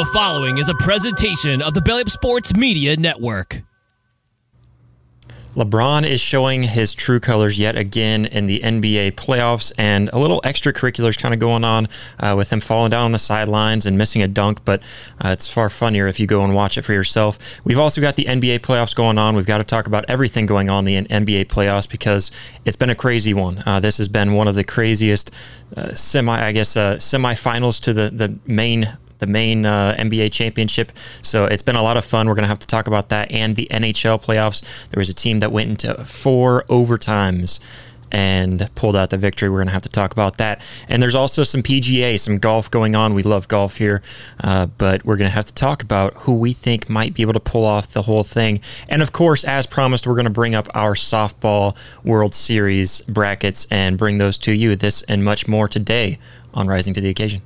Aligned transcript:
The 0.00 0.06
following 0.06 0.56
is 0.56 0.70
a 0.70 0.74
presentation 0.76 1.60
of 1.60 1.74
the 1.74 1.82
Belly 1.82 2.00
Up 2.00 2.08
Sports 2.08 2.56
Media 2.56 2.96
Network. 2.96 3.60
LeBron 5.54 6.08
is 6.08 6.22
showing 6.22 6.62
his 6.62 6.94
true 6.94 7.20
colors 7.20 7.58
yet 7.58 7.76
again 7.76 8.24
in 8.24 8.46
the 8.46 8.60
NBA 8.60 9.12
playoffs, 9.12 9.72
and 9.76 10.08
a 10.14 10.18
little 10.18 10.40
extracurriculars 10.40 11.18
kind 11.18 11.34
of 11.34 11.40
going 11.40 11.64
on 11.64 11.86
uh, 12.18 12.32
with 12.34 12.48
him 12.48 12.60
falling 12.60 12.88
down 12.88 13.04
on 13.04 13.12
the 13.12 13.18
sidelines 13.18 13.84
and 13.84 13.98
missing 13.98 14.22
a 14.22 14.28
dunk. 14.28 14.64
But 14.64 14.82
uh, 15.22 15.28
it's 15.28 15.52
far 15.52 15.68
funnier 15.68 16.06
if 16.06 16.18
you 16.18 16.26
go 16.26 16.44
and 16.44 16.54
watch 16.54 16.78
it 16.78 16.82
for 16.82 16.94
yourself. 16.94 17.38
We've 17.64 17.78
also 17.78 18.00
got 18.00 18.16
the 18.16 18.24
NBA 18.24 18.60
playoffs 18.60 18.96
going 18.96 19.18
on. 19.18 19.36
We've 19.36 19.44
got 19.44 19.58
to 19.58 19.64
talk 19.64 19.86
about 19.86 20.06
everything 20.08 20.46
going 20.46 20.70
on 20.70 20.88
in 20.88 21.04
the 21.04 21.10
NBA 21.10 21.44
playoffs 21.48 21.86
because 21.86 22.30
it's 22.64 22.76
been 22.76 22.88
a 22.88 22.94
crazy 22.94 23.34
one. 23.34 23.62
Uh, 23.66 23.80
this 23.80 23.98
has 23.98 24.08
been 24.08 24.32
one 24.32 24.48
of 24.48 24.54
the 24.54 24.64
craziest 24.64 25.30
uh, 25.76 25.94
semi, 25.94 26.42
I 26.42 26.52
guess, 26.52 26.74
uh, 26.74 26.96
semifinals 26.96 27.82
to 27.82 27.92
the 27.92 28.08
the 28.08 28.38
main 28.46 28.96
the 29.20 29.26
main 29.26 29.64
uh, 29.64 29.94
NBA 29.98 30.32
championship. 30.32 30.92
So 31.22 31.44
it's 31.44 31.62
been 31.62 31.76
a 31.76 31.82
lot 31.82 31.96
of 31.96 32.04
fun. 32.04 32.28
We're 32.28 32.34
going 32.34 32.44
to 32.44 32.48
have 32.48 32.58
to 32.58 32.66
talk 32.66 32.86
about 32.86 33.08
that 33.10 33.30
and 33.30 33.56
the 33.56 33.68
NHL 33.70 34.22
playoffs. 34.22 34.62
There 34.90 35.00
was 35.00 35.08
a 35.08 35.14
team 35.14 35.40
that 35.40 35.52
went 35.52 35.70
into 35.70 36.04
four 36.04 36.64
overtimes 36.68 37.60
and 38.12 38.68
pulled 38.74 38.96
out 38.96 39.10
the 39.10 39.16
victory. 39.16 39.48
We're 39.48 39.58
going 39.58 39.68
to 39.68 39.72
have 39.72 39.82
to 39.82 39.88
talk 39.88 40.12
about 40.12 40.38
that. 40.38 40.60
And 40.88 41.02
there's 41.02 41.14
also 41.14 41.44
some 41.44 41.62
PGA, 41.62 42.18
some 42.18 42.38
golf 42.38 42.70
going 42.70 42.96
on. 42.96 43.14
We 43.14 43.22
love 43.22 43.48
golf 43.48 43.76
here, 43.76 44.02
uh, 44.42 44.66
but 44.66 45.04
we're 45.04 45.16
going 45.16 45.28
to 45.28 45.34
have 45.34 45.44
to 45.46 45.54
talk 45.54 45.82
about 45.82 46.14
who 46.14 46.34
we 46.34 46.52
think 46.52 46.88
might 46.88 47.14
be 47.14 47.22
able 47.22 47.34
to 47.34 47.40
pull 47.40 47.64
off 47.64 47.92
the 47.92 48.02
whole 48.02 48.24
thing. 48.24 48.60
And 48.88 49.02
of 49.02 49.12
course, 49.12 49.44
as 49.44 49.66
promised, 49.66 50.06
we're 50.06 50.14
going 50.14 50.24
to 50.24 50.30
bring 50.30 50.54
up 50.54 50.68
our 50.74 50.94
softball 50.94 51.76
World 52.04 52.34
Series 52.34 53.00
brackets 53.02 53.66
and 53.70 53.96
bring 53.96 54.18
those 54.18 54.38
to 54.38 54.52
you. 54.52 54.76
This 54.76 55.02
and 55.04 55.24
much 55.24 55.46
more 55.46 55.68
today 55.68 56.18
on 56.54 56.66
Rising 56.66 56.94
to 56.94 57.00
the 57.00 57.08
Occasion. 57.08 57.42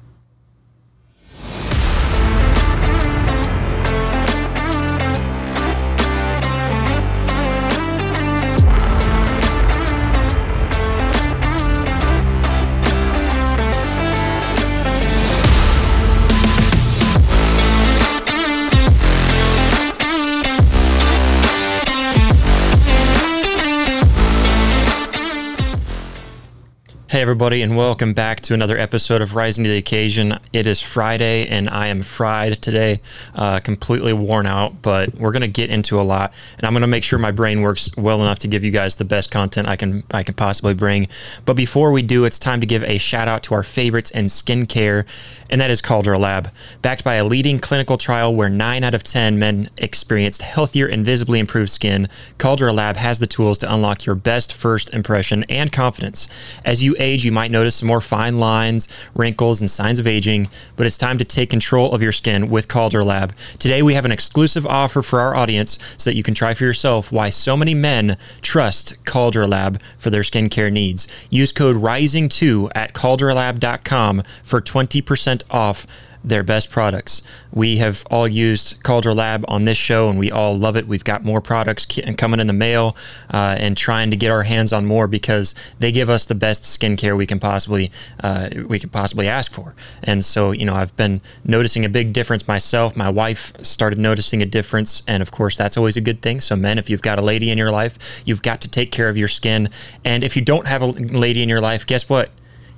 Everybody, 27.24 27.62
and 27.62 27.74
welcome 27.74 28.12
back 28.12 28.42
to 28.42 28.52
another 28.52 28.76
episode 28.76 29.22
of 29.22 29.34
Rising 29.34 29.64
to 29.64 29.70
the 29.70 29.78
Occasion. 29.78 30.38
It 30.52 30.66
is 30.66 30.82
Friday, 30.82 31.48
and 31.48 31.70
I 31.70 31.86
am 31.86 32.02
fried 32.02 32.60
today, 32.60 33.00
uh, 33.34 33.60
completely 33.60 34.12
worn 34.12 34.44
out, 34.44 34.82
but 34.82 35.14
we're 35.14 35.32
going 35.32 35.40
to 35.40 35.48
get 35.48 35.70
into 35.70 35.98
a 35.98 36.02
lot, 36.02 36.34
and 36.58 36.66
I'm 36.66 36.74
going 36.74 36.82
to 36.82 36.86
make 36.86 37.02
sure 37.02 37.18
my 37.18 37.30
brain 37.30 37.62
works 37.62 37.88
well 37.96 38.20
enough 38.20 38.40
to 38.40 38.48
give 38.48 38.62
you 38.62 38.70
guys 38.70 38.96
the 38.96 39.06
best 39.06 39.30
content 39.30 39.66
I 39.66 39.76
can 39.76 40.02
I 40.10 40.22
can 40.22 40.34
possibly 40.34 40.74
bring. 40.74 41.08
But 41.46 41.54
before 41.54 41.92
we 41.92 42.02
do, 42.02 42.26
it's 42.26 42.38
time 42.38 42.60
to 42.60 42.66
give 42.66 42.84
a 42.84 42.98
shout 42.98 43.26
out 43.26 43.42
to 43.44 43.54
our 43.54 43.62
favorites 43.62 44.10
in 44.10 44.26
skincare, 44.26 45.06
and 45.48 45.62
that 45.62 45.70
is 45.70 45.80
Caldera 45.80 46.18
Lab. 46.18 46.50
Backed 46.82 47.04
by 47.04 47.14
a 47.14 47.24
leading 47.24 47.58
clinical 47.58 47.96
trial 47.96 48.34
where 48.34 48.50
9 48.50 48.84
out 48.84 48.94
of 48.94 49.02
10 49.02 49.38
men 49.38 49.70
experienced 49.78 50.42
healthier 50.42 50.86
and 50.86 51.06
visibly 51.06 51.38
improved 51.38 51.70
skin, 51.70 52.06
Caldera 52.36 52.74
Lab 52.74 52.96
has 52.98 53.18
the 53.18 53.26
tools 53.26 53.56
to 53.58 53.74
unlock 53.74 54.04
your 54.04 54.14
best 54.14 54.52
first 54.52 54.92
impression 54.92 55.44
and 55.48 55.72
confidence. 55.72 56.28
As 56.66 56.82
you 56.82 56.94
age, 56.98 57.13
you 57.22 57.32
might 57.32 57.50
notice 57.50 57.76
some 57.76 57.88
more 57.88 58.00
fine 58.00 58.38
lines, 58.38 58.88
wrinkles, 59.14 59.60
and 59.60 59.70
signs 59.70 59.98
of 59.98 60.06
aging, 60.06 60.48
but 60.76 60.86
it's 60.86 60.96
time 60.96 61.18
to 61.18 61.24
take 61.24 61.50
control 61.50 61.92
of 61.92 62.02
your 62.02 62.12
skin 62.12 62.48
with 62.48 62.66
Caldera 62.66 63.04
Lab. 63.04 63.34
Today, 63.58 63.82
we 63.82 63.92
have 63.92 64.06
an 64.06 64.12
exclusive 64.12 64.66
offer 64.66 65.02
for 65.02 65.20
our 65.20 65.34
audience 65.34 65.78
so 65.98 66.08
that 66.08 66.16
you 66.16 66.22
can 66.22 66.32
try 66.32 66.54
for 66.54 66.64
yourself 66.64 67.12
why 67.12 67.28
so 67.28 67.58
many 67.58 67.74
men 67.74 68.16
trust 68.40 68.96
Caldera 69.04 69.46
Lab 69.46 69.82
for 69.98 70.08
their 70.08 70.22
skincare 70.22 70.72
needs. 70.72 71.06
Use 71.28 71.52
code 71.52 71.76
RISING2 71.76 72.70
at 72.74 72.94
calderalab.com 72.94 74.22
for 74.42 74.62
20% 74.62 75.42
off 75.50 75.86
their 76.24 76.42
best 76.42 76.70
products. 76.70 77.22
We 77.52 77.76
have 77.76 78.04
all 78.10 78.26
used 78.26 78.82
Caldera 78.82 79.14
Lab 79.14 79.44
on 79.46 79.66
this 79.66 79.76
show, 79.76 80.08
and 80.08 80.18
we 80.18 80.30
all 80.30 80.56
love 80.56 80.76
it. 80.76 80.88
We've 80.88 81.04
got 81.04 81.22
more 81.22 81.40
products 81.40 81.86
coming 82.16 82.40
in 82.40 82.46
the 82.46 82.52
mail, 82.52 82.96
uh, 83.32 83.56
and 83.58 83.76
trying 83.76 84.10
to 84.10 84.16
get 84.16 84.30
our 84.30 84.44
hands 84.44 84.72
on 84.72 84.86
more 84.86 85.06
because 85.06 85.54
they 85.78 85.92
give 85.92 86.08
us 86.08 86.24
the 86.24 86.34
best 86.34 86.64
skincare 86.64 87.16
we 87.16 87.26
can 87.26 87.38
possibly 87.38 87.92
uh, 88.20 88.48
we 88.66 88.78
can 88.78 88.88
possibly 88.88 89.28
ask 89.28 89.52
for. 89.52 89.74
And 90.02 90.24
so, 90.24 90.52
you 90.52 90.64
know, 90.64 90.74
I've 90.74 90.96
been 90.96 91.20
noticing 91.44 91.84
a 91.84 91.88
big 91.88 92.12
difference 92.12 92.48
myself. 92.48 92.96
My 92.96 93.10
wife 93.10 93.52
started 93.62 93.98
noticing 93.98 94.40
a 94.40 94.46
difference, 94.46 95.02
and 95.06 95.22
of 95.22 95.30
course, 95.30 95.56
that's 95.56 95.76
always 95.76 95.96
a 95.96 96.00
good 96.00 96.22
thing. 96.22 96.40
So, 96.40 96.56
men, 96.56 96.78
if 96.78 96.88
you've 96.88 97.02
got 97.02 97.18
a 97.18 97.22
lady 97.22 97.50
in 97.50 97.58
your 97.58 97.70
life, 97.70 97.98
you've 98.24 98.42
got 98.42 98.60
to 98.62 98.68
take 98.68 98.90
care 98.90 99.08
of 99.08 99.16
your 99.16 99.28
skin. 99.28 99.68
And 100.04 100.24
if 100.24 100.36
you 100.36 100.42
don't 100.42 100.66
have 100.66 100.82
a 100.82 100.86
lady 100.86 101.42
in 101.42 101.48
your 101.48 101.60
life, 101.60 101.86
guess 101.86 102.08
what? 102.08 102.30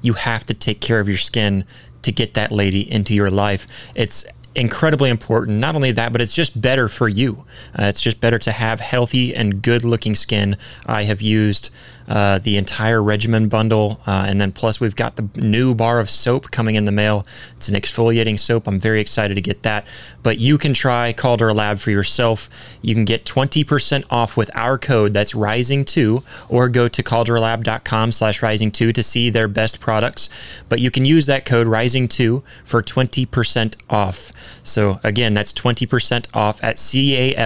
You 0.03 0.13
have 0.13 0.45
to 0.47 0.55
take 0.55 0.81
care 0.81 1.01
of 1.01 1.09
your 1.09 1.17
skin 1.17 1.65
to 2.07 2.13
get 2.13 2.35
that 2.35 2.53
lady 2.53 2.91
into 2.91 3.13
your 3.15 3.31
life. 3.31 3.67
It's 3.97 4.25
incredibly 4.55 5.11
important. 5.11 5.59
Not 5.59 5.75
only 5.75 5.93
that, 5.93 6.13
but 6.13 6.21
it's 6.21 6.35
just 6.35 6.61
better 6.61 6.89
for 6.89 7.09
you. 7.09 7.45
Uh, 7.79 7.85
it's 7.85 8.01
just 8.01 8.21
better 8.21 8.39
to 8.39 8.53
have 8.53 8.81
healthy 8.81 9.35
and 9.35 9.61
good 9.61 9.85
looking 9.85 10.15
skin. 10.15 10.57
I 10.87 11.03
have 11.05 11.21
used 11.21 11.71
uh, 12.09 12.39
the 12.39 12.57
entire 12.57 13.03
regimen 13.03 13.49
bundle, 13.49 14.01
uh, 14.07 14.25
and 14.29 14.41
then 14.41 14.53
plus 14.53 14.81
we've 14.81 14.97
got 14.97 15.17
the 15.17 15.29
new 15.37 15.75
bar 15.75 15.99
of 16.01 16.09
soap 16.09 16.51
coming 16.51 16.77
in 16.77 16.85
the 16.85 16.93
mail. 16.93 17.27
It's 17.57 17.69
an 17.69 17.75
exfoliating 17.75 18.39
soap. 18.39 18.67
I'm 18.67 18.79
very 18.79 19.01
excited 19.01 19.35
to 19.35 19.41
get 19.41 19.63
that. 19.63 19.87
But 20.23 20.39
you 20.39 20.59
can 20.59 20.75
try 20.75 21.13
Caldera 21.13 21.55
Lab 21.55 21.79
for 21.79 21.91
yourself. 21.91 22.49
You 22.83 22.95
can 22.95 23.05
get 23.05 23.25
20% 23.25 24.05
off 24.11 24.37
with 24.37 24.51
our 24.55 24.79
code. 24.79 25.13
That's 25.13 25.33
Rising2, 25.33 26.23
or 26.49 26.69
go 26.69 26.89
to 26.89 27.03
calderalab.com 27.03 28.13
slash 28.13 28.41
Rising2 28.41 28.95
to 28.95 29.03
see 29.03 29.31
their 29.31 29.49
best 29.49 29.81
products. 29.81 30.29
But 30.69 30.81
you 30.81 30.91
can 30.91 31.05
use 31.05 31.27
that 31.27 31.45
code 31.45 31.67
Rising2 31.67 32.43
for 32.65 32.83
20% 32.83 33.77
off. 33.91 34.33
So 34.63 35.01
again, 35.05 35.35
that's 35.35 35.53
20% 35.53 36.27
off 36.35 36.63
at 36.63 36.79
C-A-L-D-E-R-A-L-A-B 36.79 37.37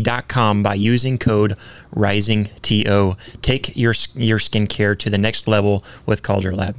dot 0.00 0.28
com 0.28 0.62
by 0.62 0.74
using 0.74 1.18
code 1.18 1.56
Rising 1.92 2.50
TO. 2.62 3.16
Take 3.42 3.76
your 3.76 3.94
your 4.14 4.38
skincare 4.38 4.98
to 4.98 5.10
the 5.10 5.18
next 5.18 5.48
level 5.48 5.84
with 6.06 6.22
Caldera 6.22 6.54
Lab. 6.54 6.76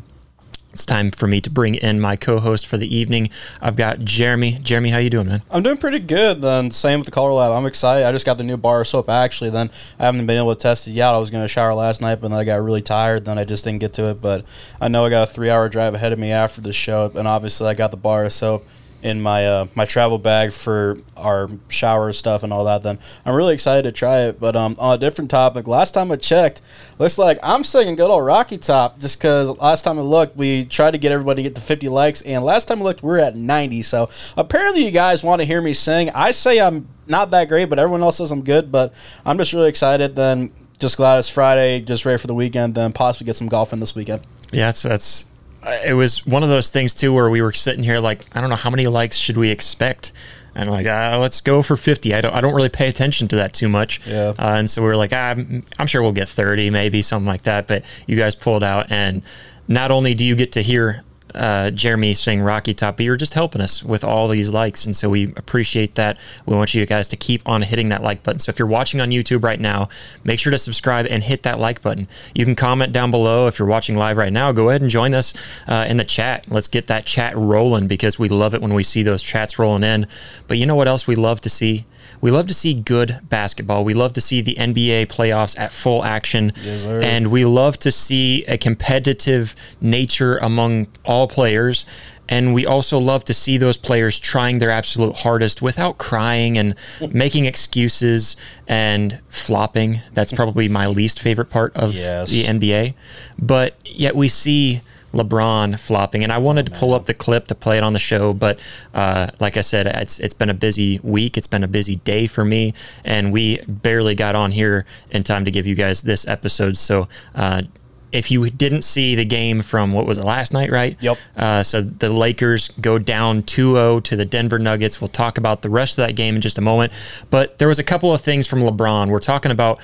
It's 0.72 0.86
time 0.86 1.10
for 1.10 1.26
me 1.26 1.42
to 1.42 1.50
bring 1.50 1.76
in 1.76 2.00
my 2.00 2.16
co-host 2.16 2.68
for 2.68 2.78
the 2.78 2.96
evening. 2.96 3.32
I've 3.60 3.76
got 3.76 4.00
Jeremy. 4.00 4.60
Jeremy, 4.62 4.92
how 4.92 5.00
you 5.00 5.10
doing, 5.10 5.28
man? 5.28 5.42
I'm 5.50 5.64
doing 5.64 5.78
pretty 5.78 5.98
good. 5.98 6.44
Then 6.44 6.70
same 6.70 7.00
with 7.00 7.06
the 7.08 7.12
Caldera 7.12 7.34
Lab. 7.34 7.52
I'm 7.52 7.66
excited. 7.66 8.06
I 8.06 8.12
just 8.12 8.26
got 8.26 8.38
the 8.38 8.44
new 8.44 8.56
bar 8.56 8.86
soap. 8.86 9.10
Actually, 9.10 9.50
then 9.50 9.72
I 9.98 10.06
haven't 10.06 10.26
been 10.28 10.38
able 10.38 10.54
to 10.54 10.62
test 10.62 10.88
it 10.88 10.92
yet. 10.92 11.10
I 11.10 11.18
was 11.18 11.32
going 11.32 11.44
to 11.44 11.48
shower 11.48 11.74
last 11.74 12.02
night, 12.02 12.22
but 12.22 12.30
then 12.30 12.38
I 12.38 12.44
got 12.44 12.62
really 12.62 12.84
tired. 12.84 13.26
Then 13.26 13.40
I 13.40 13.46
just 13.46 13.64
didn't 13.64 13.80
get 13.80 13.94
to 13.94 14.10
it. 14.12 14.22
But 14.22 14.46
I 14.80 14.90
know 14.90 15.06
I 15.06 15.10
got 15.10 15.24
a 15.24 15.32
three-hour 15.32 15.70
drive 15.70 15.96
ahead 15.96 16.14
of 16.14 16.20
me 16.20 16.32
after 16.32 16.62
the 16.62 16.72
show, 16.72 17.12
and 17.16 17.28
obviously 17.28 17.68
I 17.68 17.74
got 17.74 17.90
the 17.90 17.98
bar 17.98 18.30
soap 18.30 18.66
in 19.02 19.22
my 19.22 19.46
uh, 19.46 19.66
my 19.76 19.86
travel 19.86 20.18
bag 20.18 20.52
for 20.52 20.98
our 21.16 21.50
shower 21.70 22.12
stuff 22.12 22.44
and 22.44 22.52
all 22.52 22.66
that. 22.66 22.82
Then 22.82 23.00
I'm 23.26 23.34
really 23.34 23.54
excited 23.54 23.84
to 23.84 23.92
try 23.92 24.22
it. 24.24 24.40
But 24.40 24.56
um, 24.56 24.76
on 24.80 24.96
a 24.96 24.98
different 24.98 25.32
topic, 25.32 25.68
last 25.68 25.94
time 25.94 26.12
I 26.12 26.18
checked, 26.18 26.62
looks 26.98 27.18
like 27.18 27.40
I'm 27.42 27.64
singing 27.64 27.96
good 27.96 28.10
old 28.10 28.26
Rocky 28.26 28.58
Top 28.58 29.00
just 29.00 29.20
because 29.20 29.50
last 29.58 29.84
time 29.84 29.98
I 30.00 30.02
looked, 30.02 30.36
we 30.36 30.66
tried 30.66 30.92
to 30.92 30.98
get 30.98 31.12
everybody 31.12 31.44
to 31.44 31.50
get 31.50 31.56
to 31.56 31.62
50 31.62 31.90
likes, 31.90 32.22
and 32.22 32.44
last 32.44 32.68
time 32.68 32.80
I 32.80 32.84
looked, 32.84 33.04
we 33.04 33.12
are 33.12 33.20
at 33.20 33.36
90. 33.36 33.82
So 33.84 34.10
apparently, 34.38 34.86
you 34.86 34.92
guys 34.92 35.24
want 35.24 35.42
to 35.42 35.46
hear 35.46 35.62
me 35.62 35.74
sing. 35.74 36.10
I 36.12 36.32
say 36.32 36.60
I'm 36.60 36.88
not 37.08 37.32
that 37.32 37.48
great, 37.48 37.66
but 37.66 37.80
everyone 37.80 38.02
else 38.02 38.18
says 38.18 38.32
I'm 38.32 38.44
good. 38.44 38.72
But 38.72 38.94
I'm 39.26 39.38
just 39.38 39.54
really 39.54 39.70
excited. 39.70 40.16
Then 40.16 40.52
just 40.80 40.98
glad 40.98 41.20
it's 41.20 41.30
Friday, 41.30 41.82
just 41.82 42.06
ready 42.06 42.18
for 42.18 42.28
the 42.28 42.36
weekend. 42.36 42.76
Then 42.76 42.94
possibly 42.94 43.26
get 43.26 43.36
some 43.36 43.48
golf 43.48 43.74
in 43.74 43.80
this 43.80 43.96
weekend. 43.96 44.26
Yeah, 44.52 44.68
that's 44.68 44.84
that's 44.84 45.26
it 45.66 45.94
was 45.94 46.26
one 46.26 46.44
of 46.44 46.50
those 46.50 46.72
things 46.72 46.94
too 46.94 47.14
where 47.14 47.30
we 47.30 47.42
were 47.42 47.52
sitting 47.52 47.84
here 47.84 48.00
like 48.00 48.26
I 48.36 48.42
don't 48.42 48.50
know 48.50 48.56
how 48.56 48.70
many 48.70 48.88
likes 48.88 49.18
should 49.18 49.38
we 49.38 49.50
expect? 49.50 50.12
And 50.56 50.70
like 50.70 50.88
uh, 50.88 51.18
let's 51.20 51.42
go 51.42 51.62
for 51.62 51.78
50 51.78 52.14
I 52.14 52.22
don't, 52.22 52.34
I 52.34 52.42
don't 52.42 52.54
really 52.54 52.70
pay 52.70 52.88
attention 52.90 53.28
to 53.30 53.36
that 53.38 53.54
too 53.54 53.70
much. 53.70 54.06
Yeah. 54.08 54.34
Uh, 54.40 54.56
and 54.58 54.70
so 54.70 54.82
we 54.82 54.88
were 54.88 54.98
like 54.98 55.12
ah, 55.14 55.30
I'm, 55.30 55.66
I'm 55.78 55.88
sure 55.88 56.02
we'll 56.02 56.12
get 56.12 56.30
30 56.30 56.70
maybe 56.70 57.02
something 57.02 57.28
like 57.28 57.44
that. 57.44 57.68
But 57.68 57.84
you 58.08 58.16
guys 58.16 58.36
pulled 58.36 58.64
out 58.64 58.92
and 58.92 59.22
not 59.68 59.92
only 59.92 60.14
do 60.16 60.26
you 60.26 60.36
get 60.36 60.52
to 60.54 60.62
hear 60.62 61.04
uh, 61.36 61.72
Jeremy 61.72 62.14
saying 62.14 62.42
Rocky 62.42 62.74
Top, 62.74 62.98
but 62.98 63.06
you're 63.06 63.18
just 63.18 63.34
helping 63.34 63.62
us 63.62 63.84
with 63.84 64.04
all 64.04 64.28
these 64.28 64.50
likes. 64.50 64.86
And 64.86 64.96
so 64.96 65.10
we 65.10 65.26
appreciate 65.36 65.96
that. 65.96 66.18
We 66.46 66.56
want 66.56 66.74
you 66.74 66.86
guys 66.86 67.08
to 67.10 67.18
keep 67.18 67.42
on 67.48 67.62
hitting 67.62 67.90
that 67.90 68.04
like 68.04 68.24
button. 68.24 68.40
So 68.40 68.50
if 68.50 68.60
you're 68.60 68.68
watching 68.68 69.02
on 69.02 69.10
YouTube 69.10 69.44
right 69.44 69.60
now, 69.60 69.90
make 70.24 70.40
sure 70.40 70.52
to 70.52 70.58
subscribe 70.58 71.06
and 71.08 71.24
hit 71.24 71.44
that 71.44 71.60
like 71.60 71.82
button. 71.82 72.08
You 72.34 72.46
can 72.46 72.56
comment 72.56 72.94
down 72.94 73.12
below. 73.12 73.48
If 73.48 73.60
you're 73.60 73.68
watching 73.68 73.96
live 73.96 74.18
right 74.18 74.34
now, 74.34 74.52
go 74.52 74.70
ahead 74.70 74.82
and 74.82 74.90
join 74.90 75.14
us 75.14 75.34
uh, 75.68 75.86
in 75.88 75.98
the 75.98 76.06
chat. 76.06 76.48
Let's 76.50 76.68
get 76.68 76.88
that 76.88 77.06
chat 77.06 77.36
rolling 77.36 77.88
because 77.88 78.18
we 78.18 78.30
love 78.30 78.54
it 78.54 78.62
when 78.62 78.74
we 78.74 78.84
see 78.84 79.04
those 79.04 79.22
chats 79.22 79.60
rolling 79.60 79.84
in. 79.84 80.08
But 80.48 80.58
you 80.58 80.66
know 80.66 80.76
what 80.76 80.88
else 80.88 81.08
we 81.08 81.16
love 81.16 81.42
to 81.42 81.50
see? 81.50 81.86
We 82.22 82.32
love 82.32 82.48
to 82.48 82.54
see 82.54 82.74
good 82.74 83.20
basketball. 83.24 83.84
We 83.84 83.94
love 83.94 84.14
to 84.14 84.22
see 84.22 84.42
the 84.42 84.56
NBA 84.56 85.08
playoffs 85.08 85.58
at 85.60 85.72
full 85.72 86.04
action. 86.04 86.52
Yes, 86.64 86.84
and 86.86 87.28
we 87.28 87.46
love 87.46 87.80
to 87.80 87.92
see 87.92 88.44
a 88.46 88.58
competitive 88.58 89.56
nature 89.82 90.38
among 90.38 90.88
all 91.06 91.28
players. 91.28 91.86
And 92.32 92.54
we 92.54 92.64
also 92.64 93.00
love 93.00 93.24
to 93.26 93.34
see 93.34 93.58
those 93.58 93.76
players 93.76 94.20
trying 94.20 94.60
their 94.60 94.70
absolute 94.70 95.16
hardest 95.16 95.64
without 95.64 95.98
crying 95.98 96.60
and 96.60 96.76
making 97.12 97.46
excuses 97.46 98.36
and 98.68 99.20
flopping. 99.30 100.02
That's 100.14 100.32
probably 100.32 100.70
my 100.70 100.86
least 100.86 101.20
favorite 101.20 101.50
part 101.50 101.76
of 101.76 101.96
Yes. 101.96 102.30
the 102.30 102.44
NBA. 102.44 102.94
But 103.40 103.76
yet 103.84 104.16
we 104.16 104.28
see 104.28 104.82
LeBron 105.14 105.80
flopping, 105.80 106.24
and 106.24 106.32
I 106.32 106.38
wanted 106.38 106.68
to 106.68 106.72
pull 106.72 106.94
up 106.94 107.06
the 107.06 107.14
clip 107.14 107.48
to 107.48 107.56
play 107.56 107.78
it 107.78 107.84
on 107.84 107.94
the 107.94 108.00
show, 108.00 108.34
but 108.34 108.60
uh, 108.94 109.28
like 109.40 109.58
I 109.58 109.62
said, 109.62 109.88
it's 109.88 110.20
it's 110.20 110.34
been 110.34 110.50
a 110.50 110.54
busy 110.54 111.00
week. 111.04 111.38
It's 111.38 111.48
been 111.48 111.64
a 111.64 111.68
busy 111.68 111.98
day 111.98 112.28
for 112.28 112.46
me, 112.46 112.74
and 113.04 113.32
we 113.32 113.62
barely 113.68 114.16
got 114.16 114.36
on 114.36 114.52
here 114.52 114.86
in 115.12 115.24
time 115.24 115.46
to 115.46 115.52
give 115.52 115.66
you 115.66 115.76
guys 115.76 116.02
this 116.02 116.28
episode. 116.28 116.78
So. 116.78 117.08
Uh, 117.36 117.64
if 118.12 118.32
you 118.32 118.50
didn't 118.50 118.82
see 118.82 119.14
the 119.14 119.24
game 119.24 119.62
from 119.62 119.94
what 119.94 120.08
was 120.08 120.18
it 120.18 120.24
last 120.24 120.52
night, 120.52 120.72
right? 120.72 120.98
Yep. 121.00 121.18
Uh, 121.38 121.62
so 121.62 121.82
the 121.82 122.10
Lakers 122.10 122.70
go 122.82 122.98
down 122.98 123.44
2-0 123.44 124.04
to 124.04 124.16
the 124.16 124.26
Denver 124.26 124.58
Nuggets. 124.58 125.00
We'll 125.00 125.10
talk 125.10 125.38
about 125.38 125.62
the 125.62 125.70
rest 125.70 126.00
of 126.00 126.08
that 126.08 126.16
game 126.16 126.34
in 126.34 126.42
just 126.42 126.58
a 126.58 126.62
moment. 126.62 126.92
But 127.30 127.60
there 127.60 127.68
was 127.68 127.78
a 127.78 127.84
couple 127.84 128.12
of 128.12 128.22
things 128.22 128.48
from 128.48 128.62
LeBron. 128.62 129.10
We're 129.10 129.20
talking 129.20 129.52
about 129.52 129.80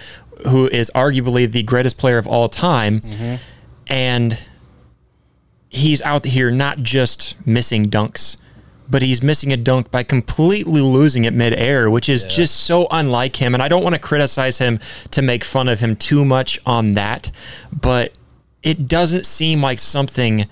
who 0.47 0.67
is 0.67 0.91
arguably 0.95 1.51
the 1.51 1.63
greatest 1.63 1.97
player 1.97 2.17
of 2.17 2.27
all 2.27 2.49
time, 2.49 3.01
and 3.87 4.37
he's 5.75 6.01
out 6.03 6.25
here 6.25 6.51
not 6.51 6.79
just 6.79 7.35
missing 7.45 7.85
dunks, 7.85 8.37
but 8.89 9.01
he's 9.01 9.21
missing 9.21 9.51
a 9.51 9.57
dunk 9.57 9.91
by 9.91 10.03
completely 10.03 10.81
losing 10.81 11.25
it 11.25 11.33
midair, 11.33 11.89
which 11.89 12.07
is 12.07 12.23
just 12.23 12.55
so 12.55 12.87
unlike 12.91 13.35
him. 13.35 13.53
And 13.53 13.61
I 13.61 13.67
don't 13.67 13.83
want 13.83 13.93
to 13.93 13.99
criticize 13.99 14.57
him 14.57 14.79
to 15.11 15.21
make 15.21 15.43
fun 15.43 15.67
of 15.67 15.79
him 15.79 15.95
too 15.95 16.23
much 16.23 16.59
on 16.65 16.93
that, 16.93 17.31
but 17.71 18.13
it 18.63 18.87
doesn't 18.87 19.25
seem 19.25 19.61
like 19.61 19.79
something 19.79 20.47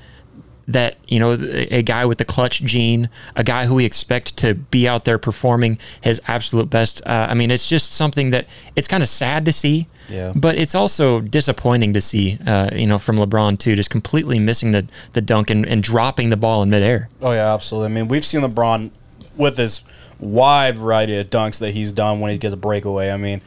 that 0.68 0.98
you 1.08 1.20
know 1.20 1.32
a 1.32 1.82
guy 1.82 2.06
with 2.06 2.18
the 2.20 2.26
clutch 2.26 2.64
gene, 2.64 3.10
a 3.36 3.44
guy 3.44 3.66
who 3.66 3.76
we 3.76 3.86
expect 3.86 4.38
to 4.38 4.54
be 4.54 4.88
out 4.88 5.06
there 5.06 5.18
performing 5.18 5.78
his 6.02 6.22
absolute 6.28 6.70
best. 6.70 7.02
Uh, 7.06 7.28
I 7.30 7.34
mean, 7.34 7.52
it's 7.52 7.68
just 7.68 7.92
something 7.94 8.32
that 8.32 8.48
it's 8.76 8.88
kind 8.88 9.04
of 9.04 9.10
sad 9.10 9.44
to 9.46 9.52
see, 9.52 9.88
Yeah. 10.10 10.32
but 10.36 10.56
it's 10.58 10.74
also 10.76 11.20
disappointing 11.20 11.94
to 11.94 12.02
see. 12.02 12.40
Uh, 12.46 12.70
you 12.74 12.88
know, 12.88 12.98
from 12.98 13.18
LeBron 13.18 13.60
too, 13.60 13.76
just 13.76 13.90
completely 13.90 14.40
missing 14.40 14.72
the 14.72 14.86
the 15.14 15.22
dunk 15.22 15.50
and, 15.50 15.66
and 15.66 15.84
dropping 15.84 16.30
the 16.30 16.38
ball 16.38 16.64
in 16.64 16.70
midair. 16.70 17.10
Oh 17.22 17.32
yeah, 17.34 17.54
absolutely. 17.54 17.88
I 17.88 17.94
mean, 17.96 18.08
we've 18.08 18.26
seen 18.26 18.42
LeBron 18.42 18.92
with 19.36 19.58
his 19.58 19.82
wide 20.20 20.76
variety 20.76 21.18
of 21.18 21.28
dunks 21.30 21.60
that 21.60 21.72
he's 21.72 21.92
done 21.92 22.20
when 22.20 22.32
he 22.32 22.38
gets 22.38 22.54
a 22.54 22.58
breakaway. 22.58 23.10
I 23.12 23.18
mean, 23.18 23.42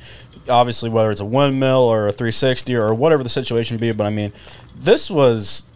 obviously 0.48 0.90
whether 0.90 1.10
it's 1.10 1.20
a 1.20 1.24
windmill 1.24 1.78
or 1.78 2.08
a 2.08 2.12
360 2.12 2.74
or 2.74 2.92
whatever 2.92 3.22
the 3.22 3.28
situation 3.28 3.76
be, 3.78 3.92
but 3.92 4.04
I 4.04 4.10
mean, 4.10 4.32
this 4.76 5.10
was 5.10 5.72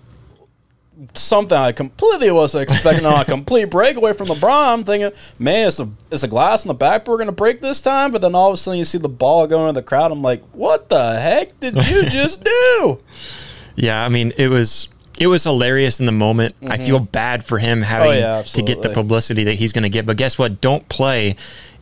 something 1.14 1.56
I 1.56 1.72
completely 1.72 2.30
wasn't 2.30 2.62
expecting 2.62 3.06
on 3.06 3.20
a 3.20 3.24
complete 3.24 3.66
breakaway 3.66 4.12
from 4.12 4.28
LeBron. 4.28 4.72
I'm 4.74 4.84
thinking, 4.84 5.12
man, 5.38 5.68
it's 5.68 5.80
a 5.80 5.88
is 6.10 6.22
the 6.22 6.28
glass 6.28 6.64
in 6.64 6.68
the 6.68 6.74
backboard 6.74 7.18
going 7.18 7.26
to 7.26 7.32
break 7.32 7.60
this 7.60 7.80
time? 7.80 8.10
But 8.10 8.22
then 8.22 8.34
all 8.34 8.48
of 8.48 8.54
a 8.54 8.56
sudden 8.56 8.78
you 8.78 8.84
see 8.84 8.98
the 8.98 9.08
ball 9.08 9.46
going 9.46 9.68
into 9.68 9.80
the 9.80 9.86
crowd. 9.86 10.12
I'm 10.12 10.22
like, 10.22 10.42
what 10.52 10.88
the 10.88 11.20
heck 11.20 11.58
did 11.60 11.76
you 11.86 12.04
just 12.08 12.44
do? 12.44 13.00
Yeah, 13.76 14.04
I 14.04 14.08
mean, 14.08 14.32
it 14.36 14.48
was 14.48 14.88
it 15.18 15.26
was 15.26 15.44
hilarious 15.44 16.00
in 16.00 16.06
the 16.06 16.12
moment. 16.12 16.54
I 16.66 16.78
feel 16.78 16.98
bad 16.98 17.44
for 17.44 17.58
him 17.58 17.82
having 17.82 18.10
Mm-hmm. 18.10 18.24
Oh, 18.24 18.36
yeah, 18.38 18.42
to 18.42 18.62
get 18.62 18.82
the 18.82 18.88
publicity 18.88 19.44
that 19.44 19.54
he's 19.54 19.72
going 19.72 19.82
to 19.82 19.88
get. 19.90 20.06
But 20.06 20.16
guess 20.16 20.38
what? 20.38 20.60
Don't 20.60 20.88
play 20.88 21.36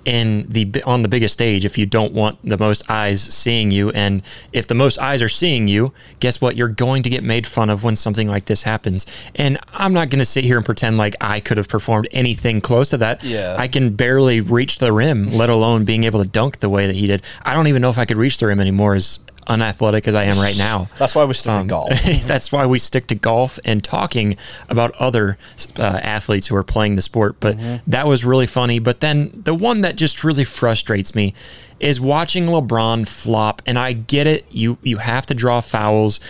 in 0.05 0.47
the 0.49 0.83
on 0.85 1.03
the 1.03 1.09
biggest 1.09 1.35
stage 1.35 1.65
if 1.65 1.77
you 1.77 1.87
don't 1.87 2.13
want 2.13 2.39
the 2.43 2.59
most 2.59 2.89
eyes 2.91 3.21
seeing 3.23 3.71
you. 3.71 3.91
And 3.91 4.23
if 4.53 4.67
the 4.67 4.75
most 4.75 4.99
eyes 4.99 5.23
are 5.23 5.29
seeing 5.29 5.69
you, 5.69 5.93
guess 6.21 6.41
what? 6.41 6.57
You're 6.57 6.69
going 6.69 7.03
to 7.03 7.11
get 7.11 7.23
made 7.23 7.47
fun 7.47 7.71
of 7.71 7.85
when 7.85 7.97
something 7.97 8.29
like 8.29 8.47
this 8.47 8.63
happens. 8.63 9.07
And 9.35 9.59
I'm 9.73 9.93
not 9.93 10.11
going 10.11 10.21
to 10.21 10.25
sit 10.25 10.45
here 10.45 10.57
and 10.57 10.65
pretend 10.65 10.99
like 10.99 11.17
I 11.21 11.41
could 11.41 11.57
have 11.59 11.69
performed 11.69 12.09
anything 12.11 12.61
close 12.61 12.91
to 12.91 12.97
that. 12.99 13.23
Yeah. 13.23 13.57
I 13.59 13.69
can 13.69 13.95
barely 13.95 14.41
reach 14.41 14.79
the 14.79 14.93
rim, 14.93 15.33
let 15.33 15.51
alone 15.51 15.85
being 15.85 16.05
able 16.05 16.23
to 16.23 16.29
dunk 16.29 16.61
the 16.61 16.69
way 16.69 16.87
that 16.87 16.97
he 16.97 17.07
did. 17.07 17.23
I 17.43 17.55
don't 17.55 17.67
even 17.67 17.83
know 17.83 17.91
if 17.91 17.99
I 17.99 18.05
could 18.05 18.17
reach 18.17 18.39
the 18.39 18.47
rim 18.47 18.61
anymore 18.61 18.95
as 18.95 19.21
unathletic 19.49 20.07
as 20.07 20.15
I 20.15 20.25
am 20.25 20.37
right 20.39 20.57
now. 20.59 20.89
That's 20.99 21.15
why 21.15 21.25
we 21.25 21.35
stick 21.35 21.53
Um, 21.53 21.67
to 21.67 21.71
golf. 21.71 21.93
that's 22.27 22.53
why 22.53 22.67
we 22.67 22.79
stick 22.79 23.07
to 23.09 23.15
golf 23.15 23.59
and 23.65 23.83
talking 23.83 24.37
about 24.69 24.95
other 24.97 25.39
uh, 25.79 25.83
athletes 26.03 26.49
who 26.49 26.57
are 26.57 26.63
playing 26.63 26.97
the 26.97 27.03
sport. 27.03 27.37
But 27.41 27.57
that 27.87 28.07
was 28.07 28.25
really 28.25 28.47
funny. 28.47 28.79
But 28.79 29.01
then 29.01 29.43
the 29.45 29.55
one 29.55 29.81
that 29.81 29.97
just 29.97 30.23
really 30.25 30.45
frustrates 30.45 31.15
me 31.15 31.35
is 31.81 32.01
watching 32.01 32.47
LeBron 32.47 33.07
flop. 33.09 33.63
And 33.67 33.79
I 33.79 33.93
get 33.93 34.27
it, 34.27 34.45
you 34.51 34.79
you 34.83 34.99
have 34.99 35.27
to 35.27 35.35
draw 35.35 35.61
fouls. 35.61 36.21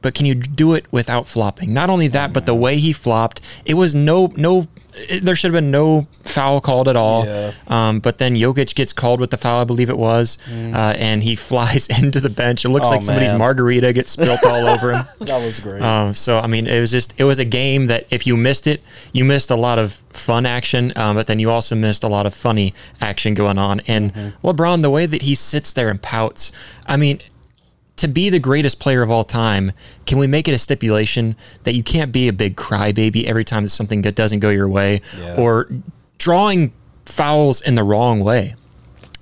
But 0.00 0.14
can 0.14 0.26
you 0.26 0.34
do 0.36 0.74
it 0.74 0.86
without 0.92 1.26
flopping? 1.26 1.74
Not 1.74 1.90
only 1.90 2.06
that, 2.08 2.32
but 2.32 2.46
the 2.46 2.54
way 2.54 2.78
he 2.78 2.92
flopped, 2.92 3.40
it 3.64 3.74
was 3.74 3.94
no 3.94 4.32
no. 4.36 4.68
It, 5.08 5.24
there 5.24 5.36
should 5.36 5.52
have 5.52 5.60
been 5.62 5.70
no 5.70 6.08
foul 6.24 6.60
called 6.60 6.88
at 6.88 6.96
all. 6.96 7.24
Yeah. 7.24 7.52
Um, 7.68 8.00
but 8.00 8.18
then 8.18 8.34
Jokic 8.34 8.74
gets 8.74 8.92
called 8.92 9.20
with 9.20 9.30
the 9.30 9.36
foul, 9.36 9.60
I 9.60 9.64
believe 9.64 9.90
it 9.90 9.98
was, 9.98 10.38
uh, 10.50 10.94
and 10.96 11.22
he 11.22 11.34
flies 11.50 11.86
into 12.02 12.20
the 12.20 12.30
bench. 12.30 12.64
It 12.64 12.68
looks 12.70 12.86
Oh, 12.88 12.90
like 12.90 13.02
somebody's 13.02 13.30
man. 13.30 13.38
margarita 13.38 13.92
gets 13.92 14.12
spilt 14.12 14.44
all 14.44 14.66
over 14.68 14.92
him. 14.94 15.04
that 15.20 15.44
was 15.44 15.60
great. 15.60 15.82
Um, 15.82 16.14
so 16.14 16.38
I 16.38 16.46
mean, 16.46 16.66
it 16.66 16.80
was 16.80 16.90
just 16.90 17.14
it 17.18 17.24
was 17.24 17.38
a 17.38 17.44
game 17.44 17.86
that 17.88 18.06
if 18.10 18.26
you 18.26 18.36
missed 18.36 18.66
it, 18.66 18.82
you 19.12 19.24
missed 19.24 19.50
a 19.50 19.56
lot 19.56 19.78
of 19.78 19.94
fun 20.10 20.46
action, 20.46 20.92
um, 20.96 21.16
but 21.16 21.26
then 21.28 21.38
you 21.38 21.50
also 21.50 21.74
missed 21.76 22.02
a 22.04 22.08
lot 22.08 22.26
of 22.26 22.34
funny 22.34 22.72
action 23.00 23.34
going 23.34 23.58
on. 23.58 23.80
And 23.88 24.12
LeBron, 24.42 24.82
the 24.82 24.90
way 24.90 25.06
that 25.06 25.22
he 25.22 25.34
sits 25.34 25.72
there 25.72 25.88
and 25.90 26.00
pouts, 26.00 26.50
I 26.86 26.96
mean. 26.96 27.18
To 27.98 28.08
be 28.08 28.30
the 28.30 28.38
greatest 28.38 28.78
player 28.80 29.02
of 29.02 29.10
all 29.10 29.24
time, 29.24 29.72
can 30.06 30.18
we 30.18 30.26
make 30.26 30.48
it 30.48 30.52
a 30.54 30.58
stipulation 30.58 31.36
that 31.64 31.74
you 31.74 31.82
can't 31.82 32.10
be 32.12 32.26
a 32.28 32.32
big 32.32 32.56
crybaby 32.56 33.24
every 33.24 33.44
time 33.44 33.62
that 33.64 33.70
something 33.70 34.02
good 34.02 34.14
doesn't 34.14 34.38
go 34.40 34.50
your 34.50 34.68
way, 34.68 35.00
Yeah. 35.18 35.36
or 35.36 35.68
drawing 36.18 36.72
fouls 37.04 37.60
in 37.60 37.74
the 37.74 37.82
wrong 37.84 38.20
way? 38.20 38.54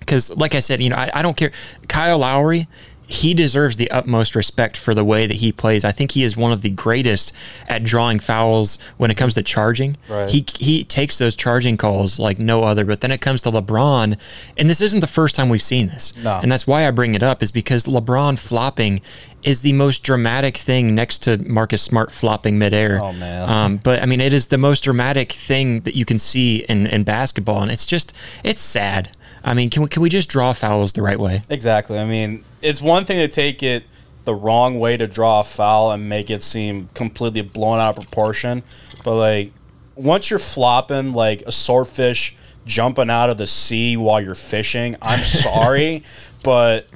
because 0.01 0.31
like 0.37 0.55
I 0.55 0.61
said, 0.61 0.81
you 0.81 0.89
know, 0.91 0.95
I, 0.97 1.11
I 1.15 1.23
don't 1.23 1.37
care. 1.37 1.51
Kyle 1.89 2.19
Lowry, 2.19 2.69
he 3.07 3.35
deserves 3.35 3.77
the 3.77 3.91
utmost 3.91 4.35
respect 4.35 4.77
for 4.77 4.93
the 4.93 5.05
way 5.05 5.27
that 5.27 5.37
he 5.37 5.53
plays. 5.53 5.85
I 5.85 5.93
think 5.93 6.13
he 6.13 6.25
is 6.25 6.37
one 6.37 6.53
of 6.53 6.63
the 6.63 6.71
greatest 6.71 7.33
at 7.69 7.85
drawing 7.85 8.19
fouls 8.19 8.79
when 8.97 9.11
it 9.11 9.17
comes 9.17 9.35
to 9.35 9.43
charging. 9.43 9.97
Right. 10.09 10.29
He 10.29 10.45
he 10.59 10.83
takes 10.83 11.19
those 11.19 11.37
charging 11.37 11.77
calls 11.77 12.19
like 12.19 12.39
no 12.39 12.65
other. 12.65 12.85
But 12.85 13.03
then 13.03 13.13
it 13.13 13.21
comes 13.21 13.43
to 13.43 13.51
LeBron, 13.51 14.19
and 14.57 14.71
this 14.71 14.81
isn't 14.81 15.01
the 15.01 15.07
first 15.07 15.37
time 15.37 15.49
we've 15.49 15.63
seen 15.63 15.87
this. 15.87 16.15
No. 16.23 16.41
And 16.43 16.51
that's 16.51 16.67
why 16.67 16.87
I 16.87 16.91
bring 16.91 17.15
it 17.15 17.23
up 17.23 17.43
is 17.43 17.51
because 17.51 17.85
LeBron 17.87 18.39
flopping 18.39 19.01
is 19.45 19.63
the 19.63 19.73
most 19.73 20.03
dramatic 20.03 20.57
thing 20.57 20.95
next 20.95 21.19
to 21.19 21.39
Marcus 21.49 21.81
Smart 21.81 22.11
flopping 22.11 22.59
midair. 22.59 23.01
Oh, 23.01 23.13
man. 23.13 23.49
Um, 23.49 23.77
but 23.77 24.03
I 24.03 24.07
mean, 24.07 24.21
it 24.21 24.33
is 24.33 24.49
the 24.49 24.59
most 24.59 24.83
dramatic 24.83 25.31
thing 25.31 25.81
that 25.83 25.95
you 25.95 26.05
can 26.05 26.19
see 26.19 26.65
in, 26.69 26.89
in 26.89 27.05
basketball, 27.05 27.63
and 27.63 27.71
it's 27.71 27.87
just 27.87 28.13
it's 28.43 28.61
sad. 28.61 29.17
I 29.47 29.55
mean, 29.55 29.71
can 29.71 29.83
we 29.83 29.89
can 29.89 30.03
we 30.03 30.09
just 30.11 30.29
draw 30.29 30.53
fouls 30.53 30.93
the 30.93 31.03
right 31.03 31.19
way? 31.19 31.43
Exactly. 31.49 31.99
I 31.99 32.05
mean, 32.05 32.45
it's 32.61 32.83
one 32.83 33.05
thing 33.05 33.19
to 33.19 33.29
take 33.29 33.63
it 33.63 33.85
the 34.25 34.35
wrong 34.35 34.81
way 34.81 34.97
to 34.97 35.07
draw 35.07 35.41
a 35.41 35.45
foul 35.45 35.93
and 35.93 36.09
make 36.09 36.31
it 36.31 36.43
seem 36.43 36.89
completely 36.95 37.43
blown 37.43 37.79
out 37.79 37.97
of 37.97 38.05
proportion, 38.05 38.65
but 39.05 39.15
like 39.15 39.53
once 39.95 40.31
you're 40.31 40.41
flopping 40.41 41.13
like 41.13 41.43
a 41.43 41.53
swordfish 41.53 42.37
jumping 42.67 43.09
out 43.09 43.31
of 43.31 43.39
the 43.39 43.47
sea 43.47 43.97
while 43.97 44.21
you're 44.21 44.35
fishing, 44.35 44.97
I'm 45.01 45.23
sorry, 45.25 46.03
but 46.43 46.89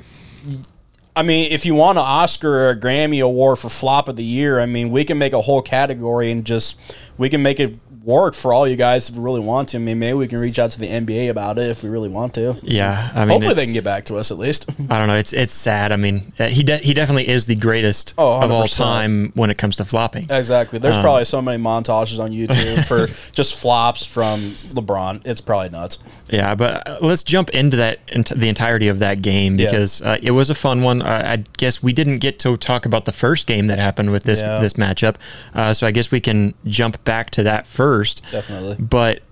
I 1.14 1.22
mean, 1.22 1.52
if 1.52 1.64
you 1.64 1.76
want 1.76 1.98
an 1.98 2.04
Oscar 2.04 2.66
or 2.66 2.70
a 2.70 2.76
Grammy 2.76 3.22
award 3.22 3.58
for 3.58 3.68
flop 3.68 4.08
of 4.08 4.16
the 4.16 4.24
year, 4.24 4.58
I 4.58 4.66
mean, 4.66 4.90
we 4.90 5.04
can 5.04 5.18
make 5.18 5.32
a 5.32 5.40
whole 5.40 5.62
category 5.62 6.32
and 6.32 6.44
just 6.44 6.78
we 7.16 7.28
can 7.28 7.42
make 7.42 7.60
it 7.60 7.74
work 8.10 8.34
for 8.34 8.52
all 8.52 8.66
you 8.68 8.76
guys 8.76 9.08
if 9.08 9.16
we 9.16 9.22
really 9.22 9.40
want 9.40 9.70
to. 9.70 9.76
I 9.78 9.80
mean, 9.80 9.98
maybe 9.98 10.14
we 10.14 10.28
can 10.28 10.38
reach 10.38 10.58
out 10.58 10.70
to 10.72 10.78
the 10.80 10.88
NBA 10.88 11.30
about 11.30 11.58
it 11.58 11.68
if 11.70 11.82
we 11.82 11.88
really 11.88 12.08
want 12.08 12.34
to. 12.34 12.58
Yeah, 12.62 13.10
I 13.14 13.20
mean, 13.20 13.28
Hopefully, 13.30 13.54
they 13.54 13.64
can 13.64 13.72
get 13.74 13.84
back 13.84 14.04
to 14.06 14.16
us 14.16 14.30
at 14.30 14.38
least. 14.38 14.66
I 14.90 14.98
don't 14.98 15.08
know. 15.08 15.14
It's 15.14 15.32
it's 15.32 15.54
sad. 15.54 15.92
I 15.92 15.96
mean, 15.96 16.32
uh, 16.38 16.46
he 16.48 16.62
de- 16.62 16.78
he 16.78 16.92
definitely 16.94 17.28
is 17.28 17.46
the 17.46 17.54
greatest 17.56 18.14
Oh, 18.18 18.40
of 18.42 18.50
all 18.50 18.66
time 18.66 19.32
when 19.34 19.50
it 19.50 19.56
comes 19.58 19.76
to 19.76 19.84
flopping. 19.84 20.26
Exactly. 20.30 20.78
There's 20.78 20.96
Um, 20.96 21.02
probably 21.02 21.24
so 21.24 21.40
many 21.40 21.62
montages 21.62 22.18
on 22.18 22.30
YouTube 22.32 22.84
for 22.88 23.06
just 23.32 23.54
flops 23.58 24.04
from 24.04 24.56
LeBron. 24.72 25.26
It's 25.26 25.40
probably 25.40 25.68
nuts. 25.70 25.98
Yeah, 26.28 26.54
but 26.54 26.86
uh, 26.88 26.98
let's 27.00 27.22
jump 27.22 27.50
into 27.50 27.76
that 27.78 27.98
into 28.08 28.34
the 28.34 28.48
entirety 28.48 28.88
of 28.88 28.98
that 29.00 29.20
game 29.22 29.54
Yeah. 29.54 29.66
because 29.66 30.00
uh, 30.02 30.18
it 30.22 30.30
was 30.32 30.48
a 30.50 30.54
fun 30.54 30.82
one. 30.82 31.02
Uh, 31.02 31.22
I 31.26 31.44
guess 31.58 31.82
we 31.82 31.92
didn't 31.92 32.18
get 32.18 32.38
to 32.40 32.56
talk 32.56 32.86
about 32.86 33.04
the 33.04 33.12
first 33.12 33.46
game 33.46 33.66
that 33.66 33.78
happened 33.78 34.10
with 34.12 34.24
this 34.24 34.40
Yeah. 34.40 34.60
this 34.60 34.74
matchup, 34.74 35.16
uh, 35.54 35.72
so 35.74 35.86
I 35.86 35.90
guess 35.90 36.10
we 36.10 36.20
can 36.20 36.54
jump 36.66 37.02
back 37.04 37.30
to 37.32 37.42
that 37.42 37.66
first. 37.66 37.99
Definitely. 38.30 38.76
But 38.78 39.22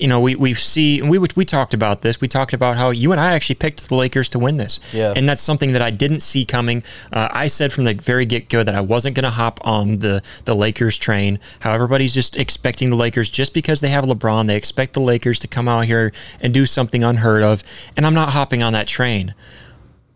you 0.00 0.08
know, 0.08 0.18
we 0.18 0.34
we 0.34 0.54
see 0.54 0.98
and 0.98 1.10
we 1.10 1.18
we 1.18 1.44
talked 1.44 1.74
about 1.74 2.00
this. 2.00 2.20
We 2.20 2.28
talked 2.28 2.54
about 2.54 2.76
how 2.78 2.90
you 2.90 3.12
and 3.12 3.20
I 3.20 3.32
actually 3.32 3.56
picked 3.56 3.88
the 3.88 3.94
Lakers 3.94 4.30
to 4.30 4.38
win 4.38 4.56
this. 4.56 4.80
Yeah. 4.92 5.12
And 5.14 5.28
that's 5.28 5.42
something 5.42 5.72
that 5.72 5.82
I 5.82 5.90
didn't 5.90 6.20
see 6.20 6.46
coming. 6.46 6.82
Uh, 7.12 7.28
I 7.30 7.48
said 7.48 7.72
from 7.72 7.84
the 7.84 7.94
very 7.94 8.24
get 8.24 8.48
go 8.48 8.64
that 8.64 8.74
I 8.74 8.80
wasn't 8.80 9.14
going 9.14 9.24
to 9.24 9.30
hop 9.30 9.60
on 9.62 9.98
the 9.98 10.22
the 10.46 10.54
Lakers 10.56 10.96
train. 10.96 11.38
How 11.60 11.72
everybody's 11.72 12.14
just 12.14 12.36
expecting 12.36 12.90
the 12.90 12.96
Lakers 12.96 13.28
just 13.28 13.52
because 13.52 13.82
they 13.82 13.90
have 13.90 14.04
LeBron. 14.04 14.46
They 14.46 14.56
expect 14.56 14.94
the 14.94 15.00
Lakers 15.00 15.38
to 15.40 15.48
come 15.48 15.68
out 15.68 15.84
here 15.84 16.12
and 16.40 16.54
do 16.54 16.64
something 16.64 17.02
unheard 17.02 17.42
of, 17.42 17.62
and 17.96 18.06
I'm 18.06 18.14
not 18.14 18.30
hopping 18.30 18.62
on 18.62 18.72
that 18.72 18.86
train 18.86 19.34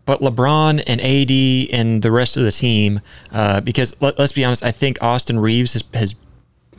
but 0.05 0.21
LeBron 0.21 0.83
and 0.85 1.01
AD 1.01 1.79
and 1.79 2.03
the 2.03 2.11
rest 2.11 2.37
of 2.37 2.43
the 2.43 2.51
team, 2.51 3.01
uh, 3.31 3.59
because 3.61 3.99
let, 4.01 4.19
us 4.19 4.31
be 4.31 4.45
honest, 4.45 4.63
I 4.63 4.71
think 4.71 5.01
Austin 5.01 5.39
Reaves 5.39 5.73
has, 5.73 5.83
has 5.95 6.15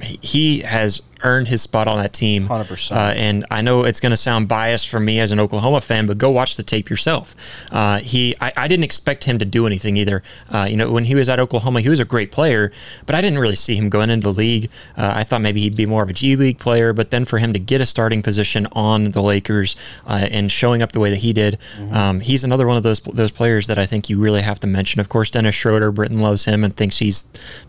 he 0.01 0.61
has 0.61 1.03
earned 1.27 1.49
his 1.49 1.63
spot 1.63 1.89
on 1.89 1.99
that 1.99 2.13
team. 2.13 2.49
100%. 2.49 2.93
Uh, 2.93 2.99
and 3.17 3.45
I 3.51 3.61
know 3.61 3.83
it's 3.85 4.01
going 4.01 4.11
to 4.11 4.17
sound 4.17 4.49
biased 4.49 4.89
for 4.89 5.01
me 5.01 5.21
as 5.21 5.31
an 5.31 5.41
Oklahoma 5.41 5.81
fan, 5.81 6.07
but 6.07 6.19
go 6.19 6.31
watch 6.31 6.57
the 6.57 6.63
tape 6.63 6.89
yourself. 6.89 7.35
Uh, 7.71 7.99
he, 7.99 8.35
I, 8.41 8.53
I, 8.57 8.69
didn't 8.69 8.85
expect 8.85 9.25
him 9.25 9.39
to 9.39 9.45
do 9.45 9.67
anything 9.67 9.97
either. 9.97 10.23
Uh, 10.51 10.67
you 10.69 10.77
know, 10.77 10.91
when 10.91 11.05
he 11.05 11.15
was 11.15 11.29
at 11.29 11.41
Oklahoma, 11.41 11.81
he 11.81 11.89
was 11.89 12.01
a 12.01 12.05
great 12.05 12.33
player, 12.33 12.73
but 13.05 13.15
I 13.15 13.21
didn't 13.21 13.39
really 13.39 13.57
see 13.57 13.77
him 13.77 13.89
going 13.89 14.11
into 14.11 14.25
the 14.25 14.33
league. 14.33 14.71
Uh, 14.97 15.13
I 15.17 15.25
thought 15.25 15.41
maybe 15.41 15.61
he'd 15.61 15.77
be 15.77 15.87
more 15.87 16.03
of 16.03 16.09
a 16.09 16.13
G 16.13 16.37
League 16.37 16.59
player, 16.59 16.93
but 16.93 17.11
then 17.11 17.25
for 17.25 17.39
him 17.39 17.53
to 17.53 17.59
get 17.59 17.81
a 17.81 17.87
starting 17.87 18.23
position 18.23 18.67
on 18.73 19.11
the 19.13 19.23
Lakers 19.23 19.77
uh, 20.07 20.29
and 20.31 20.51
showing 20.51 20.83
up 20.83 20.93
the 20.93 21.01
way 21.01 21.11
that 21.11 21.19
he 21.19 21.33
did, 21.33 21.59
mm-hmm. 21.79 21.95
um, 21.95 22.21
he's 22.21 22.45
another 22.45 22.67
one 22.67 22.77
of 22.77 22.83
those 22.83 23.01
those 23.01 23.31
players 23.31 23.67
that 23.67 23.79
I 23.79 23.87
think 23.87 24.09
you 24.09 24.19
really 24.19 24.43
have 24.43 24.61
to 24.61 24.67
mention. 24.67 25.01
Of 25.01 25.09
course, 25.09 25.31
Dennis 25.31 25.55
Schroeder, 25.55 25.91
Britain 25.93 26.21
loves 26.21 26.45
him 26.45 26.65
and 26.65 26.77
thinks 26.77 26.99
he's 26.99 27.25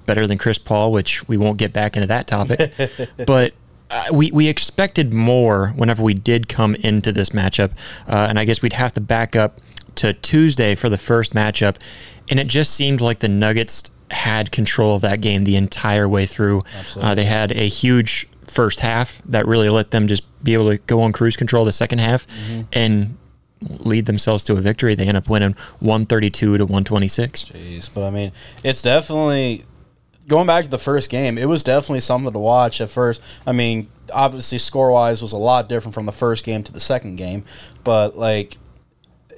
better 0.06 0.28
than 0.28 0.38
Chris 0.38 0.58
Paul, 0.58 0.92
which 0.92 1.28
we 1.28 1.38
won't 1.38 1.58
get 1.58 1.74
back 1.74 1.96
into 1.96 2.08
that 2.08 2.28
topic, 2.28 2.74
but 3.26 3.47
uh, 3.90 4.08
we, 4.12 4.32
we 4.32 4.48
expected 4.48 5.14
more 5.14 5.70
whenever 5.70 6.04
we 6.04 6.14
did 6.14 6.50
come 6.50 6.76
into 6.76 7.12
this 7.12 7.30
matchup. 7.30 7.72
Uh, 8.08 8.28
and 8.30 8.40
I 8.40 8.46
guess 8.46 8.62
we'd 8.62 8.74
have 8.74 8.94
to 8.94 9.02
back 9.02 9.36
up 9.36 9.60
to 9.96 10.14
Tuesday 10.14 10.76
for 10.76 10.90
the 10.90 10.98
first 10.98 11.34
matchup. 11.34 11.78
And 12.30 12.40
it 12.40 12.48
just 12.48 12.74
seemed 12.74 13.02
like 13.02 13.20
the 13.20 13.30
Nuggets 13.30 13.90
had 14.12 14.52
control 14.52 14.96
of 14.96 15.02
that 15.02 15.22
game 15.22 15.44
the 15.44 15.56
entire 15.56 16.08
way 16.08 16.26
through. 16.26 16.64
Uh, 17.00 17.16
they 17.16 17.26
had 17.26 17.52
a 17.52 17.68
huge 17.68 18.28
first 18.48 18.80
half 18.80 19.22
that 19.26 19.46
really 19.46 19.70
let 19.70 19.92
them 19.92 20.08
just 20.08 20.24
be 20.44 20.54
able 20.54 20.70
to 20.70 20.78
go 20.80 21.02
on 21.02 21.12
cruise 21.12 21.36
control 21.36 21.66
the 21.66 21.72
second 21.72 22.00
half 22.00 22.28
mm-hmm. 22.28 22.62
and 22.74 23.18
lead 23.62 24.06
themselves 24.06 24.44
to 24.46 24.54
a 24.54 24.62
victory. 24.62 24.96
They 24.96 25.08
end 25.08 25.18
up 25.18 25.30
winning 25.30 25.56
132 25.80 26.58
to 26.58 26.66
126. 26.66 27.46
Jeez, 27.46 27.90
but 27.94 28.04
I 28.04 28.12
mean, 28.12 28.32
it's 28.64 28.82
definitely 28.82 29.64
going 30.28 30.48
back 30.48 30.64
to 30.64 30.70
the 30.70 30.78
first 30.78 31.10
game, 31.10 31.38
it 31.38 31.48
was 31.48 31.64
definitely 31.64 32.02
something 32.02 32.32
to 32.32 32.40
watch 32.40 32.82
at 32.82 32.90
first. 32.90 33.22
I 33.46 33.52
mean, 33.52 33.90
obviously 34.14 34.58
score 34.58 34.92
wise 34.92 35.22
was 35.22 35.32
a 35.32 35.38
lot 35.38 35.70
different 35.70 35.94
from 35.94 36.06
the 36.06 36.12
first 36.12 36.46
game 36.46 36.64
to 36.64 36.72
the 36.72 36.80
second 36.80 37.16
game, 37.16 37.46
but 37.84 38.18
like 38.18 38.58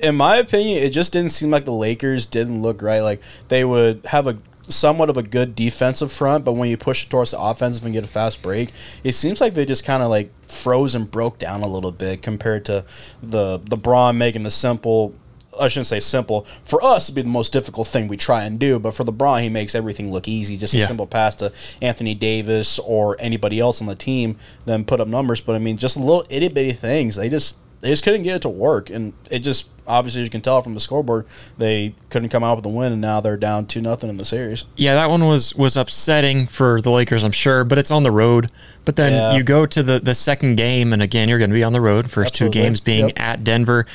in 0.02 0.16
my 0.16 0.38
opinion, 0.38 0.82
it 0.82 0.90
just 0.92 1.12
didn't 1.12 1.32
seem 1.32 1.52
like 1.52 1.66
the 1.66 1.74
Lakers 1.74 2.26
didn't 2.26 2.62
look 2.62 2.82
right. 2.82 3.02
Like 3.02 3.22
they 3.50 3.66
would 3.66 4.06
have 4.06 4.28
a 4.28 4.38
somewhat 4.70 5.10
of 5.10 5.18
a 5.18 5.24
good 5.24 5.56
defensive 5.56 6.12
front, 6.12 6.46
but 6.46 6.54
when 6.54 6.70
you 6.70 6.78
push 6.78 7.06
it 7.06 7.10
towards 7.10 7.32
the 7.32 7.40
offensive 7.40 7.84
and 7.84 7.94
get 7.94 8.04
a 8.04 8.08
fast 8.08 8.42
break, 8.42 8.72
it 9.04 9.14
seems 9.14 9.42
like 9.42 9.56
they 9.56 9.66
just 9.66 9.84
kind 9.84 10.04
of 10.04 10.10
like 10.10 10.32
froze 10.48 10.96
and 10.96 11.10
broke 11.10 11.40
down 11.40 11.62
a 11.62 11.68
little 11.68 11.92
bit 11.92 12.22
compared 12.22 12.66
to 12.66 12.86
the 13.22 13.60
LeBron 13.60 14.16
making 14.16 14.44
the 14.44 14.52
simple 14.52 15.14
I 15.60 15.68
shouldn't 15.68 15.88
say 15.88 16.00
simple. 16.00 16.42
For 16.64 16.84
us, 16.84 17.06
it'd 17.06 17.16
be 17.16 17.22
the 17.22 17.28
most 17.28 17.54
difficult 17.54 17.88
thing 17.88 18.08
we 18.08 18.18
try 18.18 18.44
and 18.44 18.60
do. 18.60 18.80
But 18.80 18.94
for 18.94 19.04
LeBron, 19.04 19.42
he 19.42 19.50
makes 19.50 19.76
everything 19.76 20.12
look 20.12 20.28
easy. 20.28 20.58
Just 20.58 20.74
a 20.74 20.82
simple 20.82 21.08
pass 21.08 21.36
to 21.38 21.52
Anthony 21.82 22.16
Davis 22.16 22.80
or 22.80 23.16
anybody 23.20 23.60
else 23.60 23.82
on 23.82 23.88
the 23.88 23.96
team, 23.96 24.38
then 24.66 24.86
put 24.86 25.00
up 25.00 25.08
numbers. 25.08 25.42
But 25.42 25.56
I 25.56 25.60
mean, 25.60 25.78
just 25.78 25.98
little 25.98 26.26
itty 26.30 26.48
bitty 26.48 26.74
things. 26.74 27.16
They 27.16 27.30
just 27.30 27.56
they 27.82 27.90
just 27.90 28.04
couldn't 28.04 28.24
get 28.24 28.38
it 28.38 28.42
to 28.42 28.50
work, 28.50 28.90
and 28.90 29.14
it 29.32 29.40
just 29.40 29.70
obviously 29.88 30.22
as 30.22 30.28
you 30.28 30.32
can 30.32 30.42
tell 30.42 30.62
from 30.62 30.74
the 30.74 30.80
scoreboard, 30.80 31.26
they 31.58 31.96
couldn't 32.10 32.30
come 32.30 32.44
out 32.44 32.58
with 32.58 32.66
a 32.66 32.70
win, 32.70 32.92
and 32.92 33.02
now 33.02 33.22
they're 33.22 33.38
down 33.38 33.66
two 33.66 33.82
nothing 33.82 34.10
in 34.10 34.18
the 34.18 34.26
series. 34.26 34.66
Yeah, 34.76 34.96
that 34.96 35.10
one 35.10 35.26
was 35.26 35.56
was 35.56 35.78
upsetting 35.78 36.48
for 36.48 36.82
the 36.82 36.92
Lakers, 36.92 37.24
I'm 37.24 37.32
sure, 37.32 37.64
but 37.64 37.78
it's 37.78 37.92
on 37.92 38.04
the 38.04 38.12
road. 38.12 38.52
But 38.86 38.96
then 38.96 39.14
yeah. 39.14 39.36
you 39.36 39.44
go 39.44 39.66
to 39.66 39.84
the 39.84 40.00
the 40.00 40.16
second 40.16 40.56
game, 40.56 40.92
and 40.94 41.02
again, 41.02 41.30
you're 41.30 41.40
going 41.40 41.52
to 41.52 41.56
be 41.56 41.64
on 41.64 41.74
the 41.74 41.82
road. 41.82 42.12
First 42.12 42.34
Absolutely. 42.34 42.60
two 42.60 42.64
games 42.64 42.80
being 42.80 43.08
yep. 43.08 43.20
at 43.20 43.44
Denver, 43.44 43.86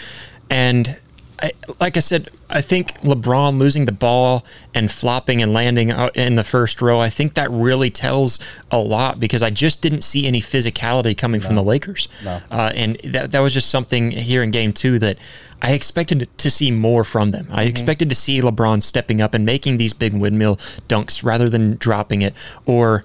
and 0.48 0.98
I, 1.42 1.52
like 1.80 1.96
I 1.96 2.00
said, 2.00 2.30
I 2.48 2.60
think 2.60 2.98
LeBron 3.00 3.58
losing 3.58 3.86
the 3.86 3.92
ball 3.92 4.44
and 4.72 4.90
flopping 4.90 5.42
and 5.42 5.52
landing 5.52 5.90
in 5.90 6.36
the 6.36 6.44
first 6.44 6.80
row, 6.80 7.00
I 7.00 7.10
think 7.10 7.34
that 7.34 7.50
really 7.50 7.90
tells 7.90 8.38
a 8.70 8.78
lot 8.78 9.18
because 9.18 9.42
I 9.42 9.50
just 9.50 9.82
didn't 9.82 10.02
see 10.02 10.26
any 10.26 10.40
physicality 10.40 11.16
coming 11.16 11.40
no. 11.40 11.46
from 11.46 11.54
the 11.56 11.62
Lakers. 11.62 12.08
No. 12.24 12.40
Uh, 12.50 12.72
and 12.74 12.96
that, 13.04 13.32
that 13.32 13.40
was 13.40 13.52
just 13.52 13.68
something 13.68 14.12
here 14.12 14.42
in 14.42 14.50
game 14.50 14.72
two 14.72 14.98
that 15.00 15.18
I 15.60 15.72
expected 15.72 16.28
to 16.36 16.50
see 16.50 16.70
more 16.70 17.04
from 17.04 17.30
them. 17.30 17.48
I 17.50 17.62
mm-hmm. 17.62 17.70
expected 17.70 18.08
to 18.10 18.14
see 18.14 18.40
LeBron 18.40 18.82
stepping 18.82 19.20
up 19.20 19.34
and 19.34 19.44
making 19.44 19.78
these 19.78 19.92
big 19.92 20.12
windmill 20.12 20.56
dunks 20.88 21.24
rather 21.24 21.48
than 21.48 21.76
dropping 21.76 22.22
it 22.22 22.34
or 22.66 23.04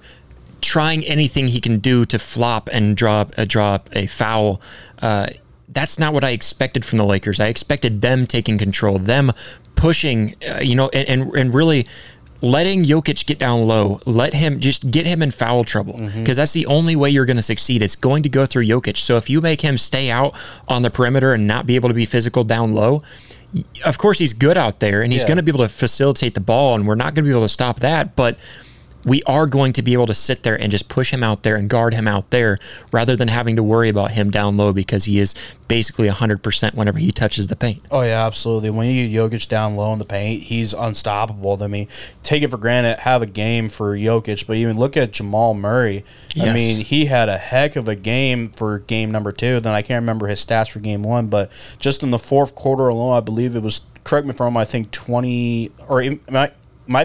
trying 0.60 1.04
anything 1.04 1.48
he 1.48 1.60
can 1.60 1.78
do 1.78 2.04
to 2.04 2.18
flop 2.18 2.68
and 2.72 2.96
drop 2.96 3.32
a 3.36 3.46
drop 3.46 3.88
a 3.92 4.06
foul. 4.06 4.60
Uh, 5.00 5.28
that's 5.72 5.98
not 5.98 6.12
what 6.12 6.24
I 6.24 6.30
expected 6.30 6.84
from 6.84 6.98
the 6.98 7.04
Lakers. 7.04 7.40
I 7.40 7.46
expected 7.46 8.00
them 8.00 8.26
taking 8.26 8.58
control, 8.58 8.98
them 8.98 9.32
pushing, 9.76 10.34
uh, 10.48 10.58
you 10.58 10.74
know, 10.74 10.88
and, 10.92 11.08
and, 11.08 11.34
and 11.34 11.54
really 11.54 11.86
letting 12.42 12.84
Jokic 12.84 13.26
get 13.26 13.38
down 13.38 13.62
low, 13.64 14.00
let 14.06 14.32
him 14.34 14.60
just 14.60 14.90
get 14.90 15.06
him 15.06 15.22
in 15.22 15.30
foul 15.30 15.64
trouble 15.64 15.94
because 15.94 16.12
mm-hmm. 16.12 16.32
that's 16.32 16.52
the 16.52 16.66
only 16.66 16.96
way 16.96 17.10
you're 17.10 17.26
going 17.26 17.36
to 17.36 17.42
succeed. 17.42 17.82
It's 17.82 17.96
going 17.96 18.22
to 18.22 18.28
go 18.28 18.46
through 18.46 18.66
Jokic. 18.66 18.96
So 18.96 19.16
if 19.16 19.28
you 19.28 19.40
make 19.40 19.60
him 19.60 19.78
stay 19.78 20.10
out 20.10 20.34
on 20.68 20.82
the 20.82 20.90
perimeter 20.90 21.34
and 21.34 21.46
not 21.46 21.66
be 21.66 21.76
able 21.76 21.88
to 21.88 21.94
be 21.94 22.06
physical 22.06 22.44
down 22.44 22.74
low, 22.74 23.02
of 23.84 23.98
course 23.98 24.18
he's 24.18 24.32
good 24.32 24.56
out 24.56 24.80
there 24.80 25.02
and 25.02 25.12
he's 25.12 25.22
yeah. 25.22 25.28
going 25.28 25.36
to 25.36 25.42
be 25.42 25.50
able 25.50 25.64
to 25.64 25.68
facilitate 25.68 26.34
the 26.34 26.40
ball 26.40 26.74
and 26.74 26.86
we're 26.86 26.94
not 26.94 27.14
going 27.14 27.24
to 27.24 27.28
be 27.28 27.30
able 27.30 27.42
to 27.42 27.48
stop 27.48 27.80
that, 27.80 28.16
but 28.16 28.38
we 29.04 29.22
are 29.24 29.46
going 29.46 29.72
to 29.72 29.82
be 29.82 29.92
able 29.92 30.06
to 30.06 30.14
sit 30.14 30.42
there 30.42 30.60
and 30.60 30.70
just 30.70 30.88
push 30.88 31.12
him 31.12 31.22
out 31.22 31.42
there 31.42 31.56
and 31.56 31.70
guard 31.70 31.94
him 31.94 32.06
out 32.06 32.30
there 32.30 32.58
rather 32.92 33.16
than 33.16 33.28
having 33.28 33.56
to 33.56 33.62
worry 33.62 33.88
about 33.88 34.12
him 34.12 34.30
down 34.30 34.56
low 34.56 34.72
because 34.72 35.04
he 35.04 35.18
is 35.18 35.34
basically 35.68 36.08
100% 36.08 36.74
whenever 36.74 36.98
he 36.98 37.12
touches 37.12 37.46
the 37.46 37.56
paint. 37.56 37.82
Oh, 37.90 38.02
yeah, 38.02 38.26
absolutely. 38.26 38.70
When 38.70 38.88
you 38.88 39.08
get 39.08 39.16
Jokic 39.16 39.48
down 39.48 39.76
low 39.76 39.92
in 39.92 39.98
the 39.98 40.04
paint, 40.04 40.42
he's 40.44 40.74
unstoppable. 40.74 41.62
I 41.62 41.66
mean, 41.66 41.88
take 42.22 42.42
it 42.42 42.50
for 42.50 42.58
granted, 42.58 43.00
have 43.00 43.22
a 43.22 43.26
game 43.26 43.68
for 43.68 43.96
Jokic, 43.96 44.46
but 44.46 44.56
even 44.56 44.78
look 44.78 44.96
at 44.96 45.12
Jamal 45.12 45.54
Murray. 45.54 46.04
Yes. 46.34 46.48
I 46.48 46.52
mean, 46.52 46.80
he 46.80 47.06
had 47.06 47.28
a 47.28 47.38
heck 47.38 47.76
of 47.76 47.88
a 47.88 47.96
game 47.96 48.50
for 48.50 48.80
game 48.80 49.10
number 49.10 49.32
two. 49.32 49.60
Then 49.60 49.74
I 49.74 49.82
can't 49.82 50.02
remember 50.02 50.26
his 50.26 50.44
stats 50.44 50.70
for 50.70 50.80
game 50.80 51.02
one, 51.02 51.28
but 51.28 51.50
just 51.78 52.02
in 52.02 52.10
the 52.10 52.18
fourth 52.18 52.54
quarter 52.54 52.88
alone, 52.88 53.16
I 53.16 53.20
believe 53.20 53.54
it 53.54 53.62
was 53.62 53.80
correct 54.04 54.26
me 54.26 54.30
if 54.30 54.40
I'm 54.40 54.54
wrong, 54.54 54.56
I 54.56 54.64
think 54.64 54.90
20 54.90 55.70
or 55.88 56.02
might 56.30 56.52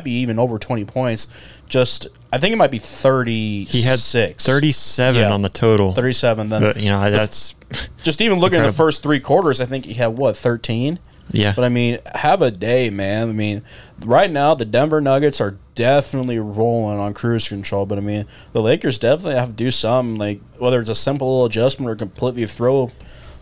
be 0.04 0.12
even 0.20 0.40
over 0.40 0.58
20 0.60 0.86
points. 0.86 1.28
Just 1.68 2.08
I 2.32 2.38
think 2.38 2.54
it 2.54 2.58
might 2.58 2.72
be 2.72 2.80
30. 2.80 3.66
He 3.66 3.82
had 3.82 4.00
six. 4.00 4.46
37 4.46 5.22
yeah, 5.22 5.32
on 5.32 5.42
the 5.42 5.50
total. 5.50 5.94
37 5.94 6.50
then. 6.50 6.62
But, 6.62 6.78
you 6.78 6.90
know, 6.90 7.10
that's 7.10 7.56
just 8.04 8.22
even 8.22 8.40
looking 8.40 8.58
incredible. 8.58 8.68
at 8.68 8.72
the 8.72 8.78
first 8.78 9.04
3 9.04 9.20
quarters, 9.22 9.62
I 9.62 9.66
think 9.66 9.86
he 9.86 9.94
had 9.94 10.08
what, 10.08 10.36
13? 10.36 11.00
Yeah. 11.32 11.54
But 11.56 11.66
I 11.66 11.70
mean, 11.70 12.00
have 12.14 12.42
a 12.42 12.52
day, 12.52 12.90
man. 12.90 13.30
I 13.30 13.34
mean, 13.34 13.64
right 14.06 14.30
now 14.30 14.54
the 14.54 14.66
Denver 14.66 15.02
Nuggets 15.02 15.42
are 15.42 15.58
definitely 15.74 16.40
rolling 16.40 17.00
on 17.00 17.14
cruise 17.14 17.48
control, 17.48 17.86
but 17.86 17.98
I 17.98 18.02
mean, 18.02 18.28
the 18.54 18.62
Lakers 18.62 19.00
definitely 19.00 19.36
have 19.36 19.50
to 19.50 19.54
do 19.54 19.72
something 19.72 20.18
like 20.18 20.42
whether 20.58 20.80
it's 20.80 20.90
a 20.90 20.96
simple 20.96 21.28
little 21.28 21.46
adjustment 21.46 21.90
or 21.90 21.96
completely 21.96 22.46
throw 22.46 22.92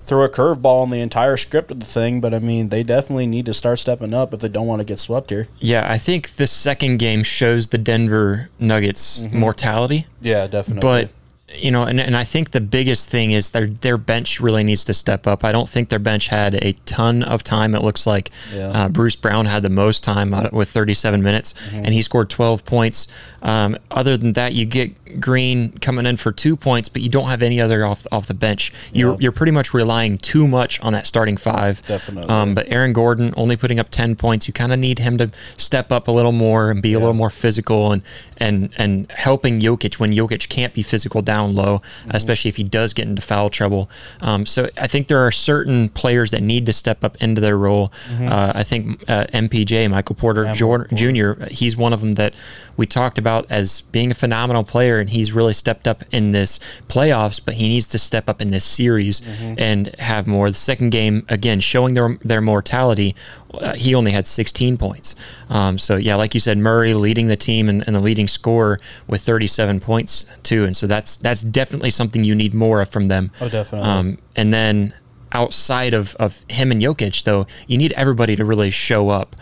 throw 0.05 0.23
a 0.23 0.29
curveball 0.29 0.83
in 0.83 0.89
the 0.89 0.99
entire 0.99 1.37
script 1.37 1.71
of 1.71 1.79
the 1.79 1.85
thing, 1.85 2.21
but 2.21 2.33
I 2.33 2.39
mean, 2.39 2.69
they 2.69 2.83
definitely 2.83 3.27
need 3.27 3.45
to 3.45 3.53
start 3.53 3.79
stepping 3.79 4.13
up 4.13 4.33
if 4.33 4.39
they 4.39 4.49
don't 4.49 4.67
want 4.67 4.81
to 4.81 4.85
get 4.85 4.99
swept 4.99 5.29
here. 5.29 5.47
Yeah, 5.59 5.89
I 5.89 5.97
think 5.97 6.35
the 6.35 6.47
second 6.47 6.97
game 6.97 7.23
shows 7.23 7.69
the 7.69 7.77
Denver 7.77 8.49
Nuggets 8.59 9.21
mm-hmm. 9.21 9.39
mortality. 9.39 10.07
Yeah, 10.21 10.47
definitely. 10.47 10.81
But 10.81 11.09
you 11.55 11.71
know, 11.71 11.83
and, 11.83 11.99
and 11.99 12.15
I 12.15 12.23
think 12.23 12.51
the 12.51 12.61
biggest 12.61 13.09
thing 13.09 13.31
is 13.31 13.51
their 13.51 13.67
their 13.67 13.97
bench 13.97 14.39
really 14.39 14.63
needs 14.63 14.83
to 14.85 14.93
step 14.93 15.27
up. 15.27 15.43
I 15.43 15.51
don't 15.51 15.69
think 15.69 15.89
their 15.89 15.99
bench 15.99 16.27
had 16.27 16.55
a 16.55 16.73
ton 16.85 17.23
of 17.23 17.43
time. 17.43 17.75
It 17.75 17.81
looks 17.81 18.07
like 18.07 18.31
yeah. 18.53 18.67
uh, 18.69 18.89
Bruce 18.89 19.15
Brown 19.15 19.45
had 19.45 19.63
the 19.63 19.69
most 19.69 20.03
time 20.03 20.33
with 20.51 20.69
37 20.69 21.21
minutes, 21.21 21.53
mm-hmm. 21.53 21.85
and 21.85 21.93
he 21.93 22.01
scored 22.01 22.29
12 22.29 22.65
points. 22.65 23.07
Um, 23.41 23.77
other 23.91 24.17
than 24.17 24.33
that, 24.33 24.53
you 24.53 24.65
get 24.65 25.19
Green 25.19 25.77
coming 25.79 26.05
in 26.05 26.17
for 26.17 26.31
two 26.31 26.55
points, 26.55 26.89
but 26.89 27.01
you 27.01 27.09
don't 27.09 27.27
have 27.27 27.41
any 27.41 27.61
other 27.61 27.85
off 27.85 28.07
off 28.11 28.25
the 28.25 28.33
bench. 28.33 28.73
You're 28.91 29.11
yeah. 29.11 29.17
you're 29.19 29.31
pretty 29.31 29.51
much 29.51 29.73
relying 29.73 30.17
too 30.17 30.47
much 30.47 30.79
on 30.81 30.93
that 30.93 31.05
starting 31.05 31.37
five. 31.37 31.81
Definitely. 31.81 32.29
Um, 32.29 32.55
but 32.55 32.67
Aaron 32.69 32.93
Gordon 32.93 33.33
only 33.37 33.57
putting 33.57 33.79
up 33.79 33.89
10 33.89 34.15
points. 34.15 34.47
You 34.47 34.53
kind 34.53 34.73
of 34.73 34.79
need 34.79 34.99
him 34.99 35.17
to 35.17 35.31
step 35.57 35.91
up 35.91 36.07
a 36.07 36.11
little 36.11 36.31
more 36.31 36.71
and 36.71 36.81
be 36.81 36.89
yeah. 36.89 36.97
a 36.97 36.99
little 36.99 37.13
more 37.13 37.29
physical 37.29 37.91
and 37.91 38.01
and 38.37 38.69
and 38.77 39.11
helping 39.11 39.59
Jokic 39.59 39.99
when 39.99 40.11
Jokic 40.11 40.49
can't 40.49 40.73
be 40.73 40.81
physical 40.81 41.21
down 41.21 41.42
down 41.43 41.55
low, 41.55 41.81
especially 42.09 42.49
if 42.49 42.55
he 42.57 42.63
does 42.63 42.93
get 42.93 43.07
into 43.07 43.21
foul 43.21 43.49
trouble. 43.49 43.89
Um, 44.21 44.45
so 44.45 44.69
I 44.77 44.87
think 44.87 45.07
there 45.07 45.19
are 45.19 45.31
certain 45.31 45.89
players 45.89 46.31
that 46.31 46.41
need 46.41 46.65
to 46.65 46.73
step 46.73 47.03
up 47.03 47.17
into 47.21 47.41
their 47.41 47.57
role. 47.57 47.91
Uh, 48.09 48.51
I 48.55 48.63
think 48.63 49.03
uh, 49.09 49.25
MPJ, 49.33 49.89
Michael 49.89 50.15
Porter 50.15 50.53
Jor- 50.53 50.87
Jr., 50.93 51.45
he's 51.51 51.75
one 51.77 51.93
of 51.93 52.01
them 52.01 52.13
that 52.13 52.33
we 52.77 52.85
talked 52.87 53.17
about 53.17 53.45
as 53.51 53.81
being 53.81 54.11
a 54.11 54.15
phenomenal 54.15 54.63
player, 54.63 54.99
and 54.99 55.09
he's 55.09 55.31
really 55.31 55.53
stepped 55.53 55.87
up 55.87 56.03
in 56.11 56.31
this 56.31 56.59
playoffs, 56.87 57.39
but 57.43 57.55
he 57.55 57.67
needs 57.69 57.87
to 57.87 57.99
step 57.99 58.27
up 58.29 58.41
in 58.41 58.51
this 58.51 58.65
series 58.65 59.21
and 59.57 59.87
have 59.99 60.25
more. 60.27 60.47
The 60.49 60.55
second 60.55 60.89
game, 60.91 61.25
again, 61.29 61.59
showing 61.59 61.93
their, 61.93 62.17
their 62.21 62.41
mortality, 62.41 63.15
uh, 63.53 63.73
he 63.73 63.93
only 63.95 64.11
had 64.11 64.25
16 64.27 64.77
points. 64.77 65.15
Um, 65.49 65.77
so, 65.77 65.95
yeah, 65.95 66.15
like 66.15 66.33
you 66.33 66.39
said, 66.39 66.57
Murray 66.57 66.93
leading 66.93 67.27
the 67.27 67.35
team 67.35 67.69
and, 67.69 67.83
and 67.85 67.95
the 67.95 67.99
leading 67.99 68.27
scorer 68.27 68.79
with 69.07 69.21
37 69.21 69.79
points, 69.79 70.25
too. 70.43 70.63
And 70.63 70.75
so 70.75 70.87
that's 70.87 71.15
that's 71.15 71.41
definitely 71.41 71.89
something 71.89 72.23
you 72.23 72.35
need 72.35 72.53
more 72.53 72.81
of 72.81 72.89
from 72.89 73.07
them. 73.07 73.31
Oh, 73.41 73.49
definitely. 73.49 73.87
Um, 73.87 74.17
and 74.35 74.53
then 74.53 74.93
outside 75.31 75.93
of, 75.93 76.15
of 76.15 76.43
him 76.49 76.71
and 76.71 76.81
Jokic, 76.81 77.23
though, 77.23 77.47
you 77.67 77.77
need 77.77 77.91
everybody 77.93 78.35
to 78.35 78.45
really 78.45 78.69
show 78.69 79.09
up. 79.09 79.35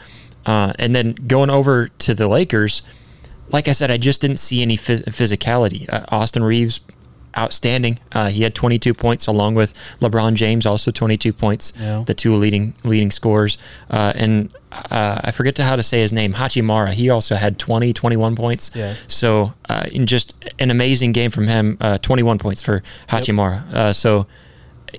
Uh, 0.46 0.74
and 0.80 0.96
then 0.96 1.14
going 1.14 1.50
over 1.50 1.88
to 1.88 2.14
the 2.14 2.28
Lakers, 2.28 2.82
like 3.50 3.68
I 3.68 3.74
said, 3.74 3.92
I 3.92 3.98
just 3.98 4.22
didn't 4.22 4.38
see 4.38 4.62
any 4.62 4.78
phys- 4.78 5.04
physicality. 5.06 5.92
Uh, 5.92 6.06
Austin 6.10 6.44
Reaves, 6.44 6.80
outstanding. 7.38 8.00
Uh, 8.12 8.30
he 8.30 8.44
had 8.44 8.56
22 8.56 8.94
points, 8.94 9.28
along 9.28 9.56
with 9.56 9.74
LeBron 10.00 10.34
James, 10.36 10.66
also 10.66 10.92
22 10.92 11.34
points. 11.34 11.74
Yeah. 11.80 12.04
The 12.06 12.14
two 12.14 12.36
leading 12.36 12.74
leading 12.84 13.12
scorers. 13.12 13.58
Uh, 13.90 14.14
and 14.16 14.50
uh, 14.72 15.22
I 15.24 15.32
forget 15.32 15.56
to 15.56 15.64
how 15.64 15.76
to 15.76 15.84
say 15.84 16.02
his 16.02 16.14
name, 16.14 16.34
Hachimara. 16.34 16.94
He 16.94 17.10
also 17.10 17.36
had 17.36 17.60
20, 17.60 17.94
21 17.94 18.36
points. 18.36 18.72
Yeah. 18.74 18.96
So, 19.08 19.54
uh, 19.70 19.86
in 19.92 20.08
just 20.08 20.34
an 20.60 20.72
amazing 20.72 21.12
game 21.12 21.32
from 21.32 21.48
him. 21.48 21.78
Uh, 21.82 21.98
21 21.98 22.38
points 22.38 22.62
for 22.62 22.84
Hachimara. 23.10 23.74
Uh, 23.74 23.94
so, 23.94 24.28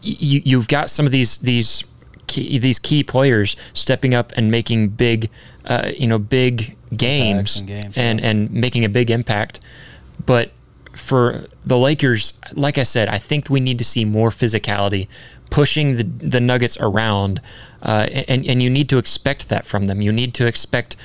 you 0.01 0.41
you've 0.45 0.69
got 0.69 0.91
some 0.91 1.05
of 1.07 1.13
these 1.13 1.39
these 1.39 1.85
key, 2.27 2.59
these 2.59 2.79
key 2.79 3.05
players 3.05 3.57
stepping 3.75 4.15
up 4.15 4.33
and 4.37 4.51
making 4.51 4.89
big, 4.89 5.31
uh, 5.67 5.91
you 5.97 6.07
know, 6.07 6.19
big 6.19 6.77
games, 6.97 7.61
games, 7.61 7.97
and 7.97 8.21
yeah. 8.21 8.27
and 8.27 8.51
making 8.53 8.85
a 8.85 8.89
big 8.89 9.11
impact. 9.11 9.61
But 10.25 10.53
for 10.93 11.45
the 11.65 11.79
Lakers, 11.79 12.35
like 12.53 12.79
I 12.79 12.83
said, 12.83 13.09
I 13.09 13.19
think 13.19 13.49
we 13.49 13.61
need 13.61 13.79
to 13.79 13.85
see 13.85 14.05
more 14.05 14.31
physicality, 14.31 15.09
pushing 15.51 15.97
the 15.97 16.05
the 16.05 16.41
Nuggets 16.41 16.77
around, 16.81 17.41
uh, 17.83 18.09
and 18.29 18.45
and 18.47 18.63
you 18.63 18.71
need 18.71 18.89
to 18.91 18.99
expect 18.99 19.49
that 19.49 19.67
from 19.67 19.87
them. 19.87 20.01
You 20.01 20.13
need 20.13 20.35
to 20.35 20.47
expect. 20.47 20.97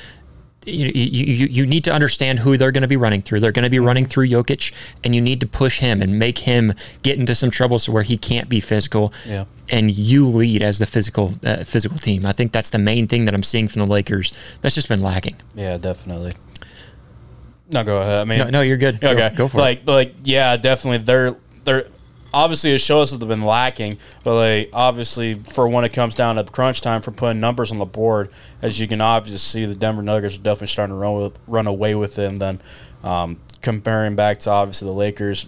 You, 0.65 0.91
you, 0.93 1.47
you 1.47 1.65
need 1.65 1.85
to 1.85 1.93
understand 1.93 2.39
who 2.39 2.57
they're 2.57 2.73
going 2.73 2.81
to 2.81 2.89
be 2.89 2.97
running 2.97 3.21
through. 3.21 3.39
They're 3.39 3.53
going 3.53 3.63
to 3.63 3.69
be 3.69 3.79
running 3.79 4.05
through 4.05 4.27
Jokic, 4.27 4.73
and 5.01 5.15
you 5.15 5.21
need 5.21 5.39
to 5.39 5.47
push 5.47 5.79
him 5.79 6.01
and 6.01 6.19
make 6.19 6.39
him 6.39 6.73
get 7.03 7.17
into 7.17 7.35
some 7.35 7.49
trouble 7.49 7.79
so 7.79 7.93
where 7.93 8.03
he 8.03 8.17
can't 8.17 8.49
be 8.49 8.59
physical. 8.59 9.13
Yeah. 9.25 9.45
And 9.69 9.89
you 9.91 10.27
lead 10.27 10.61
as 10.61 10.77
the 10.79 10.85
physical 10.85 11.35
uh, 11.45 11.63
physical 11.63 11.97
team. 11.97 12.25
I 12.25 12.33
think 12.33 12.51
that's 12.51 12.69
the 12.71 12.79
main 12.79 13.07
thing 13.07 13.23
that 13.23 13.33
I'm 13.33 13.43
seeing 13.43 13.69
from 13.69 13.79
the 13.79 13.87
Lakers. 13.87 14.33
That's 14.59 14.75
just 14.75 14.89
been 14.89 15.01
lacking. 15.01 15.37
Yeah, 15.55 15.77
definitely. 15.77 16.33
No, 17.69 17.83
go 17.83 18.01
ahead. 18.01 18.19
I 18.19 18.23
mean, 18.23 18.39
No, 18.39 18.49
no, 18.49 18.61
you're 18.61 18.77
good. 18.77 18.99
Go- 19.01 19.11
okay, 19.11 19.31
go 19.35 19.47
for 19.47 19.57
it. 19.57 19.61
like, 19.61 19.87
Like, 19.87 20.15
yeah, 20.23 20.55
definitely. 20.57 20.99
They're 20.99 21.35
they're 21.65 21.85
obviously 22.33 22.71
it 22.73 22.79
shows 22.79 23.11
that 23.11 23.17
they've 23.17 23.27
been 23.27 23.43
lacking, 23.43 23.97
but 24.23 24.35
like 24.35 24.69
obviously 24.73 25.35
for 25.53 25.67
when 25.67 25.83
it 25.83 25.93
comes 25.93 26.15
down 26.15 26.35
to 26.37 26.43
crunch 26.45 26.81
time 26.81 27.01
for 27.01 27.11
putting 27.11 27.39
numbers 27.39 27.71
on 27.71 27.77
the 27.77 27.85
board, 27.85 28.29
as 28.61 28.79
you 28.79 28.87
can 28.87 29.01
obviously 29.01 29.37
see, 29.37 29.65
the 29.65 29.75
Denver 29.75 30.01
Nuggets 30.01 30.35
are 30.35 30.39
definitely 30.39 30.67
starting 30.67 30.93
to 30.93 30.99
run 30.99 31.15
with 31.15 31.39
run 31.47 31.67
away 31.67 31.95
with 31.95 32.15
them. 32.15 32.39
Then 32.39 32.61
um, 33.03 33.39
comparing 33.61 34.15
back 34.15 34.39
to 34.39 34.49
obviously 34.49 34.85
the 34.87 34.93
Lakers, 34.93 35.45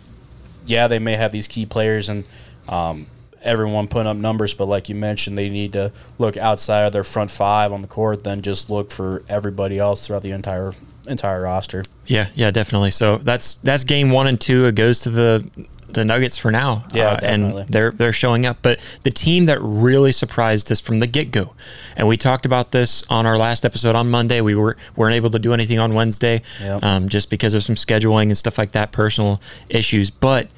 yeah, 0.65 0.87
they 0.87 0.99
may 0.99 1.15
have 1.15 1.31
these 1.31 1.47
key 1.47 1.65
players 1.65 2.09
and. 2.09 2.25
Um, 2.67 3.07
Everyone 3.41 3.87
putting 3.87 4.07
up 4.07 4.17
numbers, 4.17 4.53
but 4.53 4.65
like 4.65 4.89
you 4.89 4.95
mentioned, 4.95 5.37
they 5.37 5.47
need 5.47 5.71
to 5.71 5.93
look 6.17 6.35
outside 6.35 6.81
of 6.81 6.91
their 6.91 7.05
front 7.05 7.31
five 7.31 7.71
on 7.71 7.81
the 7.81 7.87
court, 7.87 8.25
then 8.25 8.41
just 8.41 8.69
look 8.69 8.91
for 8.91 9.23
everybody 9.29 9.79
else 9.79 10.05
throughout 10.05 10.23
the 10.23 10.31
entire 10.31 10.73
entire 11.09 11.41
roster. 11.41 11.83
Yeah, 12.05 12.27
yeah, 12.35 12.51
definitely. 12.51 12.91
So 12.91 13.17
that's 13.17 13.55
that's 13.55 13.83
game 13.83 14.11
one 14.11 14.27
and 14.27 14.39
two. 14.39 14.65
It 14.65 14.75
goes 14.75 14.99
to 15.01 15.09
the 15.09 15.49
the 15.91 16.05
Nuggets 16.05 16.37
for 16.37 16.51
now. 16.51 16.83
Yeah, 16.93 17.07
Uh, 17.07 17.13
definitely. 17.19 17.61
and 17.63 17.69
they're 17.69 17.91
they're 17.91 18.13
showing 18.13 18.45
up. 18.45 18.57
But 18.61 18.79
the 19.03 19.09
team 19.11 19.45
that 19.45 19.57
really 19.61 20.11
surprised 20.11 20.71
us 20.71 20.79
from 20.79 20.99
the 20.99 21.07
get 21.07 21.31
go, 21.31 21.53
and 21.97 22.07
we 22.07 22.15
talked 22.15 22.45
about 22.45 22.71
this 22.71 23.03
on 23.09 23.25
our 23.25 23.37
last 23.37 23.65
episode 23.65 23.95
on 23.95 24.09
Monday. 24.09 24.39
We 24.41 24.53
were 24.55 24.77
weren't 24.95 25.15
able 25.15 25.31
to 25.31 25.39
do 25.39 25.53
anything 25.53 25.79
on 25.79 25.93
Wednesday, 25.95 26.41
Yep. 26.61 26.83
um, 26.83 27.09
just 27.09 27.29
because 27.31 27.55
of 27.55 27.63
some 27.63 27.75
scheduling 27.75 28.23
and 28.23 28.37
stuff 28.37 28.57
like 28.59 28.71
that, 28.73 28.91
personal 28.91 29.41
issues. 29.67 30.11
But 30.11 30.49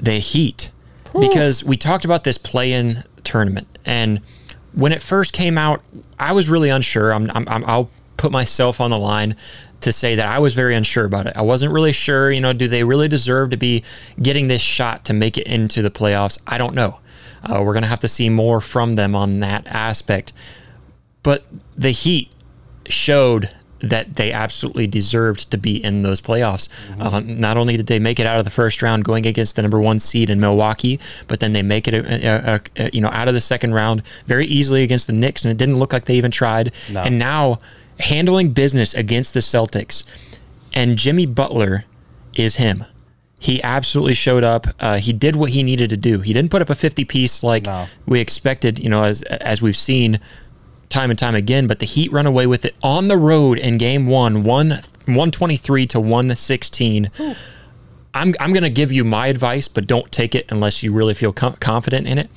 the 0.00 0.14
Heat, 0.18 0.72
because 1.18 1.62
we 1.62 1.76
talked 1.76 2.04
about 2.04 2.24
this 2.24 2.36
play-in 2.38 3.04
tournament, 3.22 3.68
and 3.84 4.20
when 4.72 4.90
it 4.90 5.00
first 5.02 5.32
came 5.32 5.56
out, 5.56 5.82
I 6.18 6.32
was 6.32 6.48
really 6.48 6.70
unsure. 6.70 7.12
I'm, 7.12 7.30
I'm, 7.34 7.46
I'm 7.48 7.64
I'll 7.66 7.90
put 8.22 8.30
myself 8.30 8.80
on 8.80 8.90
the 8.90 8.98
line 8.98 9.34
to 9.80 9.92
say 9.92 10.14
that 10.14 10.28
I 10.28 10.38
was 10.38 10.54
very 10.54 10.76
unsure 10.76 11.04
about 11.04 11.26
it. 11.26 11.32
I 11.36 11.42
wasn't 11.42 11.72
really 11.72 11.90
sure. 11.90 12.30
You 12.30 12.40
know, 12.40 12.52
do 12.52 12.68
they 12.68 12.84
really 12.84 13.08
deserve 13.08 13.50
to 13.50 13.56
be 13.56 13.82
getting 14.22 14.46
this 14.46 14.62
shot 14.62 15.04
to 15.06 15.12
make 15.12 15.36
it 15.36 15.48
into 15.48 15.82
the 15.82 15.90
playoffs? 15.90 16.38
I 16.46 16.56
don't 16.56 16.74
know. 16.74 17.00
Uh, 17.42 17.60
we're 17.64 17.74
gonna 17.74 17.88
have 17.88 17.98
to 18.00 18.08
see 18.08 18.28
more 18.30 18.60
from 18.60 18.94
them 18.94 19.16
on 19.16 19.40
that 19.40 19.66
aspect. 19.66 20.32
But 21.24 21.44
the 21.76 21.90
Heat 21.90 22.32
showed 22.88 23.50
that 23.80 24.14
they 24.14 24.30
absolutely 24.30 24.86
deserved 24.86 25.50
to 25.50 25.58
be 25.58 25.82
in 25.82 26.02
those 26.02 26.20
playoffs. 26.20 26.68
Uh, 27.00 27.20
not 27.24 27.56
only 27.56 27.76
did 27.76 27.88
they 27.88 27.98
make 27.98 28.20
it 28.20 28.26
out 28.28 28.38
of 28.38 28.44
the 28.44 28.50
first 28.50 28.80
round, 28.82 29.04
going 29.04 29.26
against 29.26 29.56
the 29.56 29.62
number 29.62 29.80
one 29.80 29.98
seed 29.98 30.30
in 30.30 30.38
Milwaukee, 30.38 31.00
but 31.26 31.40
then 31.40 31.52
they 31.52 31.62
make 31.62 31.88
it, 31.88 31.94
uh, 31.94 32.28
uh, 32.28 32.58
uh, 32.78 32.88
you 32.92 33.00
know, 33.00 33.08
out 33.08 33.26
of 33.26 33.34
the 33.34 33.40
second 33.40 33.74
round 33.74 34.04
very 34.26 34.46
easily 34.46 34.84
against 34.84 35.08
the 35.08 35.12
Knicks, 35.12 35.44
and 35.44 35.50
it 35.50 35.58
didn't 35.58 35.78
look 35.80 35.92
like 35.92 36.04
they 36.04 36.14
even 36.14 36.30
tried. 36.30 36.70
No. 36.92 37.02
And 37.02 37.18
now 37.18 37.58
handling 38.02 38.50
business 38.50 38.94
against 38.94 39.34
the 39.34 39.40
Celtics, 39.40 40.04
and 40.74 40.96
Jimmy 40.96 41.26
Butler 41.26 41.84
is 42.34 42.56
him. 42.56 42.84
He 43.38 43.62
absolutely 43.62 44.14
showed 44.14 44.44
up. 44.44 44.66
Uh, 44.78 44.98
he 44.98 45.12
did 45.12 45.34
what 45.36 45.50
he 45.50 45.62
needed 45.64 45.90
to 45.90 45.96
do. 45.96 46.20
He 46.20 46.32
didn't 46.32 46.50
put 46.50 46.62
up 46.62 46.70
a 46.70 46.74
50 46.76 47.04
piece 47.04 47.42
like 47.42 47.64
No. 47.64 47.86
we 48.06 48.20
expected, 48.20 48.78
you 48.78 48.88
know, 48.88 49.02
as 49.02 49.22
as 49.22 49.60
we've 49.60 49.76
seen 49.76 50.20
time 50.88 51.10
and 51.10 51.18
time 51.18 51.34
again, 51.34 51.66
but 51.66 51.78
the 51.80 51.86
Heat 51.86 52.12
run 52.12 52.26
away 52.26 52.46
with 52.46 52.64
it 52.64 52.76
on 52.82 53.08
the 53.08 53.16
road 53.16 53.58
in 53.58 53.78
game 53.78 54.06
one, 54.06 54.44
one 54.44 54.68
123 55.06 55.86
to 55.86 55.98
116. 56.00 57.10
I'm, 58.14 58.34
I'm 58.38 58.52
going 58.52 58.62
to 58.62 58.68
give 58.70 58.92
you 58.92 59.02
my 59.04 59.28
advice, 59.28 59.68
but 59.68 59.86
don't 59.86 60.12
take 60.12 60.34
it 60.34 60.44
unless 60.52 60.82
you 60.82 60.92
really 60.92 61.14
feel 61.14 61.32
com- 61.32 61.56
confident 61.56 62.06
in 62.06 62.18
it. 62.18 62.30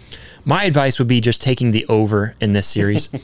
My 0.46 0.64
advice 0.64 0.98
would 1.00 1.08
be 1.10 1.20
just 1.20 1.42
taking 1.42 1.72
the 1.72 1.86
over 1.88 2.34
in 2.40 2.54
this 2.54 2.66
series. 2.66 3.10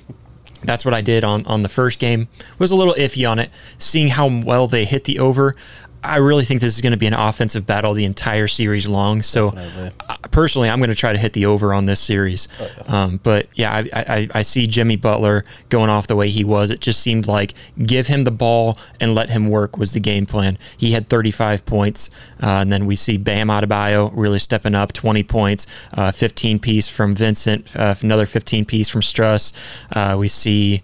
That's 0.63 0.85
what 0.85 0.93
I 0.93 1.01
did 1.01 1.23
on, 1.23 1.45
on 1.45 1.61
the 1.61 1.69
first 1.69 1.99
game. 1.99 2.27
Was 2.59 2.71
a 2.71 2.75
little 2.75 2.93
iffy 2.93 3.29
on 3.29 3.39
it. 3.39 3.51
Seeing 3.77 4.09
how 4.09 4.27
well 4.27 4.67
they 4.67 4.85
hit 4.85 5.05
the 5.05 5.19
over, 5.19 5.55
I 6.03 6.17
really 6.17 6.45
think 6.45 6.61
this 6.61 6.73
is 6.73 6.81
going 6.81 6.91
to 6.91 6.97
be 6.97 7.05
an 7.05 7.13
offensive 7.13 7.67
battle 7.67 7.93
the 7.93 8.05
entire 8.05 8.47
series 8.47 8.87
long. 8.87 9.21
So, 9.21 9.51
Definitely. 9.51 9.91
uh, 10.09 10.17
personally, 10.31 10.69
I'm 10.69 10.79
going 10.79 10.89
to 10.89 10.95
try 10.95 11.13
to 11.13 11.19
hit 11.19 11.33
the 11.33 11.45
over 11.45 11.73
on 11.73 11.85
this 11.85 11.99
series. 11.99 12.47
Um, 12.87 13.19
but 13.21 13.47
yeah, 13.55 13.71
I, 13.71 13.89
I, 13.93 14.27
I 14.33 14.41
see 14.41 14.67
Jimmy 14.67 14.95
Butler 14.95 15.45
going 15.69 15.89
off 15.89 16.07
the 16.07 16.15
way 16.15 16.29
he 16.29 16.43
was. 16.43 16.71
It 16.71 16.81
just 16.81 17.01
seemed 17.01 17.27
like 17.27 17.53
give 17.83 18.07
him 18.07 18.23
the 18.23 18.31
ball 18.31 18.77
and 18.99 19.13
let 19.13 19.29
him 19.29 19.49
work 19.49 19.77
was 19.77 19.93
the 19.93 19.99
game 19.99 20.25
plan. 20.25 20.57
He 20.75 20.93
had 20.93 21.07
35 21.09 21.65
points, 21.65 22.09
uh, 22.41 22.47
and 22.47 22.71
then 22.71 22.85
we 22.85 22.95
see 22.95 23.17
Bam 23.17 23.49
Adebayo 23.49 24.11
really 24.13 24.39
stepping 24.39 24.75
up, 24.75 24.93
20 24.93 25.23
points, 25.23 25.67
uh, 25.93 26.11
15 26.11 26.59
piece 26.59 26.87
from 26.87 27.15
Vincent, 27.15 27.75
uh, 27.75 27.93
another 28.01 28.25
15 28.25 28.65
piece 28.65 28.89
from 28.89 29.01
Strus. 29.01 29.53
Uh, 29.91 30.15
we 30.17 30.27
see 30.27 30.81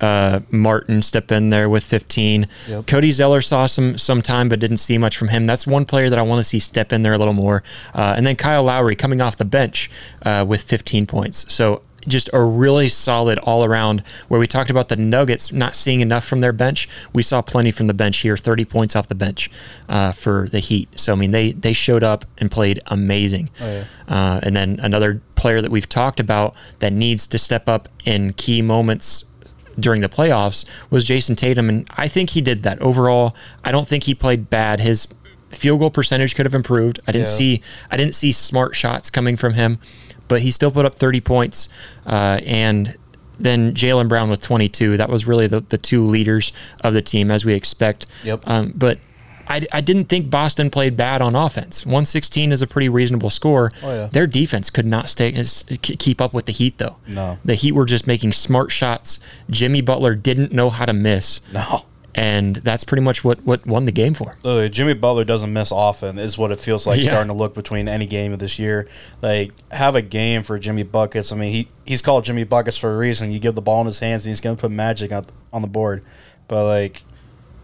uh, 0.00 0.40
Martin 0.50 1.02
step 1.02 1.30
in 1.30 1.50
there 1.50 1.68
with 1.68 1.84
15. 1.84 2.48
Yep. 2.68 2.86
Cody 2.86 3.10
Zeller 3.10 3.40
saw 3.40 3.66
some 3.66 3.98
some 3.98 4.22
time, 4.22 4.48
but 4.48 4.60
didn't 4.60 4.78
see 4.78 4.98
much 4.98 5.16
from 5.16 5.28
him. 5.28 5.44
That's 5.44 5.66
one 5.66 5.84
player 5.84 6.10
that 6.10 6.18
I 6.18 6.22
want 6.22 6.40
to 6.40 6.44
see 6.44 6.58
step 6.58 6.92
in 6.92 7.02
there 7.02 7.12
a 7.12 7.18
little 7.18 7.34
more. 7.34 7.62
Uh, 7.94 8.14
and 8.16 8.26
then 8.26 8.36
Kyle 8.36 8.62
Lowry 8.64 8.96
coming 8.96 9.20
off 9.20 9.36
the 9.36 9.44
bench 9.44 9.90
uh, 10.22 10.44
with 10.46 10.62
15 10.62 11.06
points. 11.06 11.52
So 11.52 11.82
just 12.06 12.30
a 12.32 12.42
really 12.42 12.88
solid 12.88 13.38
all 13.40 13.64
around. 13.64 14.02
Where 14.28 14.40
we 14.40 14.46
talked 14.46 14.70
about 14.70 14.88
the 14.88 14.96
Nuggets 14.96 15.52
not 15.52 15.76
seeing 15.76 16.00
enough 16.00 16.24
from 16.24 16.40
their 16.40 16.52
bench, 16.52 16.88
we 17.12 17.22
saw 17.22 17.42
plenty 17.42 17.70
from 17.70 17.86
the 17.86 17.94
bench 17.94 18.18
here. 18.18 18.36
30 18.36 18.64
points 18.64 18.96
off 18.96 19.08
the 19.08 19.14
bench 19.14 19.50
uh, 19.88 20.12
for 20.12 20.48
the 20.48 20.60
Heat. 20.60 20.88
So 20.98 21.12
I 21.12 21.16
mean 21.16 21.30
they 21.30 21.52
they 21.52 21.72
showed 21.72 22.02
up 22.02 22.24
and 22.38 22.50
played 22.50 22.80
amazing. 22.86 23.50
yeah. 23.60 23.84
Uh, 24.08 24.40
and 24.42 24.56
then 24.56 24.80
another 24.82 25.22
player 25.36 25.62
that 25.62 25.70
we've 25.70 25.88
talked 25.88 26.20
about 26.20 26.54
that 26.80 26.92
needs 26.92 27.26
to 27.28 27.38
step 27.38 27.68
up 27.68 27.88
in 28.04 28.32
key 28.32 28.60
moments 28.60 29.24
during 29.80 30.00
the 30.00 30.08
playoffs 30.08 30.64
was 30.90 31.04
Jayson 31.04 31.36
Tatum, 31.36 31.68
and 31.68 31.86
I 31.96 32.08
think 32.08 32.30
he 32.30 32.40
did 32.40 32.62
that. 32.62 32.80
Overall, 32.80 33.34
I 33.64 33.72
don't 33.72 33.88
think 33.88 34.04
he 34.04 34.14
played 34.14 34.50
bad. 34.50 34.80
His 34.80 35.08
field 35.50 35.80
goal 35.80 35.90
percentage 35.90 36.34
could 36.34 36.46
have 36.46 36.54
improved. 36.54 37.00
I 37.08 37.12
didn't 37.12 37.26
Yeah. 37.28 37.32
see 37.34 37.62
I 37.90 37.96
didn't 37.96 38.14
see 38.14 38.30
smart 38.32 38.76
shots 38.76 39.10
coming 39.10 39.36
from 39.36 39.54
him, 39.54 39.78
but 40.28 40.42
he 40.42 40.50
still 40.50 40.70
put 40.70 40.84
up 40.86 40.94
30 40.94 41.20
points. 41.20 41.68
Uh, 42.06 42.40
and 42.46 42.96
then 43.38 43.74
Jaylen 43.74 44.06
Brown 44.08 44.28
with 44.30 44.42
22. 44.42 44.96
That 44.98 45.08
was 45.08 45.26
really 45.26 45.46
the, 45.46 45.60
the 45.60 45.78
two 45.78 46.04
leaders 46.06 46.52
of 46.82 46.92
the 46.94 47.00
team, 47.02 47.30
as 47.30 47.44
we 47.44 47.54
expect. 47.54 48.06
Yep. 48.22 48.42
Um, 48.46 48.72
but 48.76 48.98
I, 49.50 49.66
I 49.72 49.80
didn't 49.80 50.04
think 50.04 50.30
Boston 50.30 50.70
played 50.70 50.96
bad 50.96 51.20
on 51.20 51.34
offense. 51.34 51.84
116 51.84 52.52
is 52.52 52.62
a 52.62 52.66
pretty 52.66 52.88
reasonable 52.88 53.30
score. 53.30 53.70
Oh, 53.82 53.92
yeah. 53.92 54.06
Their 54.06 54.26
defense 54.26 54.70
could 54.70 54.86
not 54.86 55.08
stay 55.08 55.32
keep 55.82 56.20
up 56.20 56.32
with 56.32 56.46
the 56.46 56.52
Heat 56.52 56.78
though. 56.78 56.96
No. 57.08 57.38
The 57.44 57.54
Heat 57.54 57.72
were 57.72 57.84
just 57.84 58.06
making 58.06 58.32
smart 58.32 58.70
shots. 58.70 59.18
Jimmy 59.50 59.80
Butler 59.80 60.14
didn't 60.14 60.52
know 60.52 60.70
how 60.70 60.84
to 60.86 60.92
miss. 60.92 61.40
No. 61.52 61.84
And 62.14 62.56
that's 62.56 62.82
pretty 62.82 63.02
much 63.02 63.22
what, 63.22 63.44
what 63.44 63.64
won 63.66 63.84
the 63.84 63.92
game 63.92 64.14
for. 64.14 64.36
Literally, 64.42 64.68
Jimmy 64.68 64.94
Butler 64.94 65.24
doesn't 65.24 65.52
miss 65.52 65.70
often, 65.70 66.18
is 66.18 66.36
what 66.36 66.50
it 66.50 66.58
feels 66.58 66.86
like 66.86 66.98
Yeah. 67.02 67.06
starting 67.10 67.30
to 67.30 67.36
look 67.36 67.54
between 67.54 67.88
any 67.88 68.06
game 68.06 68.32
of 68.32 68.40
this 68.40 68.58
year. 68.58 68.88
Like, 69.22 69.52
have 69.70 69.94
a 69.94 70.02
game 70.02 70.42
for 70.42 70.58
Jimmy 70.58 70.82
Buckets. 70.82 71.30
I 71.32 71.36
mean, 71.36 71.52
he 71.52 71.68
he's 71.84 72.02
called 72.02 72.24
Jimmy 72.24 72.42
Buckets 72.44 72.76
for 72.76 72.92
a 72.92 72.96
reason. 72.96 73.30
You 73.30 73.38
give 73.38 73.54
the 73.54 73.62
ball 73.62 73.80
in 73.80 73.86
his 73.86 74.00
hands, 74.00 74.24
and 74.26 74.30
he's 74.30 74.40
going 74.40 74.56
to 74.56 74.60
put 74.60 74.72
magic 74.72 75.12
on, 75.12 75.24
on 75.52 75.62
the 75.62 75.68
board. 75.68 76.02
But, 76.48 76.64
like, 76.66 77.04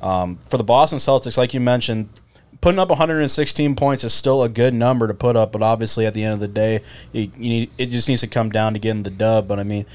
um, 0.03 0.39
for 0.49 0.59
the 0.59 0.65
Boston 0.65 0.99
Celtics, 0.99 1.37
like 1.37 1.55
you 1.55 1.61
mentioned, 1.61 2.09
putting 2.61 2.79
up 2.79 2.89
116 2.89 3.77
points 3.77 4.05
is 4.05 4.13
still 4.13 4.43
a 4.43 4.49
good 4.49 4.75
number 4.75 5.07
to 5.07 5.15
put 5.15 5.37
up. 5.37 5.53
But 5.53 5.63
obviously, 5.63 6.07
at 6.07 6.15
the 6.15 6.25
end 6.25 6.35
of 6.35 6.41
the 6.41 6.49
day, 6.49 6.81
you, 7.13 7.31
need 7.37 7.71
it 7.79 7.87
just 7.87 8.09
needs 8.09 8.21
to 8.23 8.27
come 8.27 8.51
down 8.51 8.73
to 8.73 8.79
getting 8.79 9.03
the 9.03 9.11
dub. 9.11 9.49
But 9.49 9.59
I 9.59 9.63
mean, 9.63 9.87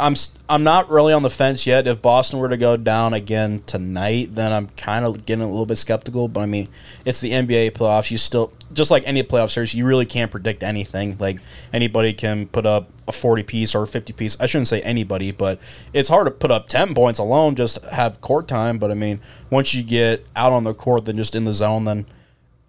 I'm 0.00 0.14
I'm 0.48 0.64
not 0.64 0.88
really 0.90 1.12
on 1.12 1.22
the 1.22 1.30
fence 1.30 1.66
yet. 1.66 1.86
If 1.86 2.00
Boston 2.02 2.38
were 2.40 2.48
to 2.48 2.56
go 2.56 2.76
down 2.76 3.12
again 3.14 3.62
tonight, 3.66 4.34
then 4.34 4.50
I'm 4.52 4.68
kind 4.70 5.04
of 5.04 5.26
getting 5.26 5.44
a 5.44 5.48
little 5.48 5.66
bit 5.66 5.76
skeptical. 5.76 6.26
But 6.26 6.40
I 6.40 6.46
mean, 6.46 6.66
it's 7.04 7.20
the 7.20 7.30
NBA 7.32 7.72
playoffs. 7.72 8.10
You 8.10 8.16
still 8.16 8.52
just 8.72 8.90
like 8.90 9.02
any 9.06 9.22
playoff 9.22 9.50
series, 9.50 9.74
you 9.74 9.86
really 9.86 10.06
can't 10.06 10.30
predict 10.30 10.62
anything. 10.62 11.16
Like 11.20 11.38
anybody 11.72 12.12
can 12.12 12.46
put 12.48 12.66
up 12.66 12.88
a 13.06 13.12
40 13.12 13.42
piece 13.42 13.74
or 13.74 13.82
a 13.82 13.86
50 13.86 14.12
piece. 14.14 14.36
I 14.40 14.46
shouldn't 14.46 14.68
say 14.68 14.80
anybody, 14.82 15.30
but 15.32 15.60
it's 15.92 16.08
hard 16.08 16.26
to 16.26 16.30
put 16.30 16.50
up 16.50 16.68
10 16.68 16.94
points 16.94 17.18
alone. 17.18 17.54
Just 17.54 17.80
have 17.84 18.20
court 18.20 18.48
time. 18.48 18.78
But 18.78 18.90
I 18.90 18.94
mean, 18.94 19.20
once 19.50 19.74
you 19.74 19.82
get 19.82 20.26
out 20.34 20.52
on 20.52 20.64
the 20.64 20.74
court, 20.74 21.04
then 21.04 21.16
just 21.16 21.34
in 21.34 21.44
the 21.44 21.54
zone, 21.54 21.84
then 21.84 22.06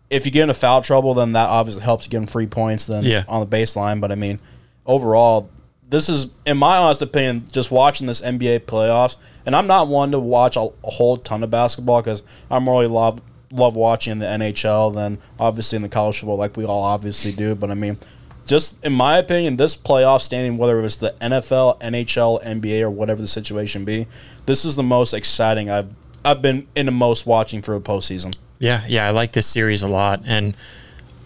if 0.09 0.25
you 0.25 0.31
get 0.31 0.41
into 0.43 0.53
foul 0.53 0.81
trouble, 0.81 1.13
then 1.13 1.31
that 1.31 1.47
obviously 1.47 1.81
helps 1.83 2.05
you 2.05 2.09
get 2.11 2.17
them 2.17 2.27
free 2.27 2.45
points 2.47 2.85
then 2.85 3.05
Yeah. 3.05 3.23
on 3.29 3.39
the 3.39 3.47
baseline. 3.57 4.01
But 4.01 4.11
I 4.11 4.15
mean, 4.15 4.39
overall, 4.85 5.49
this 5.91 6.07
is, 6.07 6.27
in 6.45 6.57
my 6.57 6.77
honest 6.77 7.01
opinion, 7.01 7.45
just 7.51 7.69
watching 7.69 8.07
this 8.07 8.21
NBA 8.21 8.61
playoffs, 8.61 9.17
and 9.45 9.53
I'm 9.53 9.67
not 9.67 9.89
one 9.89 10.11
to 10.11 10.19
watch 10.19 10.55
a, 10.55 10.61
a 10.61 10.89
whole 10.89 11.17
ton 11.17 11.43
of 11.43 11.51
basketball 11.51 12.01
because 12.01 12.23
I'm 12.49 12.67
really 12.67 12.87
love 12.87 13.21
love 13.51 13.75
watching 13.75 14.19
the 14.19 14.25
NHL 14.25 14.95
than 14.95 15.19
obviously 15.37 15.75
in 15.75 15.81
the 15.81 15.89
college 15.89 16.19
football 16.19 16.37
like 16.37 16.55
we 16.55 16.63
all 16.63 16.81
obviously 16.81 17.33
do. 17.33 17.53
But 17.53 17.69
I 17.69 17.73
mean, 17.73 17.97
just 18.45 18.81
in 18.85 18.93
my 18.93 19.17
opinion, 19.17 19.57
this 19.57 19.75
playoff 19.75 20.21
standing, 20.21 20.57
whether 20.57 20.79
it 20.79 20.81
was 20.81 20.99
the 20.99 21.13
NFL, 21.19 21.81
NHL, 21.81 22.41
NBA, 22.41 22.81
or 22.83 22.89
whatever 22.89 23.21
the 23.21 23.27
situation 23.27 23.83
be, 23.83 24.07
this 24.45 24.63
is 24.63 24.77
the 24.77 24.83
most 24.83 25.13
exciting 25.13 25.69
I've 25.69 25.89
I've 26.23 26.41
been 26.41 26.67
in 26.73 26.85
the 26.85 26.93
most 26.93 27.25
watching 27.25 27.61
for 27.61 27.77
the 27.77 27.81
postseason. 27.81 28.33
Yeah, 28.59 28.83
yeah, 28.87 29.07
I 29.07 29.11
like 29.11 29.33
this 29.33 29.47
series 29.47 29.83
a 29.83 29.89
lot. 29.89 30.21
And 30.25 30.55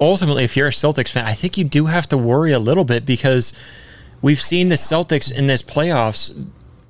ultimately, 0.02 0.44
if 0.44 0.58
you're 0.58 0.70
a 0.70 0.72
Celtics 0.72 1.12
fan, 1.12 1.26
I 1.26 1.34
think 1.34 1.56
you 1.56 1.66
do 1.66 1.86
have 1.86 2.08
to 2.08 2.18
worry 2.18 2.52
a 2.52 2.60
little 2.60 2.86
bit 2.86 3.06
because 3.06 3.54
we've 4.26 4.42
seen 4.42 4.70
the 4.70 4.76
Celtics 4.76 5.32
in 5.32 5.46
this 5.46 5.62
playoffs. 5.62 6.48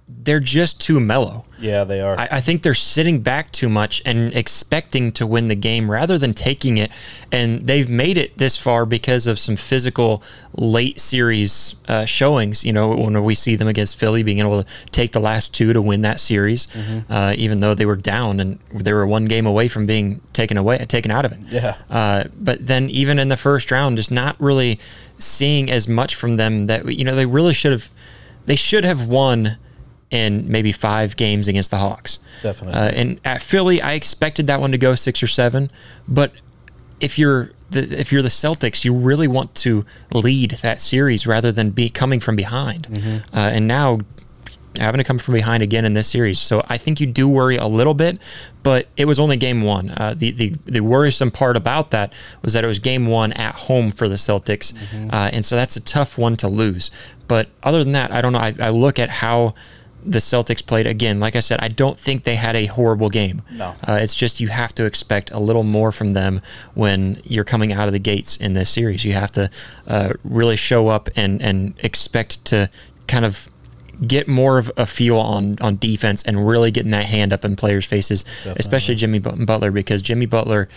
They're 0.08 0.40
just 0.40 0.80
too 0.80 1.00
mellow. 1.00 1.46
Yeah, 1.60 1.84
they 1.84 2.00
are. 2.00 2.20
I, 2.20 2.28
I 2.34 2.42
think 2.42 2.62
they're 2.62 2.76
sitting 2.76 3.22
back 3.22 3.52
too 3.52 3.68
much 3.68 4.04
and 4.06 4.32
expecting 4.36 5.12
to 5.14 5.26
win 5.26 5.48
the 5.48 5.56
game 5.56 5.90
rather 5.90 6.20
than 6.20 6.34
taking 6.34 6.78
it. 6.78 6.92
And 7.32 7.66
they've 7.66 7.90
made 7.90 8.16
it 8.18 8.38
this 8.38 8.56
far 8.56 8.86
because 8.86 9.26
of 9.26 9.40
some 9.40 9.56
physical 9.56 10.22
late 10.54 11.00
series 11.00 11.76
uh, 11.88 12.06
showings. 12.06 12.64
You 12.64 12.72
know, 12.72 12.96
when 12.96 13.24
we 13.24 13.34
see 13.34 13.56
them 13.56 13.68
against 13.68 13.98
Philly 13.98 14.22
being 14.22 14.40
able 14.40 14.64
to 14.64 14.70
take 14.92 15.12
the 15.12 15.20
last 15.20 15.56
two 15.56 15.74
to 15.74 15.82
win 15.82 16.02
that 16.02 16.20
series, 16.20 16.68
uh, 17.10 17.34
even 17.36 17.62
though 17.62 17.74
they 17.74 17.86
were 17.88 17.96
down 17.96 18.40
and 18.40 18.60
they 18.72 18.94
were 18.94 19.08
one 19.08 19.26
game 19.26 19.48
away 19.48 19.68
from 19.68 19.88
being 19.88 20.22
taken 20.34 20.56
away, 20.56 20.78
taken 20.86 21.10
out 21.10 21.26
of 21.26 21.32
it. 21.32 21.40
Yeah. 21.50 21.78
Uh, 21.90 22.26
but 22.36 22.68
then 22.68 22.92
even 22.92 23.18
in 23.18 23.30
the 23.30 23.38
first 23.38 23.72
round, 23.72 23.98
just 23.98 24.12
not 24.12 24.40
really 24.40 24.80
seeing 25.18 25.72
as 25.72 25.88
much 25.88 26.14
from 26.14 26.38
them 26.38 26.68
that 26.68 26.94
you 26.94 27.04
know 27.04 27.16
they 27.16 27.26
really 27.26 27.56
should 27.56 27.72
have. 27.72 27.90
They 28.46 28.56
should 28.56 28.84
have 28.84 29.08
won 29.08 29.58
in 30.16 30.50
maybe 30.50 30.72
five 30.72 31.16
games 31.16 31.48
against 31.48 31.70
the 31.72 31.78
Hawks. 31.78 32.20
Definitely. 32.42 32.80
Uh, 32.80 32.90
and 33.02 33.20
at 33.26 33.42
Philly, 33.42 33.82
I 33.82 33.94
expected 33.94 34.48
that 34.48 34.60
one 34.62 34.72
to 34.72 34.78
go 34.78 34.96
six 34.96 35.22
or 35.22 35.28
seven, 35.28 35.70
but 36.08 36.32
if 37.00 37.20
you're 37.20 37.52
the 37.72 37.82
if 38.00 38.12
you're 38.12 38.22
the 38.22 38.30
Celtics, 38.30 38.86
you 38.86 38.94
really 38.94 39.28
want 39.28 39.54
to 39.56 39.86
lead 40.14 40.52
that 40.62 40.80
series 40.82 41.28
rather 41.28 41.52
than 41.52 41.72
be 41.72 41.90
coming 41.90 42.20
from 42.22 42.36
behind. 42.36 42.88
Mm-hmm. 42.88 43.36
Uh, 43.38 43.40
and 43.56 43.68
now 43.68 44.00
having 44.78 45.00
to 45.00 45.06
come 45.06 45.18
from 45.18 45.34
behind 45.34 45.64
again 45.64 45.86
in 45.86 45.94
this 45.94 46.08
series, 46.08 46.38
so 46.40 46.62
I 46.68 46.78
think 46.78 47.00
you 47.00 47.08
do 47.08 47.30
worry 47.30 47.56
a 47.56 47.68
little 47.68 47.94
bit. 47.94 48.20
But 48.62 48.88
it 48.98 49.06
was 49.06 49.20
only 49.20 49.38
game 49.38 49.62
one. 49.62 49.90
Uh, 49.90 50.14
the 50.18 50.32
the 50.32 50.50
the 50.66 50.80
worrisome 50.82 51.32
part 51.32 51.58
about 51.58 51.92
that 51.92 52.14
was 52.42 52.54
that 52.54 52.64
it 52.64 52.68
was 52.68 52.80
game 52.80 53.06
one 53.08 53.32
at 53.34 53.56
home 53.56 53.92
for 53.92 54.08
the 54.10 54.16
Celtics, 54.16 54.74
Mm-hmm. 54.74 55.10
uh, 55.14 55.30
and 55.34 55.44
so 55.46 55.56
that's 55.56 55.76
a 55.76 55.82
tough 55.82 56.18
one 56.18 56.36
to 56.38 56.48
lose. 56.48 56.92
But 57.28 57.48
other 57.64 57.84
than 57.84 57.94
that, 57.94 58.12
I 58.12 58.22
don't 58.22 58.34
know. 58.34 58.40
I, 58.40 58.54
I 58.60 58.70
look 58.70 59.00
at 59.00 59.10
how 59.10 59.54
the 60.06 60.20
Celtics 60.20 60.66
played 60.66 60.86
again. 60.86 61.20
Like 61.20 61.36
I 61.36 61.40
said, 61.40 61.60
I 61.62 61.68
don't 61.68 61.98
think 61.98 62.24
they 62.24 62.36
had 62.36 62.56
a 62.56 62.68
horrible 62.68 63.10
game. 63.10 63.42
No. 63.52 63.74
Uh, 63.88 63.94
it's 63.94 64.16
just 64.16 64.40
you 64.40 64.50
have 64.50 64.74
to 64.76 64.86
expect 64.86 65.32
a 65.32 65.40
little 65.40 65.64
more 65.64 65.92
from 65.92 66.14
them 66.14 66.42
when 66.76 67.22
you're 67.24 67.44
coming 67.44 67.74
out 67.74 67.88
of 67.88 67.94
the 67.94 68.00
gates 68.00 68.38
in 68.38 68.54
this 68.54 68.70
series. 68.70 69.04
You 69.04 69.14
have 69.14 69.32
to 69.34 69.50
uh, 69.88 70.14
really 70.24 70.56
show 70.56 70.88
up 70.90 71.10
and 71.16 71.42
and 71.42 71.74
expect 71.80 72.46
to 72.46 72.70
kind 73.08 73.26
of 73.26 73.50
get 74.06 74.28
more 74.28 74.58
of 74.60 74.70
a 74.78 74.86
feel 74.86 75.18
on 75.18 75.58
on 75.62 75.78
defense 75.78 76.22
and 76.24 76.48
really 76.48 76.70
getting 76.70 76.92
that 76.92 77.06
hand 77.06 77.34
up 77.34 77.44
in 77.46 77.56
players' 77.56 77.86
faces, 77.86 78.24
especially 78.60 78.96
Jimmy 78.96 79.20
Butler 79.20 79.72
because 79.72 80.02
Jimmy 80.02 80.26
Butler 80.26 80.68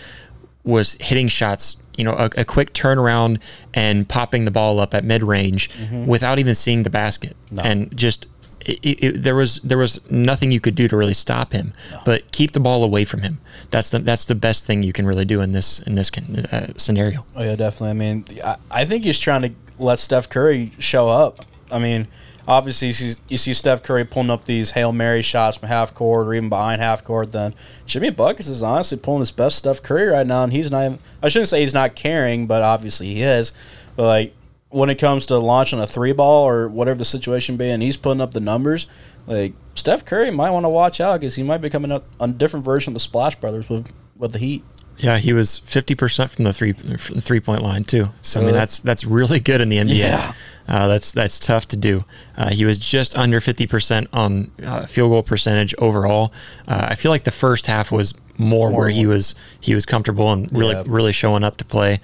was 0.63 0.93
hitting 0.95 1.27
shots, 1.27 1.77
you 1.97 2.03
know, 2.03 2.13
a, 2.13 2.29
a 2.37 2.45
quick 2.45 2.73
turnaround 2.73 3.39
and 3.73 4.07
popping 4.07 4.45
the 4.45 4.51
ball 4.51 4.79
up 4.79 4.93
at 4.93 5.03
mid 5.03 5.23
range 5.23 5.69
without 6.07 6.39
even 6.39 6.55
seeing 6.55 6.83
the 6.83 6.89
basket, 6.89 7.35
and 7.65 7.95
just 7.95 8.27
it, 8.61 9.03
it, 9.03 9.23
there 9.23 9.35
was 9.35 9.59
there 9.61 9.77
was 9.77 9.99
nothing 10.09 10.51
you 10.51 10.59
could 10.59 10.75
do 10.75 10.87
to 10.87 10.97
really 10.97 11.13
stop 11.13 11.53
him. 11.53 11.73
But 12.05 12.31
keep 12.31 12.51
the 12.51 12.59
ball 12.59 12.83
away 12.83 13.05
from 13.05 13.21
him. 13.21 13.39
That's 13.71 13.89
the 13.89 13.99
that's 13.99 14.25
the 14.25 14.35
best 14.35 14.65
thing 14.65 14.83
you 14.83 14.93
can 14.93 15.05
really 15.05 15.25
do 15.25 15.41
in 15.41 15.51
this 15.51 15.79
in 15.79 15.95
this 15.95 16.11
uh, 16.11 16.73
scenario. 16.77 17.25
Oh 17.35 17.43
yeah, 17.43 17.55
definitely. 17.55 17.89
I 17.89 17.93
mean, 17.93 18.25
I, 18.43 18.55
I 18.71 18.85
think 18.85 19.03
he's 19.03 19.19
trying 19.19 19.41
to 19.43 19.51
let 19.77 19.99
Steph 19.99 20.29
Curry 20.29 20.71
show 20.79 21.07
up. 21.07 21.45
I 21.71 21.79
mean, 21.79 22.07
obviously 22.47 22.87
you 22.87 22.93
see, 22.93 23.21
you 23.29 23.37
see 23.37 23.53
Steph 23.53 23.83
Curry 23.83 24.03
pulling 24.03 24.29
up 24.29 24.45
these 24.45 24.71
hail 24.71 24.91
mary 24.91 25.21
shots 25.21 25.57
from 25.57 25.69
half 25.69 25.93
court 25.93 26.27
or 26.27 26.33
even 26.33 26.49
behind 26.49 26.81
half 26.81 27.03
court. 27.03 27.31
Then 27.31 27.53
Jimmy 27.85 28.09
Buckets 28.09 28.49
is 28.49 28.63
honestly 28.63 28.97
pulling 28.97 29.21
his 29.21 29.31
best 29.31 29.57
Steph 29.57 29.81
Curry 29.83 30.07
right 30.07 30.27
now, 30.27 30.43
and 30.43 30.51
he's 30.51 30.71
not. 30.71 30.85
Even, 30.85 30.99
I 31.21 31.29
shouldn't 31.29 31.49
say 31.49 31.61
he's 31.61 31.73
not 31.73 31.95
caring, 31.95 32.47
but 32.47 32.63
obviously 32.63 33.07
he 33.07 33.21
is. 33.21 33.53
But 33.95 34.03
like 34.03 34.33
when 34.69 34.89
it 34.89 34.95
comes 34.95 35.25
to 35.27 35.37
launching 35.37 35.79
a 35.79 35.87
three 35.87 36.13
ball 36.13 36.47
or 36.47 36.67
whatever 36.67 36.97
the 36.97 37.05
situation 37.05 37.57
be, 37.57 37.69
and 37.69 37.81
he's 37.81 37.97
putting 37.97 38.21
up 38.21 38.33
the 38.33 38.39
numbers, 38.39 38.87
like 39.27 39.53
Steph 39.73 40.05
Curry 40.05 40.31
might 40.31 40.51
want 40.51 40.65
to 40.65 40.69
watch 40.69 41.01
out 41.01 41.19
because 41.19 41.35
he 41.35 41.43
might 41.43 41.59
be 41.59 41.69
coming 41.69 41.91
up 41.91 42.05
on 42.19 42.31
a 42.31 42.33
different 42.33 42.65
version 42.65 42.91
of 42.91 42.93
the 42.95 42.99
Splash 42.99 43.35
Brothers 43.35 43.67
with 43.69 43.91
with 44.15 44.33
the 44.33 44.39
Heat. 44.39 44.63
Yeah, 44.97 45.17
he 45.17 45.31
was 45.33 45.59
fifty 45.59 45.95
percent 45.95 46.31
from 46.31 46.43
the 46.43 46.53
three 46.53 46.73
from 46.73 47.15
the 47.15 47.21
three 47.21 47.39
point 47.39 47.61
line 47.61 47.83
too. 47.83 48.09
So 48.21 48.41
I 48.41 48.45
mean 48.45 48.53
that's 48.53 48.79
that's 48.81 49.05
really 49.05 49.39
good 49.39 49.61
in 49.61 49.69
the 49.69 49.77
NBA. 49.77 49.97
Yeah. 49.97 50.33
Uh, 50.67 50.87
that's 50.87 51.11
that's 51.11 51.39
tough 51.39 51.67
to 51.69 51.77
do. 51.77 52.05
Uh, 52.37 52.49
he 52.49 52.63
was 52.65 52.77
just 52.77 53.17
under 53.17 53.41
fifty 53.41 53.65
percent 53.65 54.07
on 54.13 54.51
uh, 54.63 54.85
field 54.85 55.11
goal 55.11 55.23
percentage 55.23 55.73
overall. 55.79 56.31
Uh, 56.67 56.87
I 56.89 56.95
feel 56.95 57.11
like 57.11 57.23
the 57.23 57.31
first 57.31 57.65
half 57.67 57.91
was 57.91 58.13
more, 58.39 58.69
More 58.71 58.79
where 58.79 58.89
he 58.89 59.05
was 59.05 59.35
he 59.59 59.75
was 59.75 59.85
comfortable 59.85 60.31
and 60.31 60.49
really 60.51 60.73
Yeah. 60.73 60.83
really 60.87 61.11
showing 61.13 61.43
up 61.43 61.57
to 61.57 61.65
play. 61.65 61.99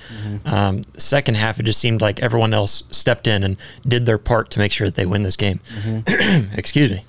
Um, 0.46 0.84
second 0.98 1.36
half, 1.36 1.60
it 1.60 1.64
just 1.64 1.80
seemed 1.80 2.02
like 2.02 2.22
everyone 2.22 2.54
else 2.54 2.84
stepped 2.92 3.26
in 3.26 3.44
and 3.44 3.58
did 3.88 4.06
their 4.06 4.18
part 4.18 4.52
to 4.52 4.60
make 4.60 4.72
sure 4.72 4.88
that 4.88 4.96
they 4.96 5.06
win 5.06 5.24
this 5.24 5.36
game. 5.38 5.60
Excuse 6.54 6.92
me 6.92 7.04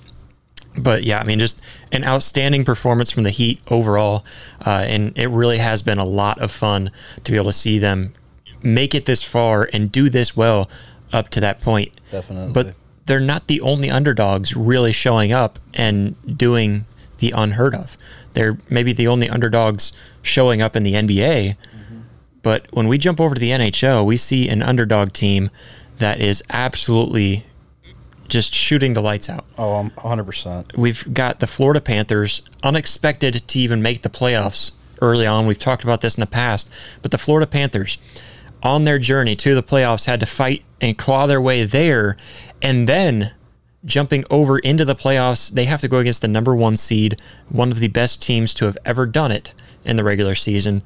but 0.79 1.03
yeah, 1.03 1.19
I 1.19 1.23
mean, 1.23 1.39
just 1.39 1.59
an 1.91 2.05
outstanding 2.05 2.63
performance 2.63 3.09
from 3.09 3.23
the 3.23 3.31
Heat 3.31 3.59
overall, 3.67 4.23
uh, 4.65 4.85
and 4.87 5.17
it 5.17 5.27
really 5.29 5.57
has 5.57 5.81
been 5.81 5.97
a 5.97 6.05
lot 6.05 6.37
of 6.39 6.51
fun 6.51 6.91
to 7.23 7.31
be 7.31 7.35
able 7.35 7.47
to 7.47 7.53
see 7.57 7.79
them 7.79 8.13
make 8.61 8.93
it 8.93 9.05
this 9.05 9.23
far 9.23 9.67
and 9.73 9.91
do 9.91 10.07
this 10.09 10.37
well 10.37 10.69
up 11.11 11.29
to 11.29 11.39
that 11.39 11.61
point. 11.61 11.99
Definitely. 12.11 12.53
But 12.53 12.75
they're 13.07 13.19
not 13.19 13.47
the 13.47 13.59
only 13.61 13.89
underdogs 13.89 14.55
really 14.55 14.91
showing 14.91 15.31
up 15.31 15.57
and 15.73 16.15
doing 16.37 16.85
the 17.19 17.31
unheard 17.35 17.73
of. 17.73 17.97
They're 18.37 18.55
maybe 18.69 18.93
the 18.93 19.07
only 19.07 19.27
underdogs 19.27 19.91
showing 20.21 20.61
up 20.61 20.75
in 20.75 20.83
the 20.83 20.93
NBA. 20.93 21.57
But 22.43 22.67
when 22.69 22.87
we 22.87 22.99
jump 22.99 23.19
over 23.19 23.33
to 23.33 23.41
the 23.41 23.49
NHL, 23.49 24.05
we 24.05 24.15
see 24.15 24.47
an 24.47 24.61
underdog 24.61 25.11
team 25.11 25.49
that 25.97 26.21
is 26.21 26.43
absolutely 26.51 27.45
just 28.27 28.53
shooting 28.53 28.93
the 28.93 29.01
lights 29.01 29.27
out 29.27 29.43
Oh, 29.57 29.73
I'm 29.73 29.89
100%. 29.91 30.77
we've 30.77 31.11
got 31.15 31.39
the 31.39 31.47
Florida 31.47 31.81
Panthers, 31.81 32.43
unexpected 32.61 33.47
to 33.47 33.59
even 33.59 33.81
make 33.81 34.03
the 34.03 34.09
playoffs 34.09 34.73
early 35.01 35.25
on. 35.25 35.47
We've 35.47 35.57
talked 35.57 35.83
about 35.83 36.01
this 36.01 36.15
in 36.15 36.21
the 36.21 36.27
past, 36.27 36.69
but 37.01 37.09
the 37.09 37.17
Florida 37.17 37.47
Panthers, 37.47 37.97
on 38.61 38.83
their 38.83 38.99
journey 38.99 39.35
to 39.37 39.55
the 39.55 39.63
playoffs, 39.63 40.05
had 40.05 40.19
to 40.19 40.27
fight 40.27 40.63
and 40.79 40.95
claw 40.95 41.25
their 41.25 41.41
way 41.41 41.63
there, 41.63 42.17
and 42.61 42.87
then 42.87 43.33
jumping 43.87 44.25
over 44.29 44.59
into 44.59 44.85
the 44.85 44.95
playoffs, 44.95 45.49
they 45.49 45.65
have 45.65 45.81
to 45.81 45.87
go 45.87 45.97
against 45.97 46.21
the 46.21 46.27
number 46.27 46.53
one 46.53 46.77
seed, 46.77 47.19
one 47.49 47.71
of 47.71 47.79
the 47.79 47.87
best 47.87 48.21
teams 48.21 48.53
to 48.55 48.65
have 48.65 48.77
ever 48.85 49.07
done 49.07 49.31
it 49.31 49.53
in 49.83 49.95
the 49.95 50.03
regular 50.03 50.35
season, 50.35 50.83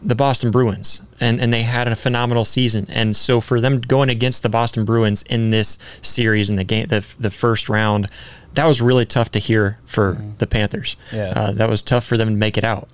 the 0.00 0.14
Boston 0.14 0.50
Bruins, 0.50 1.02
and 1.20 1.40
and 1.40 1.52
they 1.52 1.62
had 1.62 1.88
a 1.88 1.96
phenomenal 1.96 2.44
season. 2.44 2.86
And 2.88 3.16
so 3.16 3.40
for 3.40 3.60
them 3.60 3.80
going 3.80 4.08
against 4.08 4.42
the 4.42 4.48
Boston 4.48 4.84
Bruins 4.84 5.22
in 5.24 5.50
this 5.50 5.78
series 6.00 6.48
in 6.48 6.56
the 6.56 6.64
game, 6.64 6.86
the 6.86 7.04
the 7.18 7.30
first 7.30 7.68
round, 7.68 8.08
that 8.54 8.66
was 8.66 8.80
really 8.80 9.04
tough 9.04 9.30
to 9.32 9.38
hear 9.38 9.78
for 9.84 10.14
mm-hmm. 10.14 10.30
the 10.38 10.46
Panthers. 10.46 10.96
Yeah, 11.12 11.32
uh, 11.34 11.52
that 11.52 11.68
was 11.68 11.82
tough 11.82 12.06
for 12.06 12.16
them 12.16 12.28
to 12.28 12.36
make 12.36 12.56
it 12.56 12.64
out. 12.64 12.88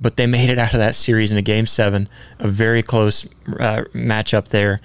But 0.00 0.16
they 0.16 0.26
made 0.38 0.50
it 0.50 0.58
out 0.58 0.74
of 0.74 0.80
that 0.80 0.94
series 0.94 1.30
in 1.30 1.38
a 1.38 1.42
game 1.42 1.66
seven, 1.66 2.08
a 2.38 2.48
very 2.48 2.82
close 2.82 3.26
uh, 3.60 3.84
matchup 3.94 4.48
there, 4.48 4.80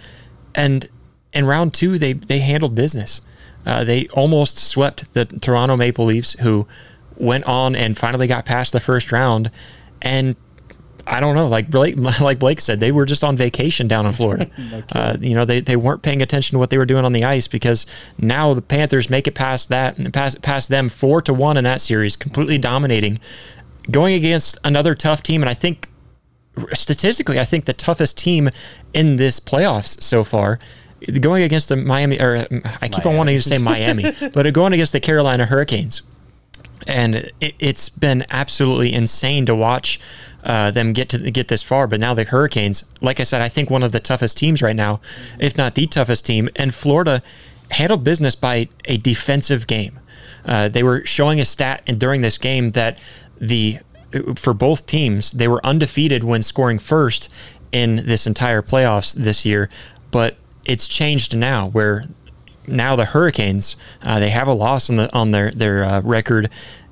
and 0.54 0.88
in 1.34 1.46
round 1.46 1.74
two 1.74 1.98
they 1.98 2.13
they 2.13 2.39
handled 2.39 2.76
business. 2.76 3.22
Uh, 3.65 3.84
they 3.84 4.08
almost 4.10 4.58
swept 4.58 5.13
the 5.13 5.26
Toronto 5.26 5.78
Maple 5.78 6.06
Leafs, 6.06 6.34
who 6.39 6.67
went 7.15 7.46
on 7.46 7.76
and 7.76 7.98
finally 7.98 8.28
got 8.28 8.46
past 8.46 8.74
the 8.74 8.80
first 8.80 9.12
round, 9.12 9.50
and 10.02 10.36
I 11.06 11.19
don't 11.19 11.36
know, 11.36 11.48
like 11.48 11.69
Blake, 11.69 11.96
like 12.22 12.39
Blake 12.39 12.62
said, 12.62 12.80
they 12.80 12.91
were 12.91 13.06
just 13.06 13.24
on 13.24 13.36
vacation 13.36 13.88
down 13.88 14.06
in 14.06 14.12
Florida. 14.12 14.50
no 14.58 14.84
uh, 14.91 15.17
you 15.19 15.36
know, 15.36 15.46
they, 15.46 15.60
they 15.60 15.76
weren't 15.76 16.02
paying 16.02 16.22
attention 16.22 16.56
to 16.56 16.60
what 16.60 16.69
they 16.69 16.78
were 16.78 16.86
doing 16.86 17.06
on 17.06 17.13
the 17.13 17.24
ice 17.24 17.48
because 17.48 17.86
now 18.17 18.54
the 18.54 18.62
Panthers 18.62 19.10
make 19.10 19.28
it 19.28 19.36
past 19.36 19.69
that 19.69 19.98
and 19.98 20.13
pass 20.13 20.36
past 20.36 20.69
them 20.69 20.89
four 20.89 21.22
to 21.22 21.34
one 21.34 21.58
in 21.58 21.63
that 21.63 21.82
series, 21.82 22.15
completely 22.15 22.58
dominating, 22.58 23.19
going 23.91 24.13
against 24.13 24.58
another 24.63 24.96
tough 24.96 25.24
team. 25.24 25.41
And 25.41 25.50
I 25.50 25.54
think 25.54 25.89
statistically, 26.74 27.39
I 27.39 27.46
think 27.46 27.65
the 27.65 27.74
toughest 27.74 28.17
team 28.17 28.50
in 28.93 29.17
this 29.17 29.39
playoffs 29.39 30.02
so 30.02 30.24
far. 30.24 30.60
Going 31.20 31.44
against 31.44 31.70
the 31.70 31.76
Miami, 31.76 32.20
or 32.20 32.48
I 32.82 32.88
keep 32.88 33.04
Miami. 33.04 33.12
on 33.12 33.18
wanting 33.18 33.38
to 33.38 33.44
say 33.44 33.58
Miami, 33.58 34.12
but 34.34 34.52
going 34.54 34.74
against 34.74 34.94
the 34.94 35.00
Carolina 35.00 35.46
Hurricanes 35.46 36.02
and 36.88 37.32
it, 37.39 37.62
has 37.62 37.89
been 37.89 38.26
absolutely 38.32 38.94
insane 38.94 39.46
to 39.46 39.56
watch 39.56 40.00
uh, 40.44 40.72
them 40.72 40.94
get 40.94 41.10
to 41.10 41.32
get 41.32 41.48
this 41.48 41.63
far. 41.63 41.88
But 41.88 42.00
now 42.00 42.13
the 42.13 42.24
Hurricanes, 42.24 42.86
like 43.02 43.20
I 43.20 43.24
said, 43.24 43.42
I 43.42 43.50
think 43.50 43.70
one 43.70 43.84
of 43.84 43.92
the 43.92 44.00
toughest 44.00 44.38
teams 44.38 44.62
right 44.62 44.76
now, 44.76 45.00
if 45.39 45.58
not 45.58 45.76
the 45.76 45.88
toughest 45.88 46.26
team, 46.26 46.50
and 46.56 46.74
Florida 46.74 47.22
handled 47.72 48.04
business 48.04 48.36
by 48.36 48.68
a 48.86 48.98
defensive 48.98 49.68
game. 49.68 50.00
Uh, 50.46 50.68
they 50.68 50.84
were 50.84 51.06
showing 51.06 51.39
a 51.39 51.46
stat 51.46 51.84
during 51.98 52.22
this 52.22 52.38
game 52.38 52.72
that 52.72 53.00
the 53.39 53.80
for 54.36 54.54
both 54.54 54.86
teams 54.86 55.32
they 55.32 55.48
were 55.48 55.66
undefeated 55.66 56.24
when 56.24 56.44
scoring 56.44 56.78
first 56.78 57.30
in 57.72 57.96
this 57.96 58.28
entire 58.28 58.62
playoffs 58.62 59.13
this 59.16 59.46
year, 59.46 59.70
but 60.12 60.38
it's 60.65 60.88
changed 60.88 61.36
now 61.36 61.67
where 61.67 62.06
now 62.67 62.95
the 62.95 63.06
Hurricanes 63.06 63.76
uh, 64.02 64.19
they 64.19 64.30
have 64.30 64.47
a 64.47 64.54
loss 64.54 64.89
on 64.89 64.95
the 64.95 65.13
on 65.13 65.32
their 65.32 65.52
their 65.52 65.84
uh, 65.84 66.02
record 66.02 66.49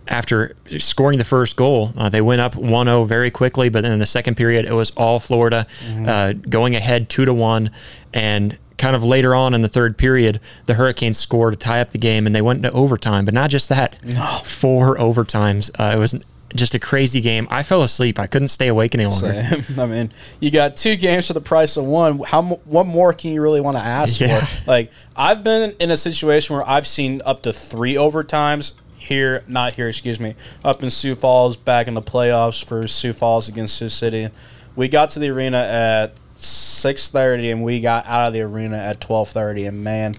after 0.08 0.56
scoring 0.78 1.18
the 1.18 1.24
first 1.24 1.56
goal. 1.56 1.94
Uh, 1.96 2.10
they 2.10 2.20
went 2.20 2.42
up 2.42 2.54
1-0 2.54 3.08
very 3.08 3.32
quickly, 3.32 3.70
but 3.70 3.82
then 3.82 3.94
in 3.94 4.00
the 4.00 4.06
second 4.06 4.36
period 4.36 4.66
it 4.66 4.74
was 4.74 4.92
all 4.92 5.20
Florida 5.20 5.66
mm-hmm. 5.86 6.10
uh, 6.10 6.34
going 6.34 6.76
ahead 6.76 7.08
two 7.08 7.24
to 7.24 7.34
one, 7.34 7.72
and 8.14 8.58
kind 8.78 8.96
of 8.96 9.04
later 9.04 9.36
on 9.36 9.54
in 9.54 9.62
the 9.62 9.70
third 9.70 9.98
period, 9.98 10.42
the 10.66 10.74
Hurricanes 10.74 11.18
scored 11.18 11.54
to 11.54 11.58
tie 11.58 11.80
up 11.80 11.92
the 11.92 12.00
game, 12.00 12.26
and 12.26 12.36
they 12.36 12.42
went 12.42 12.58
into 12.66 12.72
overtime. 12.76 13.26
But 13.26 13.34
not 13.34 13.50
just 13.52 13.70
that, 13.70 14.04
no. 14.04 14.42
four 14.44 14.98
overtimes. 14.98 15.70
Uh, 15.80 15.96
it 15.96 16.00
was 16.00 16.22
just 16.56 16.76
a 16.76 16.80
crazy 16.80 17.22
game. 17.22 17.48
I 17.50 17.64
fell 17.64 17.84
asleep. 17.84 18.20
I 18.20 18.28
couldn't 18.28 18.50
stay 18.50 18.68
awake 18.68 18.96
any 18.96 19.06
longer. 19.06 19.44
Same. 19.44 19.66
I 19.80 19.86
mean, 19.86 20.12
you 20.40 20.52
got 20.52 20.76
two 20.76 20.96
games 20.96 21.28
for 21.28 21.34
the 21.34 21.42
price 21.42 21.78
of 21.78 21.86
one. 21.86 22.20
How 22.20 22.42
what 22.42 22.86
more 22.86 23.14
can 23.14 23.32
you 23.32 23.42
really 23.42 23.62
want 23.62 23.78
to 23.78 23.84
ask 23.84 24.20
yeah. 24.20 24.46
for? 24.46 24.52
Like 24.72 24.92
I've 25.16 25.44
been 25.44 25.76
in 25.80 25.92
a 25.92 25.98
situation 25.98 26.56
where 26.56 26.68
I've 26.68 26.88
seen 26.88 27.22
up 27.26 27.42
to 27.44 27.54
three 27.54 27.96
overtimes 27.96 28.74
here, 28.98 29.44
not 29.48 29.74
here, 29.74 29.90
excuse 29.90 30.20
me, 30.20 30.36
up 30.64 30.84
in 30.84 30.90
Sioux 30.90 31.16
Falls, 31.16 31.58
back 31.58 31.88
in 31.88 31.94
the 31.94 32.02
playoffs 32.02 32.64
for 32.64 32.88
Sioux 32.88 33.12
Falls 33.12 33.50
against 33.50 33.76
Sioux 33.76 33.90
City. 33.90 34.30
We 34.76 34.88
got 34.88 35.10
to 35.12 35.20
the 35.20 35.30
arena 35.30 35.58
at 35.58 36.16
six 36.36 37.10
thirty, 37.10 37.50
and 37.50 37.64
we 37.64 37.82
got 37.82 38.06
out 38.06 38.28
of 38.28 38.34
the 38.34 38.42
arena 38.42 38.78
at 38.78 39.02
twelve 39.02 39.30
thirty. 39.30 39.66
And 39.66 39.84
man, 39.84 40.16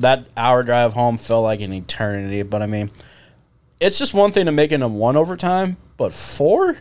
that 0.00 0.26
hour 0.36 0.62
drive 0.62 0.92
home 0.92 1.16
felt 1.16 1.44
like 1.44 1.60
an 1.60 1.72
eternity. 1.72 2.42
But 2.42 2.62
I 2.62 2.66
mean 2.66 2.90
it's 3.80 3.98
just 3.98 4.14
one 4.14 4.32
thing 4.32 4.46
to 4.46 4.52
make 4.52 4.72
it 4.72 4.80
a 4.80 4.88
one 4.88 5.16
overtime, 5.16 5.76
but 5.96 6.12
four? 6.12 6.76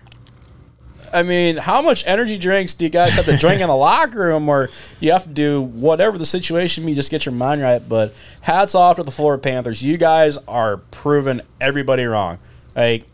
I 1.13 1.23
mean, 1.23 1.57
how 1.57 1.81
much 1.81 2.05
energy 2.05 2.37
drinks 2.37 2.73
do 2.73 2.85
you 2.85 2.89
guys 2.89 3.13
have 3.13 3.25
to 3.25 3.37
drink 3.37 3.61
in 3.61 3.67
the 3.67 3.75
locker 3.75 4.19
room, 4.19 4.49
or 4.49 4.69
you 4.99 5.11
have 5.11 5.23
to 5.23 5.29
do 5.29 5.61
whatever 5.61 6.17
the 6.17 6.25
situation 6.25 6.85
be, 6.85 6.93
just 6.93 7.11
get 7.11 7.25
your 7.25 7.33
mind 7.33 7.61
right? 7.61 7.87
But 7.87 8.13
hats 8.41 8.75
off 8.75 8.97
to 8.97 9.03
the 9.03 9.11
Florida 9.11 9.41
Panthers. 9.41 9.83
You 9.83 9.97
guys 9.97 10.37
are 10.47 10.77
proving 10.77 11.41
everybody 11.61 12.05
wrong. 12.05 12.39
Like, 12.75 13.05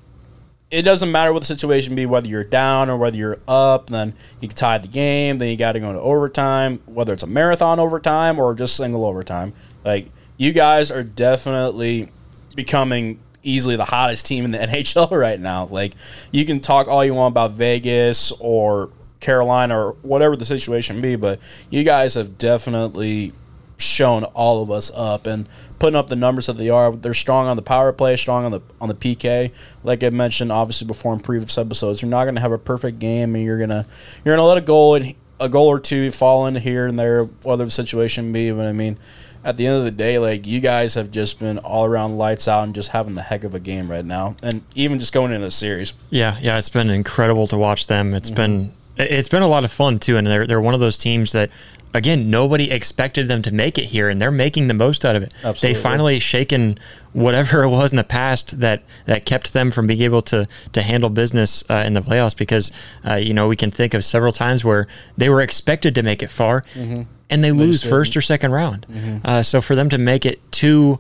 it 0.71 0.83
doesn't 0.83 1.11
matter 1.11 1.33
what 1.33 1.41
the 1.41 1.47
situation 1.47 1.95
be, 1.95 2.05
whether 2.05 2.27
you're 2.27 2.45
down 2.45 2.89
or 2.89 2.97
whether 2.97 3.17
you're 3.17 3.39
up, 3.47 3.89
then 3.89 4.13
you 4.39 4.47
can 4.47 4.55
tie 4.55 4.77
the 4.77 4.87
game, 4.87 5.37
then 5.37 5.49
you 5.49 5.57
got 5.57 5.73
to 5.73 5.79
go 5.79 5.89
into 5.89 6.01
overtime, 6.01 6.81
whether 6.85 7.11
it's 7.11 7.23
a 7.23 7.27
marathon 7.27 7.79
overtime 7.79 8.39
or 8.39 8.55
just 8.55 8.77
single 8.77 9.05
overtime. 9.05 9.53
Like, 9.83 10.09
you 10.37 10.53
guys 10.53 10.89
are 10.89 11.03
definitely 11.03 12.09
becoming 12.55 13.19
easily 13.43 13.75
the 13.75 13.85
hottest 13.85 14.25
team 14.25 14.45
in 14.45 14.51
the 14.51 14.57
NHL 14.59 15.11
right 15.11 15.39
now. 15.39 15.65
Like 15.65 15.93
you 16.31 16.45
can 16.45 16.59
talk 16.59 16.87
all 16.87 17.03
you 17.03 17.13
want 17.13 17.33
about 17.33 17.51
Vegas 17.51 18.31
or 18.39 18.89
Carolina 19.19 19.77
or 19.79 19.91
whatever 20.01 20.35
the 20.35 20.45
situation 20.45 21.01
be, 21.01 21.15
but 21.15 21.39
you 21.69 21.83
guys 21.83 22.15
have 22.15 22.37
definitely 22.37 23.33
shown 23.81 24.23
all 24.23 24.61
of 24.61 24.69
us 24.69 24.91
up 24.93 25.25
and 25.25 25.49
putting 25.79 25.95
up 25.95 26.07
the 26.07 26.15
numbers 26.15 26.45
that 26.45 26.57
they 26.57 26.69
are. 26.69 26.91
They're 26.95 27.13
strong 27.13 27.47
on 27.47 27.55
the 27.55 27.61
power 27.61 27.91
play, 27.91 28.15
strong 28.15 28.45
on 28.45 28.51
the 28.51 28.61
on 28.79 28.87
the 28.87 28.95
PK. 28.95 29.51
Like 29.83 30.03
I 30.03 30.09
mentioned, 30.09 30.51
obviously 30.51 30.87
before 30.87 31.13
in 31.13 31.19
previous 31.19 31.57
episodes, 31.57 32.01
you're 32.01 32.09
not 32.09 32.25
going 32.25 32.35
to 32.35 32.41
have 32.41 32.51
a 32.51 32.57
perfect 32.57 32.99
game, 32.99 33.35
and 33.35 33.43
you're 33.43 33.59
gonna 33.59 33.85
you're 34.23 34.35
gonna 34.35 34.47
let 34.47 34.57
a 34.57 34.61
goal 34.61 34.99
a 35.39 35.49
goal 35.49 35.67
or 35.67 35.79
two 35.79 36.11
fall 36.11 36.45
in 36.45 36.55
here 36.55 36.85
and 36.85 36.99
there, 36.99 37.23
whatever 37.23 37.65
the 37.65 37.71
situation 37.71 38.31
be. 38.31 38.51
But 38.51 38.67
I 38.67 38.73
mean, 38.73 38.97
at 39.43 39.57
the 39.57 39.67
end 39.67 39.77
of 39.77 39.83
the 39.83 39.91
day, 39.91 40.19
like 40.19 40.45
you 40.45 40.59
guys 40.59 40.95
have 40.95 41.11
just 41.11 41.39
been 41.39 41.57
all 41.59 41.85
around 41.85 42.17
lights 42.17 42.47
out 42.47 42.63
and 42.63 42.75
just 42.75 42.89
having 42.89 43.15
the 43.15 43.21
heck 43.21 43.43
of 43.43 43.55
a 43.55 43.59
game 43.59 43.89
right 43.89 44.05
now, 44.05 44.35
and 44.43 44.63
even 44.75 44.99
just 44.99 45.13
going 45.13 45.31
into 45.31 45.45
the 45.45 45.51
series. 45.51 45.93
Yeah, 46.09 46.37
yeah, 46.41 46.57
it's 46.57 46.69
been 46.69 46.89
incredible 46.89 47.47
to 47.47 47.57
watch 47.57 47.87
them. 47.87 48.13
It's 48.13 48.29
mm-hmm. 48.29 48.35
been 48.35 48.73
it's 48.97 49.29
been 49.29 49.41
a 49.41 49.47
lot 49.47 49.63
of 49.63 49.71
fun 49.71 49.99
too, 49.99 50.17
and 50.17 50.27
they're 50.27 50.47
they're 50.47 50.61
one 50.61 50.73
of 50.73 50.79
those 50.79 50.97
teams 50.97 51.31
that 51.31 51.49
again 51.93 52.29
nobody 52.29 52.71
expected 52.71 53.27
them 53.27 53.41
to 53.41 53.51
make 53.51 53.77
it 53.77 53.85
here, 53.85 54.09
and 54.09 54.21
they're 54.21 54.31
making 54.31 54.67
the 54.67 54.73
most 54.73 55.05
out 55.05 55.15
of 55.15 55.23
it. 55.23 55.33
Absolutely. 55.43 55.73
They 55.73 55.81
finally 55.81 56.19
shaken 56.19 56.77
whatever 57.13 57.63
it 57.63 57.69
was 57.69 57.91
in 57.91 57.97
the 57.97 58.03
past 58.03 58.59
that 58.59 58.83
that 59.05 59.25
kept 59.25 59.53
them 59.53 59.71
from 59.71 59.87
being 59.87 60.01
able 60.01 60.21
to 60.23 60.47
to 60.73 60.81
handle 60.81 61.09
business 61.09 61.63
uh, 61.69 61.83
in 61.85 61.93
the 61.93 62.01
playoffs, 62.01 62.35
because 62.35 62.71
uh, 63.07 63.15
you 63.15 63.33
know 63.33 63.47
we 63.47 63.55
can 63.55 63.71
think 63.71 63.93
of 63.93 64.03
several 64.03 64.33
times 64.33 64.63
where 64.63 64.87
they 65.17 65.29
were 65.29 65.41
expected 65.41 65.95
to 65.95 66.03
make 66.03 66.21
it 66.23 66.29
far. 66.29 66.61
Mm-hmm 66.73 67.03
and 67.31 67.43
they, 67.43 67.51
lose 67.51 67.81
first 67.81 68.17
or 68.17 68.21
second 68.21 68.51
round. 68.51 68.85
Mm-hmm. 68.91 69.25
Uh, 69.25 69.41
so 69.41 69.61
for 69.61 69.73
them 69.73 69.87
to 69.89 69.97
make 69.97 70.25
it 70.25 70.51
to 70.51 70.99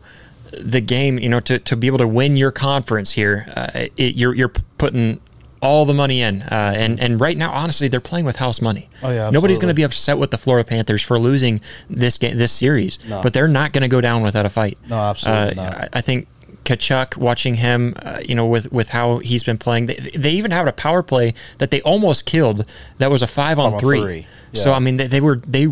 the 0.51 0.81
game, 0.81 1.19
you 1.19 1.29
know, 1.29 1.39
to, 1.41 1.59
to 1.59 1.75
be 1.75 1.87
able 1.87 1.97
to 1.97 2.07
win 2.07 2.37
your 2.37 2.51
conference 2.51 3.11
here, 3.11 3.51
uh, 3.55 3.87
it, 3.97 4.15
you're 4.15 4.33
you're 4.33 4.53
putting 4.77 5.19
all 5.61 5.85
the 5.85 5.93
money 5.93 6.21
in, 6.21 6.41
uh, 6.43 6.73
and 6.75 6.99
and 6.99 7.19
right 7.21 7.37
now, 7.37 7.51
honestly, 7.51 7.87
they're 7.87 7.99
playing 7.99 8.25
with 8.25 8.37
house 8.37 8.61
money. 8.61 8.89
Oh 9.03 9.09
yeah, 9.09 9.13
absolutely. 9.13 9.33
nobody's 9.33 9.57
going 9.57 9.67
to 9.67 9.75
be 9.75 9.83
upset 9.83 10.17
with 10.17 10.31
the 10.31 10.37
Florida 10.37 10.67
Panthers 10.67 11.01
for 11.01 11.19
losing 11.19 11.61
this 11.89 12.17
game, 12.17 12.37
this 12.37 12.51
series, 12.51 12.97
no. 13.07 13.21
but 13.21 13.33
they're 13.33 13.47
not 13.47 13.73
going 13.73 13.83
to 13.83 13.87
go 13.87 14.01
down 14.01 14.23
without 14.23 14.45
a 14.45 14.49
fight. 14.49 14.77
No, 14.89 14.97
absolutely 14.97 15.59
uh, 15.59 15.69
not. 15.69 15.81
I, 15.81 15.89
I 15.93 16.01
think 16.01 16.27
Tkachuk, 16.65 17.17
watching 17.17 17.55
him, 17.55 17.95
uh, 18.01 18.19
you 18.23 18.35
know, 18.35 18.45
with 18.45 18.71
with 18.71 18.89
how 18.89 19.19
he's 19.19 19.43
been 19.43 19.57
playing, 19.57 19.87
they, 19.87 19.95
they 20.15 20.31
even 20.31 20.51
had 20.51 20.67
a 20.67 20.73
power 20.73 21.01
play 21.03 21.33
that 21.57 21.71
they 21.71 21.81
almost 21.81 22.25
killed. 22.25 22.65
That 22.97 23.09
was 23.09 23.21
a 23.21 23.27
five 23.27 23.59
on 23.59 23.79
three. 23.79 24.01
three. 24.01 24.27
Yeah. 24.51 24.61
So 24.61 24.73
I 24.73 24.79
mean, 24.79 24.97
they, 24.97 25.07
they, 25.07 25.21
were 25.21 25.37
they 25.37 25.67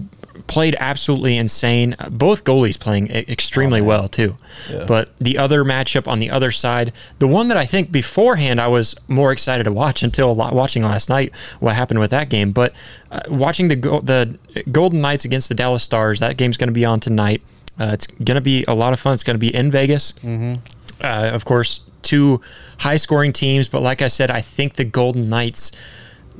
played 0.47 0.75
absolutely 0.79 1.37
insane. 1.37 1.95
Both 2.09 2.43
goalies 2.43 2.79
playing 2.79 3.09
extremely 3.09 3.81
oh, 3.81 3.85
well 3.85 4.07
too. 4.07 4.35
Yeah. 4.69 4.85
But 4.87 5.09
the 5.19 5.37
other 5.37 5.63
matchup 5.63 6.07
on 6.07 6.19
the 6.19 6.29
other 6.29 6.51
side, 6.51 6.93
the 7.19 7.27
one 7.27 7.47
that 7.49 7.57
I 7.57 7.65
think 7.65 7.91
beforehand 7.91 8.59
I 8.59 8.67
was 8.67 8.95
more 9.07 9.31
excited 9.31 9.63
to 9.63 9.71
watch 9.71 10.03
until 10.03 10.35
watching 10.35 10.83
last 10.83 11.09
night 11.09 11.33
what 11.59 11.75
happened 11.75 11.99
with 11.99 12.11
that 12.11 12.29
game. 12.29 12.51
But 12.51 12.73
uh, 13.11 13.21
watching 13.27 13.67
the 13.67 13.75
the 13.75 14.63
Golden 14.71 15.01
Knights 15.01 15.25
against 15.25 15.49
the 15.49 15.55
Dallas 15.55 15.83
Stars, 15.83 16.19
that 16.19 16.37
game's 16.37 16.57
going 16.57 16.69
to 16.69 16.73
be 16.73 16.85
on 16.85 16.99
tonight. 16.99 17.41
Uh, 17.79 17.91
it's 17.93 18.07
going 18.07 18.35
to 18.35 18.41
be 18.41 18.65
a 18.67 18.75
lot 18.75 18.93
of 18.93 18.99
fun. 18.99 19.13
It's 19.13 19.23
going 19.23 19.35
to 19.35 19.39
be 19.39 19.53
in 19.53 19.71
Vegas. 19.71 20.11
Mm-hmm. 20.23 20.55
Uh, 21.01 21.29
of 21.33 21.45
course, 21.45 21.81
two 22.01 22.41
high 22.79 22.97
scoring 22.97 23.31
teams, 23.31 23.67
but 23.67 23.81
like 23.81 24.01
I 24.01 24.09
said, 24.09 24.29
I 24.29 24.41
think 24.41 24.73
the 24.73 24.83
Golden 24.83 25.29
Knights 25.29 25.71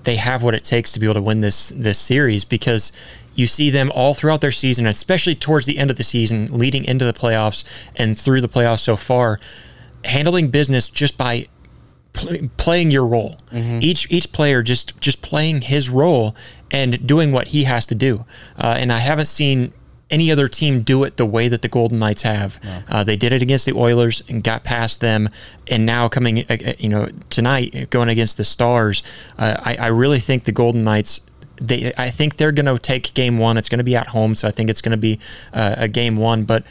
they 0.04 0.16
have 0.16 0.44
what 0.44 0.56
it 0.56 0.64
takes 0.64 0.92
to 0.94 1.00
be 1.00 1.06
able 1.06 1.16
to 1.16 1.22
win 1.22 1.42
this 1.42 1.70
this 1.70 2.00
series 2.00 2.46
because 2.46 2.92
you 3.40 3.48
see 3.48 3.70
them 3.70 3.92
all 3.96 4.14
throughout 4.14 4.42
their 4.42 4.52
season, 4.52 4.86
especially 4.86 5.36
towards 5.36 5.66
the 5.66 5.78
end 5.78 5.90
of 5.90 5.98
the 5.98 6.04
season, 6.04 6.48
leading 6.52 6.86
into 6.86 7.06
the 7.06 7.14
playoffs 7.14 7.64
and 7.96 8.18
through 8.18 8.42
the 8.42 8.50
playoffs 8.50 8.82
so 8.82 8.96
far, 8.96 9.40
handling 10.06 10.50
business 10.50 10.90
just 10.90 11.18
by 11.18 11.48
pl- 12.14 12.50
playing 12.58 12.92
your 12.92 13.06
role. 13.06 13.38
Mm-hmm. 13.52 13.80
Each 13.82 14.12
each 14.12 14.32
player 14.32 14.62
just 14.62 15.00
just 15.00 15.22
playing 15.22 15.62
his 15.62 15.90
role 15.90 16.36
and 16.72 17.06
doing 17.08 17.32
what 17.32 17.50
he 17.50 17.64
has 17.64 17.88
to 17.88 17.96
do. 17.96 18.26
Uh, 18.58 18.76
and 18.78 18.92
I 18.92 19.00
haven't 19.00 19.26
seen 19.28 19.74
any 20.10 20.32
other 20.32 20.48
team 20.48 20.82
do 20.82 21.04
it 21.04 21.18
the 21.18 21.26
way 21.26 21.48
that 21.48 21.62
the 21.62 21.68
Golden 21.68 22.00
Knights 22.00 22.24
have. 22.24 22.60
Uh, 22.90 23.04
they 23.04 23.16
did 23.16 23.32
it 23.32 23.42
against 23.42 23.66
the 23.66 23.74
Oilers 23.74 24.24
and 24.28 24.44
got 24.44 24.64
past 24.64 25.02
them, 25.02 25.30
and 25.68 25.86
now 25.86 26.08
coming, 26.08 26.40
uh, 26.50 26.58
uh, 26.66 26.74
you 26.80 26.90
know, 26.90 27.10
tonight 27.30 27.90
going 27.92 28.10
against 28.10 28.38
the 28.38 28.44
Stars, 28.44 29.04
uh, 29.38 29.58
I, 29.60 29.76
I 29.76 29.88
really 29.88 30.20
think 30.20 30.46
the 30.46 30.52
Golden 30.52 30.84
Knights. 30.84 31.22
They, 31.62 31.94
I 31.98 32.10
think 32.10 32.38
they're 32.38 32.52
going 32.52 32.66
to 32.66 32.80
take 32.80 33.14
game 33.14 33.38
one. 33.38 33.58
It's 33.58 33.70
going 33.70 33.80
to 33.80 33.84
be 33.84 33.96
at 33.96 34.08
home, 34.08 34.36
so 34.36 34.48
I 34.48 34.52
think 34.52 34.70
it's 34.70 34.82
going 34.82 34.92
to 34.92 34.98
be 34.98 35.20
uh, 35.54 35.76
a 35.78 35.88
game 35.88 36.16
one. 36.16 36.44
But 36.44 36.64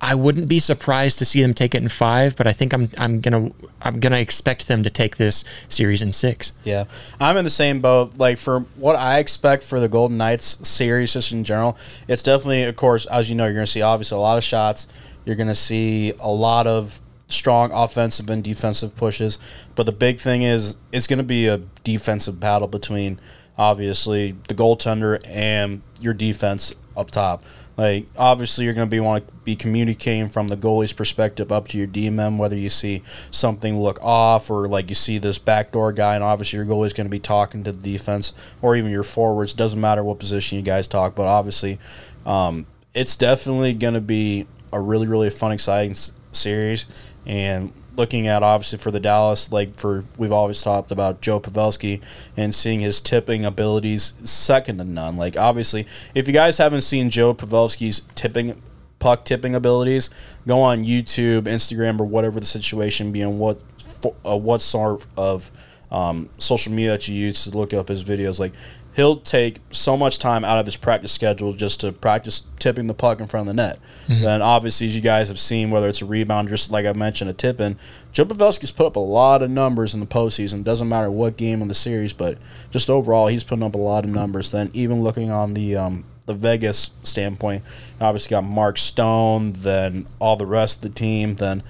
I 0.00 0.14
wouldn't 0.14 0.48
be 0.48 0.60
surprised 0.60 1.18
to 1.18 1.26
see 1.26 1.42
them 1.42 1.52
take 1.52 1.74
it 1.74 1.82
in 1.82 1.88
five, 1.90 2.34
but 2.34 2.46
I 2.46 2.52
think 2.52 2.72
I'm 2.72 2.88
I'm 2.96 3.20
gonna 3.20 3.50
I'm 3.82 4.00
gonna 4.00 4.16
expect 4.16 4.66
them 4.66 4.82
to 4.82 4.90
take 4.90 5.18
this 5.18 5.44
series 5.68 6.00
in 6.00 6.12
six. 6.12 6.54
Yeah, 6.64 6.84
I'm 7.20 7.36
in 7.36 7.44
the 7.44 7.50
same 7.50 7.80
boat. 7.80 8.16
Like 8.16 8.38
for 8.38 8.60
what 8.76 8.96
I 8.96 9.18
expect 9.18 9.62
for 9.62 9.78
the 9.78 9.88
Golden 9.88 10.16
Knights 10.16 10.66
series, 10.66 11.12
just 11.12 11.32
in 11.32 11.44
general, 11.44 11.76
it's 12.08 12.22
definitely, 12.22 12.62
of 12.62 12.76
course, 12.76 13.04
as 13.06 13.28
you 13.28 13.36
know, 13.36 13.44
you're 13.44 13.54
going 13.54 13.66
to 13.66 13.70
see 13.70 13.82
obviously 13.82 14.16
a 14.16 14.20
lot 14.20 14.38
of 14.38 14.44
shots. 14.44 14.88
You're 15.26 15.36
going 15.36 15.48
to 15.48 15.54
see 15.54 16.14
a 16.18 16.30
lot 16.30 16.66
of 16.66 17.02
strong 17.28 17.70
offensive 17.72 18.30
and 18.30 18.42
defensive 18.42 18.96
pushes. 18.96 19.38
But 19.74 19.84
the 19.84 19.92
big 19.92 20.18
thing 20.18 20.42
is, 20.42 20.78
it's 20.92 21.06
going 21.06 21.18
to 21.18 21.24
be 21.24 21.46
a 21.46 21.58
defensive 21.84 22.40
battle 22.40 22.68
between 22.68 23.20
obviously 23.58 24.32
the 24.48 24.54
goaltender 24.54 25.20
and 25.26 25.82
your 26.00 26.14
defense 26.14 26.74
up 26.96 27.10
top. 27.10 27.42
Like 27.76 28.06
obviously, 28.18 28.66
you're 28.66 28.74
going 28.74 28.86
to 28.86 28.90
be 28.90 29.00
want 29.00 29.26
to 29.26 29.32
be 29.44 29.56
communicating 29.56 30.28
from 30.28 30.48
the 30.48 30.56
goalie's 30.56 30.92
perspective 30.92 31.50
up 31.50 31.68
to 31.68 31.78
your 31.78 31.86
DMM, 31.86 32.36
whether 32.36 32.56
you 32.56 32.68
see 32.68 33.02
something 33.30 33.80
look 33.80 33.98
off 34.02 34.50
or 34.50 34.68
like 34.68 34.90
you 34.90 34.94
see 34.94 35.16
this 35.18 35.38
backdoor 35.38 35.92
guy, 35.92 36.14
and 36.14 36.22
obviously 36.22 36.58
your 36.58 36.66
goalie's 36.66 36.92
going 36.92 37.06
to 37.06 37.10
be 37.10 37.18
talking 37.18 37.64
to 37.64 37.72
the 37.72 37.92
defense 37.92 38.34
or 38.60 38.76
even 38.76 38.90
your 38.90 39.02
forwards. 39.02 39.54
Doesn't 39.54 39.80
matter 39.80 40.04
what 40.04 40.18
position 40.18 40.56
you 40.56 40.62
guys 40.62 40.88
talk, 40.88 41.14
but 41.14 41.24
obviously, 41.24 41.78
um, 42.26 42.66
it's 42.92 43.16
definitely 43.16 43.72
going 43.72 43.94
to 43.94 44.00
be 44.02 44.46
a 44.72 44.80
really 44.80 45.06
really 45.06 45.30
fun, 45.30 45.52
exciting 45.52 45.92
s- 45.92 46.12
series. 46.32 46.86
And 47.24 47.72
looking 48.00 48.26
at 48.26 48.42
obviously 48.42 48.78
for 48.78 48.90
the 48.90 48.98
Dallas, 48.98 49.52
like 49.52 49.76
for 49.76 50.04
we've 50.16 50.32
always 50.32 50.62
talked 50.62 50.90
about 50.90 51.20
Joe 51.20 51.38
Pavelski 51.38 52.00
and 52.34 52.54
seeing 52.54 52.80
his 52.80 53.00
tipping 53.00 53.44
abilities 53.44 54.14
second 54.24 54.78
to 54.78 54.84
none. 54.84 55.18
Like 55.18 55.36
obviously, 55.36 55.86
if 56.14 56.26
you 56.26 56.32
guys 56.32 56.56
haven't 56.56 56.80
seen 56.80 57.10
Joe 57.10 57.34
Pavelski's 57.34 58.00
tipping 58.14 58.60
puck 59.00 59.24
tipping 59.24 59.54
abilities, 59.54 60.08
go 60.46 60.60
on 60.60 60.82
YouTube, 60.82 61.42
Instagram, 61.42 62.00
or 62.00 62.04
whatever 62.04 62.40
the 62.40 62.46
situation 62.46 63.12
being. 63.12 63.38
What 63.38 63.60
fo- 63.78 64.16
uh, 64.24 64.36
what 64.36 64.62
sort 64.62 65.06
of 65.16 65.50
um, 65.90 66.30
social 66.38 66.72
media 66.72 66.92
that 66.92 67.06
you 67.06 67.14
use 67.14 67.44
to 67.44 67.56
look 67.56 67.74
up 67.74 67.88
his 67.88 68.04
videos, 68.04 68.38
like 68.38 68.52
he'll 69.00 69.16
take 69.16 69.60
so 69.70 69.96
much 69.96 70.18
time 70.18 70.44
out 70.44 70.58
of 70.58 70.66
his 70.66 70.76
practice 70.76 71.10
schedule 71.10 71.54
just 71.54 71.80
to 71.80 71.90
practice 71.90 72.42
tipping 72.58 72.86
the 72.86 72.92
puck 72.92 73.18
in 73.18 73.26
front 73.26 73.48
of 73.48 73.56
the 73.56 73.62
net. 73.62 73.78
And 74.26 74.42
obviously, 74.42 74.88
as 74.88 74.94
you 74.94 75.00
guys 75.00 75.28
have 75.28 75.38
seen, 75.38 75.70
whether 75.70 75.88
it's 75.88 76.02
a 76.02 76.04
rebound, 76.04 76.50
just 76.50 76.70
like 76.70 76.84
I 76.84 76.92
mentioned, 76.92 77.30
a 77.30 77.32
tip 77.32 77.60
in, 77.60 77.78
Joe 78.12 78.26
Pavelski's 78.26 78.70
put 78.70 78.84
up 78.84 78.96
a 78.96 79.00
lot 79.00 79.42
of 79.42 79.50
numbers 79.50 79.94
in 79.94 80.00
the 80.00 80.06
postseason. 80.06 80.64
Doesn't 80.64 80.86
matter 80.86 81.10
what 81.10 81.38
game 81.38 81.62
in 81.62 81.68
the 81.68 81.74
series, 81.74 82.12
but 82.12 82.36
just 82.70 82.90
overall, 82.90 83.28
he's 83.28 83.42
putting 83.42 83.64
up 83.64 83.74
a 83.74 83.78
lot 83.78 84.04
of 84.04 84.10
numbers. 84.10 84.50
Then 84.50 84.70
even 84.74 85.02
looking 85.02 85.30
on 85.30 85.54
the 85.54 85.76
um, 85.76 86.04
the 86.26 86.34
Vegas 86.34 86.90
standpoint, 87.02 87.62
obviously 88.02 88.28
got 88.28 88.44
Mark 88.44 88.76
Stone, 88.76 89.52
then 89.52 90.06
all 90.18 90.36
the 90.36 90.44
rest 90.44 90.84
of 90.84 90.92
the 90.92 90.98
team, 90.98 91.36
then. 91.36 91.62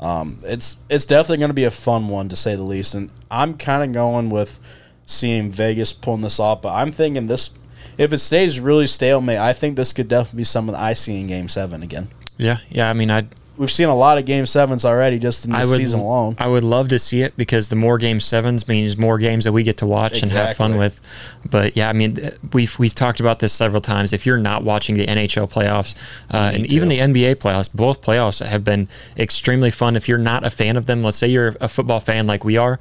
Um, 0.00 0.40
it's 0.42 0.76
it's 0.90 1.06
definitely 1.06 1.38
going 1.38 1.50
to 1.50 1.54
be 1.54 1.64
a 1.64 1.70
fun 1.70 2.08
one 2.08 2.28
to 2.28 2.36
say 2.36 2.56
the 2.56 2.62
least, 2.62 2.94
and 2.94 3.10
I'm 3.30 3.56
kind 3.56 3.82
of 3.82 3.92
going 3.92 4.28
with 4.28 4.60
seeing 5.06 5.50
Vegas 5.50 5.92
pulling 5.92 6.22
this 6.22 6.40
off. 6.40 6.62
But 6.62 6.74
I'm 6.74 6.92
thinking 6.92 7.26
this, 7.26 7.50
if 7.98 8.12
it 8.12 8.18
stays 8.18 8.60
really 8.60 8.86
stalemate, 8.86 9.38
I 9.38 9.52
think 9.52 9.76
this 9.76 9.92
could 9.92 10.08
definitely 10.08 10.38
be 10.38 10.44
something 10.44 10.74
I 10.74 10.92
see 10.92 11.20
in 11.20 11.26
Game 11.26 11.48
Seven 11.48 11.82
again. 11.82 12.08
Yeah, 12.36 12.58
yeah. 12.70 12.90
I 12.90 12.94
mean, 12.94 13.10
I 13.10 13.26
We've 13.56 13.70
seen 13.70 13.88
a 13.88 13.94
lot 13.94 14.18
of 14.18 14.24
Game 14.24 14.46
Sevens 14.46 14.84
already 14.84 15.20
just 15.20 15.44
in 15.44 15.52
this 15.52 15.68
would 15.68 15.76
season 15.76 16.00
alone. 16.00 16.34
I 16.38 16.48
would 16.48 16.64
love 16.64 16.88
to 16.88 16.98
see 16.98 17.22
it 17.22 17.36
because 17.36 17.68
the 17.68 17.76
more 17.76 17.98
game 17.98 18.18
sevens 18.18 18.66
means 18.66 18.96
more 18.96 19.16
games 19.16 19.44
that 19.44 19.52
we 19.52 19.62
get 19.62 19.76
to 19.76 19.86
watch 19.86 20.22
and 20.22 20.32
have 20.32 20.56
fun 20.56 20.76
with. 20.76 21.00
But 21.48 21.76
yeah, 21.76 21.88
I 21.88 21.92
mean, 21.92 22.32
we've 22.52 22.76
we've 22.80 22.94
talked 22.94 23.20
about 23.20 23.38
this 23.38 23.52
several 23.52 23.80
times. 23.80 24.12
If 24.12 24.26
you're 24.26 24.38
not 24.38 24.64
watching 24.64 24.96
the 24.96 25.06
NHL 25.06 25.48
playoffs 25.48 25.94
uh, 26.32 26.50
and 26.52 26.66
even 26.66 26.88
the 26.88 26.98
NBA 26.98 27.36
playoffs, 27.36 27.72
both 27.72 28.02
playoffs 28.02 28.44
have 28.44 28.64
been 28.64 28.88
extremely 29.16 29.70
fun. 29.70 29.94
If 29.94 30.08
you're 30.08 30.18
not 30.18 30.44
a 30.44 30.50
fan 30.50 30.76
of 30.76 30.86
them, 30.86 31.04
let's 31.04 31.16
say 31.16 31.28
you're 31.28 31.54
a 31.60 31.68
football 31.68 32.00
fan 32.00 32.26
like 32.26 32.44
we 32.44 32.56
are. 32.56 32.80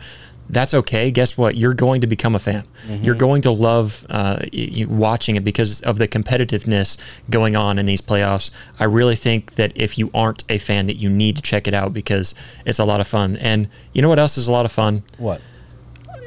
That's 0.49 0.73
okay. 0.73 1.09
Guess 1.09 1.37
what? 1.37 1.55
You're 1.55 1.73
going 1.73 2.01
to 2.01 2.07
become 2.07 2.35
a 2.35 2.39
fan. 2.39 2.65
You're 3.01 3.15
going 3.15 3.41
to 3.43 3.51
love 3.51 4.05
uh, 4.09 4.39
y- 4.53 4.69
y- 4.79 4.85
watching 4.87 5.35
it 5.35 5.43
because 5.43 5.81
of 5.81 5.97
the 5.97 6.07
competitiveness 6.07 6.97
going 7.29 7.55
on 7.55 7.79
in 7.79 7.85
these 7.85 8.01
playoffs. 8.01 8.51
I 8.79 8.83
really 8.83 9.15
think 9.15 9.55
that 9.55 9.71
if 9.75 9.97
you 9.97 10.11
aren't 10.13 10.43
a 10.49 10.57
fan, 10.57 10.85
that 10.87 10.97
you 10.97 11.09
need 11.09 11.37
to 11.37 11.41
check 11.41 11.67
it 11.67 11.73
out 11.73 11.93
because 11.93 12.35
it's 12.65 12.77
a 12.79 12.85
lot 12.85 12.99
of 13.01 13.07
fun. 13.07 13.37
And 13.37 13.67
you 13.93 14.01
know 14.01 14.09
what 14.09 14.19
else 14.19 14.37
is 14.37 14.47
a 14.47 14.51
lot 14.51 14.65
of 14.65 14.71
fun? 14.71 15.03
What? 15.17 15.41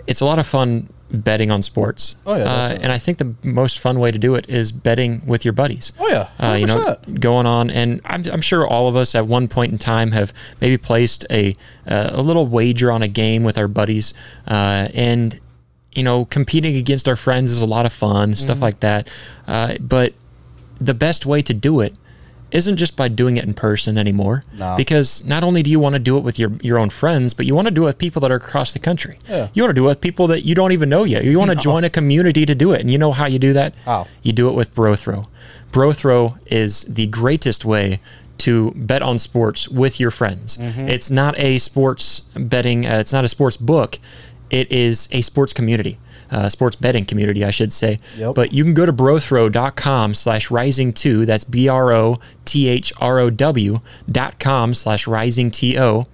It's 0.06 0.20
a 0.20 0.24
lot 0.24 0.38
of 0.38 0.46
fun 0.46 0.88
betting 1.10 1.50
on 1.50 1.62
sports. 1.62 2.16
Oh, 2.26 2.36
yeah, 2.36 2.44
uh, 2.44 2.78
and 2.80 2.90
I 2.92 2.98
think 2.98 3.18
the 3.18 3.34
most 3.42 3.78
fun 3.78 3.98
way 4.00 4.10
to 4.10 4.18
do 4.18 4.34
it 4.34 4.48
is 4.48 4.72
betting 4.72 5.22
with 5.26 5.44
your 5.44 5.52
buddies. 5.52 5.92
Oh, 5.98 6.08
yeah, 6.08 6.28
uh, 6.38 6.54
you 6.54 6.66
know, 6.66 6.96
going 7.20 7.46
on, 7.46 7.70
and 7.70 8.00
I'm, 8.04 8.24
I'm 8.32 8.40
sure 8.40 8.66
all 8.66 8.88
of 8.88 8.96
us 8.96 9.14
at 9.14 9.26
one 9.26 9.48
point 9.48 9.72
in 9.72 9.78
time 9.78 10.12
have 10.12 10.32
maybe 10.60 10.76
placed 10.78 11.24
a 11.30 11.56
uh, 11.86 12.10
a 12.12 12.22
little 12.22 12.46
wager 12.46 12.90
on 12.90 13.02
a 13.02 13.08
game 13.08 13.44
with 13.44 13.56
our 13.58 13.68
buddies, 13.68 14.14
uh, 14.48 14.88
and 14.94 15.40
you 15.92 16.02
know, 16.02 16.24
competing 16.26 16.76
against 16.76 17.08
our 17.08 17.16
friends 17.16 17.50
is 17.50 17.62
a 17.62 17.66
lot 17.66 17.86
of 17.86 17.92
fun, 17.92 18.30
Mm-hmm. 18.30 18.34
stuff 18.34 18.60
like 18.60 18.80
that. 18.80 19.08
Uh, 19.46 19.76
but 19.80 20.12
the 20.78 20.92
best 20.92 21.24
way 21.24 21.40
to 21.40 21.54
do 21.54 21.80
it 21.80 21.94
isn't 22.52 22.76
just 22.76 22.96
by 22.96 23.08
doing 23.08 23.36
it 23.36 23.44
in 23.44 23.54
person 23.54 23.98
anymore. 23.98 24.44
No. 24.56 24.76
Because 24.76 25.24
not 25.24 25.42
only 25.42 25.62
do 25.62 25.70
you 25.70 25.80
want 25.80 25.94
to 25.94 25.98
do 25.98 26.16
it 26.16 26.20
with 26.20 26.38
your, 26.38 26.52
your 26.62 26.78
own 26.78 26.90
friends, 26.90 27.34
but 27.34 27.46
you 27.46 27.54
want 27.54 27.66
to 27.66 27.74
do 27.74 27.82
it 27.82 27.86
with 27.86 27.98
people 27.98 28.20
that 28.20 28.30
are 28.30 28.36
across 28.36 28.72
the 28.72 28.78
country. 28.78 29.18
Yeah. 29.28 29.48
You 29.52 29.62
want 29.62 29.70
to 29.70 29.80
do 29.80 29.84
it 29.84 29.88
with 29.88 30.00
people 30.00 30.28
that 30.28 30.44
you 30.44 30.54
don't 30.54 30.72
even 30.72 30.88
know 30.88 31.04
yet. 31.04 31.24
You 31.24 31.38
want 31.38 31.50
to 31.50 31.56
join 31.56 31.84
a 31.84 31.90
community 31.90 32.46
to 32.46 32.54
do 32.54 32.72
it. 32.72 32.80
And 32.80 32.90
you 32.90 32.98
know 32.98 33.12
how 33.12 33.26
you 33.26 33.38
do 33.38 33.52
that? 33.54 33.74
How? 33.84 34.06
You 34.22 34.32
do 34.32 34.48
it 34.48 34.52
with 34.52 34.74
BroThrow. 34.74 35.26
BroThrow 35.72 36.38
is 36.46 36.82
the 36.84 37.06
greatest 37.08 37.64
way 37.64 38.00
to 38.38 38.72
bet 38.76 39.02
on 39.02 39.18
sports 39.18 39.68
with 39.68 39.98
your 39.98 40.10
friends. 40.10 40.58
Mm-hmm. 40.58 40.88
It's 40.88 41.10
not 41.10 41.38
a 41.38 41.58
sports 41.58 42.20
betting, 42.36 42.86
uh, 42.86 42.98
it's 42.98 43.12
not 43.12 43.24
a 43.24 43.28
sports 43.28 43.56
book. 43.56 43.98
It 44.50 44.70
is 44.70 45.08
a 45.10 45.22
sports 45.22 45.52
community. 45.52 45.98
Uh, 46.30 46.48
sports 46.48 46.76
betting 46.76 47.04
community, 47.04 47.44
I 47.44 47.50
should 47.50 47.72
say. 47.72 47.98
Yep. 48.16 48.34
But 48.34 48.52
you 48.52 48.64
can 48.64 48.74
go 48.74 48.86
to 48.86 48.92
brothrow.com 48.92 50.14
slash 50.14 50.50
rising 50.50 50.92
two. 50.92 51.24
That's 51.26 51.44
B 51.44 51.68
R 51.68 51.92
O 51.92 52.18
T 52.44 52.68
H 52.68 52.92
R 53.00 53.18
O 53.18 53.30
W 53.30 53.80
dot 54.10 54.38
com 54.38 54.74
slash 54.74 55.06
rising 55.06 55.50
T 55.50 55.78
O 55.78 56.06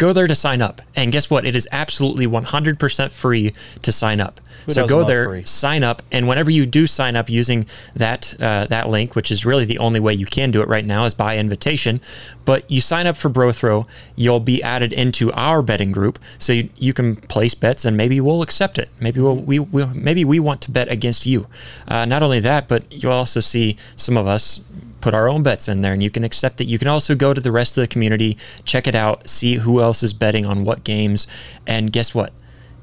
go 0.00 0.14
there 0.14 0.26
to 0.26 0.34
sign 0.34 0.62
up. 0.62 0.80
And 0.96 1.12
guess 1.12 1.28
what? 1.28 1.44
It 1.44 1.54
is 1.54 1.68
absolutely 1.70 2.26
100% 2.26 3.12
free 3.12 3.52
to 3.82 3.92
sign 3.92 4.20
up. 4.20 4.40
Who 4.64 4.72
so 4.72 4.86
go 4.86 5.04
there, 5.04 5.28
free? 5.28 5.44
sign 5.44 5.84
up, 5.84 6.02
and 6.10 6.26
whenever 6.28 6.50
you 6.50 6.66
do 6.66 6.86
sign 6.86 7.16
up 7.16 7.30
using 7.30 7.66
that 7.94 8.34
uh, 8.40 8.66
that 8.66 8.90
link, 8.90 9.14
which 9.14 9.30
is 9.30 9.46
really 9.46 9.64
the 9.64 9.78
only 9.78 10.00
way 10.00 10.12
you 10.12 10.26
can 10.26 10.50
do 10.50 10.60
it 10.60 10.68
right 10.68 10.84
now, 10.84 11.06
is 11.06 11.14
by 11.14 11.38
invitation. 11.38 12.00
But 12.44 12.70
you 12.70 12.82
sign 12.82 13.06
up 13.06 13.16
for 13.16 13.30
BroThrow, 13.30 13.86
you'll 14.16 14.40
be 14.40 14.62
added 14.62 14.92
into 14.92 15.32
our 15.32 15.62
betting 15.62 15.92
group, 15.92 16.18
so 16.38 16.52
you, 16.52 16.68
you 16.76 16.92
can 16.92 17.16
place 17.16 17.54
bets, 17.54 17.86
and 17.86 17.96
maybe 17.96 18.20
we'll 18.20 18.42
accept 18.42 18.78
it. 18.78 18.90
Maybe 19.00 19.18
we'll, 19.20 19.36
we 19.36 19.58
we 19.58 19.86
maybe 19.86 20.26
we 20.26 20.38
want 20.38 20.60
to 20.62 20.70
bet 20.70 20.90
against 20.90 21.24
you. 21.24 21.46
Uh, 21.88 22.04
not 22.04 22.22
only 22.22 22.40
that, 22.40 22.68
but 22.68 22.84
you'll 22.92 23.12
also 23.12 23.40
see 23.40 23.78
some 23.96 24.18
of 24.18 24.26
us 24.26 24.62
put 25.00 25.14
our 25.14 25.28
own 25.28 25.42
bets 25.42 25.68
in 25.68 25.80
there 25.80 25.92
and 25.92 26.02
you 26.02 26.10
can 26.10 26.24
accept 26.24 26.60
it. 26.60 26.66
You 26.66 26.78
can 26.78 26.88
also 26.88 27.14
go 27.14 27.32
to 27.34 27.40
the 27.40 27.52
rest 27.52 27.76
of 27.78 27.82
the 27.82 27.88
community, 27.88 28.36
check 28.64 28.86
it 28.86 28.94
out, 28.94 29.28
see 29.28 29.56
who 29.56 29.80
else 29.80 30.02
is 30.02 30.12
betting 30.14 30.46
on 30.46 30.64
what 30.64 30.84
games, 30.84 31.26
and 31.66 31.92
guess 31.92 32.14
what? 32.14 32.32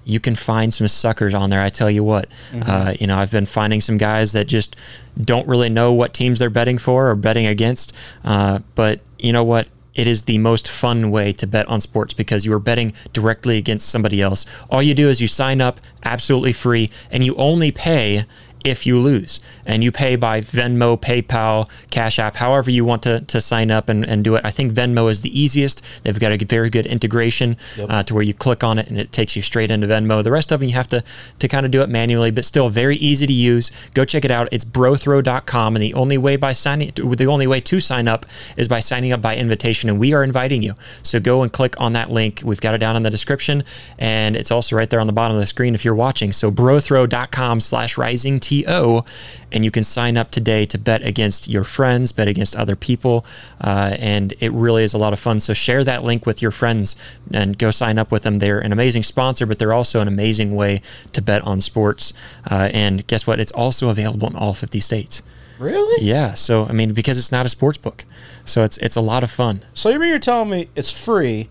You 0.04 0.20
can 0.22 0.36
find 0.36 0.74
some 0.74 0.88
suckers 0.88 1.34
on 1.34 1.50
there. 1.50 1.62
I 1.62 1.70
tell 1.70 1.92
you 1.92 2.04
what, 2.04 2.30
uh, 2.66 2.94
you 2.98 3.08
know, 3.08 3.18
I've 3.18 3.32
been 3.32 3.46
finding 3.46 3.82
some 3.82 3.98
guys 3.98 4.32
that 4.32 4.46
just 4.46 4.78
don't 5.20 5.46
really 5.48 5.68
know 5.70 5.92
what 5.92 6.14
teams 6.14 6.40
they're 6.40 6.50
betting 6.50 6.78
for 6.78 7.10
or 7.10 7.16
betting 7.16 7.46
against. 7.46 7.92
Uh, 8.24 8.60
but 8.76 9.02
you 9.20 9.34
know 9.34 9.44
what? 9.44 9.68
It 9.96 10.06
is 10.08 10.24
the 10.24 10.38
most 10.38 10.68
fun 10.68 11.10
way 11.10 11.34
to 11.34 11.48
bet 11.48 11.68
on 11.68 11.82
sports 11.82 12.14
because 12.14 12.46
you 12.46 12.54
are 12.54 12.60
betting 12.60 12.94
directly 13.14 13.58
against 13.58 13.90
somebody 13.90 14.22
else. 14.22 14.46
All 14.70 14.82
you 14.82 14.94
do 14.94 15.10
is 15.10 15.20
you 15.20 15.28
sign 15.28 15.60
up 15.60 15.82
absolutely 16.06 16.54
free 16.54 16.92
and 17.10 17.24
you 17.26 17.36
only 17.36 17.72
pay 17.72 18.26
if 18.70 18.86
you 18.86 19.00
lose. 19.00 19.40
And 19.66 19.84
you 19.84 19.92
pay 19.92 20.16
by 20.16 20.42
Venmo, 20.42 21.00
PayPal, 21.00 21.70
Cash 21.90 22.20
App, 22.20 22.36
however 22.36 22.72
you 22.72 22.86
want 22.86 23.04
to, 23.04 23.22
to 23.22 23.42
sign 23.42 23.72
up 23.72 23.90
and, 23.90 24.06
and 24.06 24.24
do 24.24 24.36
it. 24.36 24.46
I 24.46 24.52
think 24.52 24.74
Venmo 24.74 25.10
is 25.12 25.22
the 25.22 25.40
easiest. 25.40 25.82
They've 26.04 26.20
got 26.20 26.32
a 26.32 26.46
very 26.46 26.70
good 26.70 26.86
integration 26.86 27.58
uh, 27.78 28.04
to 28.04 28.14
where 28.14 28.24
you 28.24 28.34
click 28.34 28.64
on 28.64 28.80
it 28.80 28.88
and 28.88 29.00
it 29.00 29.12
takes 29.12 29.36
you 29.36 29.42
straight 29.42 29.72
into 29.72 29.88
Venmo. 29.88 30.24
The 30.24 30.32
rest 30.32 30.52
of 30.52 30.60
them 30.60 30.70
you 30.70 30.76
have 30.76 30.88
to, 30.90 31.04
to 31.40 31.48
kind 31.48 31.66
of 31.66 31.72
do 31.72 31.82
it 31.82 31.90
manually, 31.90 32.32
but 32.32 32.46
still 32.46 32.70
very 32.70 32.98
easy 32.98 33.28
to 33.28 33.34
use. 33.34 33.72
Go 33.94 34.06
check 34.06 34.26
it 34.26 34.32
out. 34.32 34.48
It's 34.52 34.66
brothrow.com. 34.66 35.76
And 35.76 35.84
the 35.84 35.94
only 35.94 36.18
way 36.18 36.36
by 36.36 36.54
signing 36.54 36.92
the 36.96 37.28
only 37.28 37.48
way 37.48 37.62
to 37.62 37.80
sign 37.80 38.08
up 38.08 38.26
is 38.56 38.68
by 38.68 38.80
signing 38.80 39.12
up 39.12 39.22
by 39.22 39.36
invitation. 39.36 39.90
And 39.90 40.00
we 40.00 40.14
are 40.14 40.24
inviting 40.24 40.62
you. 40.62 40.76
So 41.04 41.20
go 41.20 41.44
and 41.44 41.52
click 41.52 41.80
on 41.80 41.94
that 41.94 42.10
link. 42.10 42.42
We've 42.44 42.62
got 42.62 42.74
it 42.74 42.80
down 42.80 42.96
in 42.96 43.04
the 43.04 43.10
description. 43.10 43.64
And 43.98 44.36
it's 44.36 44.52
also 44.52 44.76
right 44.76 44.90
there 44.90 45.00
on 45.00 45.08
the 45.08 45.14
bottom 45.14 45.36
of 45.36 45.42
the 45.42 45.48
screen 45.48 45.76
if 45.76 45.84
you're 45.84 45.96
watching. 45.96 46.32
So 46.32 46.52
brothrow.com 46.52 47.62
slash 47.62 47.98
rising 47.98 48.40
TO 48.40 48.57
T-O, 48.58 49.06
and 49.52 49.64
you 49.64 49.72
can 49.72 49.84
sign 49.84 50.18
up 50.18 50.32
today 50.32 50.66
to 50.66 50.78
bet 50.78 51.04
against 51.04 51.48
your 51.48 51.64
friends, 51.64 52.12
bet 52.12 52.28
against 52.28 52.56
other 52.56 52.76
people, 52.76 53.26
uh, 53.62 53.96
and 54.00 54.34
it 54.40 54.52
really 54.52 54.84
is 54.84 54.94
a 54.94 54.98
lot 54.98 55.14
of 55.14 55.20
fun. 55.20 55.40
So 55.40 55.54
share 55.54 55.84
that 55.84 56.04
link 56.04 56.26
with 56.26 56.42
your 56.42 56.52
friends 56.52 56.96
and 57.32 57.58
go 57.58 57.72
sign 57.72 57.98
up 57.98 58.12
with 58.12 58.24
them. 58.24 58.40
They're 58.40 58.60
an 58.60 58.72
amazing 58.72 59.04
sponsor, 59.04 59.46
but 59.46 59.60
they're 59.60 59.74
also 59.74 60.02
an 60.02 60.08
amazing 60.08 60.56
way 60.56 60.82
to 61.14 61.22
bet 61.22 61.44
on 61.44 61.62
sports. 61.62 62.14
Uh, 62.50 62.70
and 62.74 63.06
guess 63.08 63.28
what? 63.28 63.40
It's 63.40 63.52
also 63.52 63.90
available 63.90 64.28
in 64.28 64.36
all 64.36 64.54
50 64.54 64.80
states. 64.80 65.22
Really? 65.60 66.06
Yeah. 66.06 66.34
So 66.34 66.66
I 66.66 66.72
mean, 66.72 66.94
because 66.94 67.18
it's 67.18 67.32
not 67.32 67.46
a 67.46 67.50
sports 67.50 67.78
book, 67.78 68.06
so 68.46 68.64
it's 68.64 68.78
it's 68.78 68.96
a 68.96 69.02
lot 69.02 69.24
of 69.24 69.32
fun. 69.32 69.64
So 69.74 69.90
you 69.90 70.00
mean 70.00 70.10
you're 70.10 70.20
telling 70.20 70.52
me 70.52 70.70
it's 70.76 70.92
free, 70.92 71.50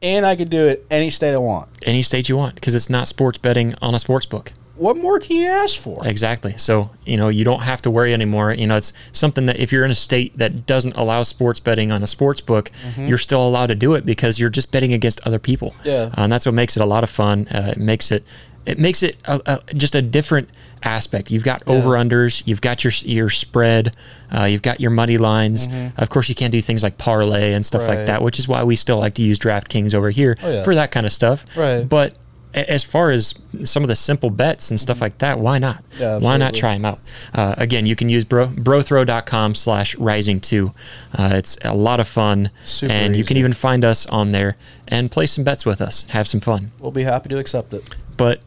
and 0.00 0.24
I 0.24 0.36
can 0.36 0.46
do 0.46 0.68
it 0.68 0.86
any 0.88 1.10
state 1.10 1.34
I 1.34 1.38
want? 1.38 1.68
Any 1.82 2.02
state 2.02 2.28
you 2.28 2.36
want, 2.36 2.54
because 2.54 2.76
it's 2.76 2.88
not 2.88 3.08
sports 3.08 3.38
betting 3.38 3.74
on 3.82 3.92
a 3.92 3.98
sports 3.98 4.24
book. 4.24 4.52
What 4.76 4.96
more 4.96 5.20
can 5.20 5.36
you 5.36 5.46
ask 5.46 5.78
for? 5.80 6.06
Exactly. 6.06 6.54
So, 6.56 6.90
you 7.06 7.16
know, 7.16 7.28
you 7.28 7.44
don't 7.44 7.62
have 7.62 7.80
to 7.82 7.90
worry 7.90 8.12
anymore. 8.12 8.52
You 8.52 8.66
know, 8.66 8.76
it's 8.76 8.92
something 9.12 9.46
that 9.46 9.60
if 9.60 9.70
you're 9.70 9.84
in 9.84 9.90
a 9.92 9.94
state 9.94 10.36
that 10.38 10.66
doesn't 10.66 10.96
allow 10.96 11.22
sports 11.22 11.60
betting 11.60 11.92
on 11.92 12.02
a 12.02 12.06
sports 12.08 12.40
book, 12.40 12.70
you're 12.98 13.18
still 13.18 13.46
allowed 13.46 13.66
to 13.68 13.74
do 13.76 13.94
it 13.94 14.04
because 14.04 14.40
you're 14.40 14.50
just 14.50 14.72
betting 14.72 14.92
against 14.92 15.24
other 15.26 15.38
people. 15.38 15.74
Yeah. 15.84 16.10
And 16.14 16.32
that's 16.32 16.44
what 16.44 16.54
makes 16.54 16.76
it 16.76 16.80
a 16.80 16.86
lot 16.86 17.04
of 17.04 17.10
fun. 17.10 17.46
Uh, 17.48 17.72
it 17.76 17.78
makes 17.78 18.10
it 18.10 18.24
it 18.66 18.78
makes 18.78 19.02
it 19.02 19.18
a, 19.26 19.40
a, 19.44 19.74
just 19.74 19.94
a 19.94 20.00
different 20.00 20.48
aspect. 20.82 21.30
You've 21.30 21.44
got 21.44 21.62
over 21.66 21.90
unders, 21.90 22.42
you've 22.46 22.62
got 22.62 22.82
your 22.82 22.92
your 23.04 23.28
spread, 23.30 23.94
uh, 24.34 24.44
you've 24.44 24.62
got 24.62 24.80
your 24.80 24.90
money 24.90 25.18
lines. 25.18 25.68
Of 25.98 26.08
course, 26.08 26.28
you 26.28 26.34
can't 26.34 26.50
do 26.50 26.62
things 26.62 26.82
like 26.82 26.96
parlay 26.98 27.52
and 27.52 27.64
stuff 27.64 27.82
Mm-hmm. 27.82 27.90
Right. 27.90 27.98
like 27.98 28.06
that, 28.06 28.22
which 28.22 28.38
is 28.38 28.48
why 28.48 28.64
we 28.64 28.74
still 28.74 28.98
like 28.98 29.14
to 29.14 29.22
use 29.22 29.38
DraftKings 29.38 29.94
over 29.94 30.08
here 30.10 30.36
Oh, 30.42 30.50
yeah. 30.50 30.62
for 30.64 30.74
that 30.74 30.90
kind 30.92 31.04
of 31.06 31.12
stuff. 31.12 31.44
Right. 31.54 31.86
But 31.88 32.16
as 32.54 32.84
far 32.84 33.10
as 33.10 33.34
some 33.64 33.82
of 33.82 33.88
the 33.88 33.96
simple 33.96 34.30
bets 34.30 34.70
and 34.70 34.78
stuff 34.78 35.00
like 35.00 35.18
that, 35.18 35.38
why 35.38 35.58
not? 35.58 35.78
Mm-hmm. 35.90 36.02
Yeah, 36.02 36.18
why 36.18 36.36
not 36.36 36.54
try 36.54 36.74
them 36.74 36.84
out? 36.84 37.00
Uh, 37.34 37.54
again, 37.58 37.86
you 37.86 37.96
can 37.96 38.08
use 38.08 38.24
bro, 38.24 38.48
brothrow.com 38.48 39.54
slash 39.54 39.96
rising 39.96 40.40
two. 40.40 40.72
Uh, 41.16 41.30
it's 41.32 41.58
a 41.64 41.74
lot 41.74 42.00
of 42.00 42.08
fun. 42.08 42.50
Super 42.64 42.92
and 42.92 43.16
you 43.16 43.24
can 43.24 43.36
even 43.36 43.52
find 43.52 43.84
us 43.84 44.06
on 44.06 44.32
there 44.32 44.56
and 44.86 45.10
play 45.10 45.26
some 45.26 45.44
bets 45.44 45.66
with 45.66 45.80
us. 45.80 46.02
Have 46.08 46.28
some 46.28 46.40
fun. 46.40 46.70
We'll 46.78 46.92
be 46.92 47.04
happy 47.04 47.28
to 47.30 47.38
accept 47.38 47.74
it. 47.74 47.94
But 48.16 48.40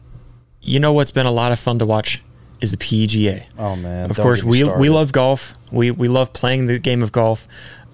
you 0.62 0.80
know 0.80 0.92
what's 0.92 1.10
been 1.10 1.26
a 1.26 1.32
lot 1.32 1.52
of 1.52 1.58
fun 1.58 1.78
to 1.78 1.86
watch 1.86 2.22
is 2.60 2.72
the 2.72 2.76
PGA. 2.76 3.44
Oh 3.58 3.76
man! 3.76 4.10
Of 4.10 4.16
don't 4.16 4.24
course, 4.24 4.42
we 4.42 4.64
we 4.64 4.88
love 4.88 5.12
golf. 5.12 5.54
We 5.70 5.90
we 5.90 6.08
love 6.08 6.32
playing 6.32 6.66
the 6.66 6.78
game 6.78 7.02
of 7.02 7.12
golf, 7.12 7.46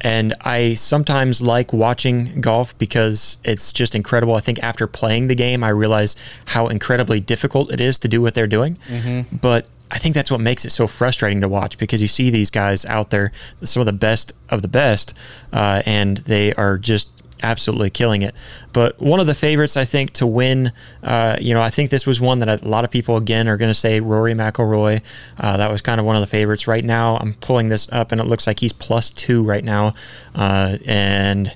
and 0.05 0.35
I 0.43 0.75
sometimes 0.75 1.41
like 1.41 1.73
watching 1.73 2.43
golf 2.43 2.77
because 2.77 3.39
it's 3.43 3.73
just 3.73 3.95
incredible. 3.95 4.35
I 4.35 4.41
think 4.41 4.63
after 4.63 4.87
playing 4.87 5.29
the 5.29 5.35
game, 5.35 5.65
I 5.65 5.71
realize 5.71 6.15
how 6.45 6.69
incredibly 6.69 7.21
difficult 7.21 7.73
it 7.73 7.81
is 7.81 7.99
to 8.01 8.09
do 8.09 8.21
what 8.21 8.35
they're 8.35 8.47
doing. 8.47 8.77
Mm-hmm. 8.87 9.37
But 9.37 9.67
I 9.91 9.99
think 9.99 10.15
that's 10.15 10.31
what 10.31 10.41
makes 10.41 10.67
it 10.67 10.71
so 10.71 10.87
frustrating 10.87 11.41
to 11.41 11.49
watch 11.49 11.79
because 11.79 12.03
you 12.03 12.09
see 12.09 12.29
these 12.29 12.51
guys 12.51 12.85
out 12.85 13.09
there, 13.11 13.33
some 13.63 13.81
of 13.81 13.87
the 13.87 13.95
best 13.95 14.35
of 14.51 14.61
the 14.61 14.69
best, 14.69 15.15
uh, 15.53 15.83
and 15.87 16.19
they 16.19 16.53
are 16.55 16.77
just 16.77 17.14
absolutely 17.45 17.91
killing 17.91 18.23
it. 18.23 18.35
But 18.73 18.99
one 19.01 19.21
of 19.21 19.27
the 19.29 19.35
favorites, 19.35 19.77
I 19.77 19.85
think, 19.85 20.13
to 20.15 20.27
win, 20.27 20.73
uh, 21.03 21.37
you 21.41 21.55
know, 21.55 21.61
I 21.61 21.71
think 21.71 21.91
this 21.91 22.07
was 22.07 22.21
one 22.21 22.41
that 22.41 22.49
a 22.49 22.69
lot 22.69 22.85
of 22.85 22.91
people 22.91 23.17
again 23.17 23.47
are 23.47 23.57
going 23.57 23.71
to 23.71 23.75
say 23.75 24.01
Rory 24.01 24.35
McIlroy. 24.35 25.03
Uh, 25.39 25.57
that 25.59 25.71
was 25.71 25.81
kind 25.81 26.01
of 26.01 26.07
one 26.07 26.17
of 26.17 26.23
the 26.23 26.27
favorites. 26.27 26.67
Right 26.67 26.85
now, 26.85 27.17
I'm 27.19 27.35
pulling 27.35 27.69
this 27.69 27.89
up, 27.93 28.11
and 28.11 28.21
it 28.21 28.25
looks 28.25 28.47
like 28.47 28.61
he's 28.61 28.73
plus 28.73 29.11
two 29.11 29.43
right 29.45 29.63
now, 29.65 29.95
uh, 30.35 30.79
and 30.87 31.55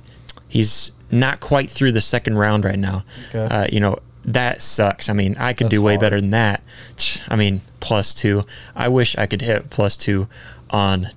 he's 0.48 0.92
not 1.10 1.40
quite 1.40 1.70
through 1.70 1.92
the 1.92 2.02
second 2.02 2.38
round 2.38 2.64
right 2.64 2.78
now. 2.78 3.02
Okay. 3.30 3.44
Uh, 3.44 3.66
you 3.72 3.80
know. 3.80 3.98
That 4.24 4.60
sucks. 4.60 5.08
I 5.08 5.14
mean, 5.14 5.36
I 5.38 5.54
could 5.54 5.68
That's 5.68 5.76
do 5.76 5.82
way 5.82 5.92
hard. 5.94 6.00
better 6.00 6.20
than 6.20 6.32
that. 6.32 6.62
I 7.28 7.36
mean, 7.36 7.62
plus 7.80 8.12
two. 8.12 8.44
I 8.76 8.86
wish 8.88 9.16
I 9.16 9.24
could 9.24 9.40
hit 9.40 9.70
plus 9.70 9.96
two 9.96 10.28
on 10.68 11.08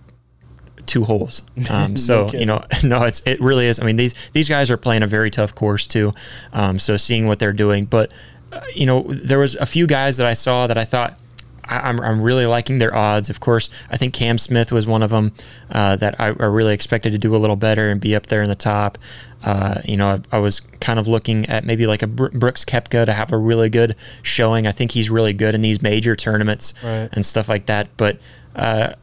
two 0.87 1.03
holes. 1.05 1.43
Um, 1.69 1.95
so 1.97 2.25
kidding. 2.25 2.39
you 2.41 2.45
know, 2.47 2.63
no, 2.83 3.03
it's 3.03 3.21
it 3.25 3.39
really 3.41 3.67
is. 3.67 3.79
I 3.79 3.83
mean, 3.85 3.95
these 3.97 4.13
these 4.33 4.49
guys 4.49 4.69
are 4.71 4.77
playing 4.77 5.03
a 5.03 5.07
very 5.07 5.29
tough 5.31 5.53
course 5.55 5.85
too. 5.87 6.13
Um, 6.53 6.79
so 6.79 6.97
seeing 6.97 7.27
what 7.27 7.39
they're 7.39 7.53
doing, 7.53 7.85
but 7.85 8.11
uh, 8.51 8.61
you 8.75 8.85
know, 8.85 9.03
there 9.07 9.39
was 9.39 9.55
a 9.55 9.65
few 9.65 9.87
guys 9.87 10.17
that 10.17 10.27
I 10.27 10.33
saw 10.33 10.67
that 10.67 10.77
I 10.77 10.83
thought. 10.85 11.17
I- 11.63 11.87
I'm, 11.89 12.01
I'm 12.01 12.21
really 12.21 12.45
liking 12.47 12.79
their 12.79 12.93
odds. 12.93 13.29
Of 13.29 13.39
course, 13.39 13.69
I 13.89 13.95
think 13.95 14.13
Cam 14.13 14.37
Smith 14.37 14.71
was 14.73 14.85
one 14.85 15.01
of 15.03 15.09
them 15.11 15.31
uh, 15.71 15.95
that 15.97 16.19
I, 16.19 16.25
I 16.27 16.45
really 16.47 16.73
expected 16.73 17.11
to 17.13 17.17
do 17.17 17.33
a 17.33 17.37
little 17.37 17.55
better 17.55 17.89
and 17.89 18.01
be 18.01 18.13
up 18.15 18.25
there 18.25 18.41
in 18.41 18.49
the 18.49 18.55
top. 18.55 18.97
Uh, 19.43 19.79
you 19.85 19.95
know, 19.95 20.19
I, 20.31 20.35
I 20.35 20.39
was 20.39 20.59
kind 20.59 20.99
of 20.99 21.07
looking 21.07 21.45
at 21.45 21.63
maybe 21.63 21.87
like 21.87 22.01
a 22.01 22.07
Br- 22.07 22.29
Brooks 22.29 22.65
Koepka 22.65 23.05
to 23.05 23.13
have 23.13 23.31
a 23.31 23.37
really 23.37 23.69
good 23.69 23.95
showing. 24.21 24.67
I 24.67 24.71
think 24.71 24.91
he's 24.91 25.09
really 25.09 25.31
good 25.33 25.55
in 25.55 25.61
these 25.61 25.81
major 25.81 26.13
tournaments 26.15 26.73
Right. 26.83 27.07
and 27.13 27.25
stuff 27.25 27.47
like 27.47 27.67
that. 27.67 27.87
But 27.95 28.17
uh, 28.55 28.93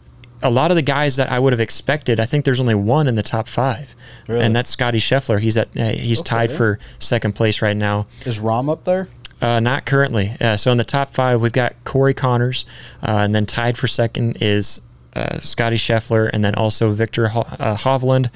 a 0.42 0.50
lot 0.50 0.70
of 0.70 0.76
the 0.76 0.82
guys 0.82 1.16
that 1.16 1.30
I 1.32 1.38
would 1.38 1.52
have 1.52 1.60
expected, 1.60 2.20
I 2.20 2.26
think 2.26 2.44
there's 2.44 2.60
only 2.60 2.74
one 2.74 3.08
in 3.08 3.14
the 3.16 3.22
top 3.22 3.48
five, 3.48 3.94
Really? 4.28 4.44
and 4.44 4.54
that's 4.54 4.70
Scotty 4.70 4.98
Scheffler. 5.00 5.40
He's 5.40 5.56
at 5.56 5.68
uh, 5.76 5.90
he's 5.90 6.22
tied 6.22 6.50
Okay. 6.50 6.56
for 6.56 6.78
second 6.98 7.34
place 7.34 7.60
right 7.62 7.76
now. 7.76 8.06
Is 8.24 8.38
Rahm 8.40 8.70
up 8.70 8.84
there? 8.84 9.08
Uh, 9.40 9.60
not 9.60 9.84
currently. 9.86 10.36
Uh, 10.40 10.56
so 10.56 10.72
in 10.72 10.78
the 10.78 10.84
top 10.84 11.12
five, 11.14 11.40
we've 11.40 11.52
got 11.52 11.74
Corey 11.84 12.14
Conners, 12.14 12.64
uh, 13.06 13.18
and 13.18 13.34
then 13.34 13.46
tied 13.46 13.78
for 13.78 13.86
second 13.86 14.38
is 14.40 14.80
uh, 15.14 15.38
Scotty 15.38 15.76
Scheffler, 15.76 16.28
and 16.32 16.44
then 16.44 16.54
also 16.56 16.92
Viktor 16.92 17.28
Ho- 17.28 17.46
uh, 17.58 17.76
Hovland, 17.76 18.30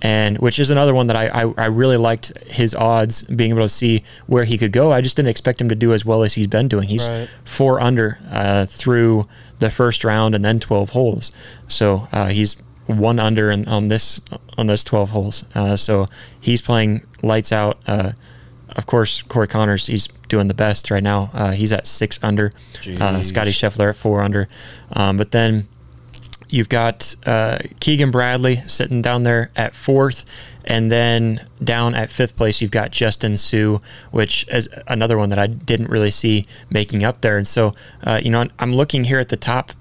and 0.00 0.38
which 0.38 0.58
is 0.58 0.70
another 0.70 0.94
one 0.94 1.06
that 1.08 1.16
I, 1.16 1.28
I 1.44 1.52
I 1.58 1.66
really 1.66 1.96
liked 1.96 2.32
his 2.46 2.74
odds 2.74 3.24
being 3.24 3.50
able 3.50 3.62
to 3.62 3.68
see 3.68 4.04
where 4.26 4.44
he 4.44 4.56
could 4.56 4.72
go. 4.72 4.92
I 4.92 5.00
just 5.00 5.16
didn't 5.16 5.28
expect 5.30 5.60
him 5.60 5.68
to 5.70 5.74
do 5.74 5.92
as 5.92 6.04
well 6.04 6.22
as 6.22 6.34
he's 6.34 6.46
been 6.46 6.68
doing. 6.68 6.88
He's 6.88 7.08
Right. 7.08 7.28
four 7.44 7.80
under 7.80 8.18
uh, 8.30 8.64
through 8.66 9.26
the 9.58 9.70
first 9.70 10.04
round 10.04 10.34
and 10.34 10.44
then 10.44 10.60
12 10.60 10.90
holes. 10.90 11.32
So 11.66 12.08
uh, 12.12 12.28
he's 12.28 12.56
one 12.86 13.18
under 13.18 13.50
in, 13.50 13.68
on 13.68 13.88
this 13.88 14.20
on 14.56 14.66
this 14.66 14.82
12 14.82 15.10
holes. 15.10 15.44
Uh, 15.54 15.76
so 15.76 16.06
he's 16.40 16.62
playing 16.62 17.06
lights 17.22 17.52
out. 17.52 17.78
Uh, 17.86 18.12
of 18.70 18.86
course, 18.86 19.22
Corey 19.22 19.48
Conners, 19.48 19.86
he's 19.86 20.06
doing 20.28 20.48
the 20.48 20.54
best 20.54 20.90
right 20.90 21.02
now. 21.02 21.30
Uh, 21.32 21.52
he's 21.52 21.72
at 21.72 21.86
six 21.86 22.18
under. 22.22 22.52
Uh, 23.00 23.22
Scotty 23.22 23.50
Scheffler 23.50 23.90
at 23.90 23.96
four 23.96 24.22
under. 24.22 24.48
Um, 24.92 25.16
but 25.16 25.30
then 25.32 25.68
you've 26.48 26.68
got 26.68 27.14
uh, 27.26 27.58
Keegan 27.80 28.10
Bradley 28.10 28.62
sitting 28.66 29.02
down 29.02 29.22
there 29.22 29.50
at 29.56 29.74
fourth, 29.74 30.24
and 30.64 30.90
then 30.90 31.46
down 31.62 31.94
at 31.94 32.10
fifth 32.10 32.36
place 32.36 32.60
you've 32.60 32.70
got 32.70 32.90
Justin 32.90 33.36
Suh, 33.36 33.78
which 34.10 34.46
is 34.48 34.68
another 34.86 35.16
one 35.16 35.28
that 35.30 35.38
I 35.38 35.46
didn't 35.46 35.90
really 35.90 36.10
see 36.10 36.46
making 36.70 37.04
up 37.04 37.20
there. 37.20 37.36
And 37.36 37.46
so, 37.46 37.74
uh, 38.04 38.20
you 38.22 38.30
know, 38.30 38.46
I'm 38.58 38.74
looking 38.74 39.04
here 39.04 39.18
at 39.18 39.28
the 39.28 39.36
top, 39.36 39.72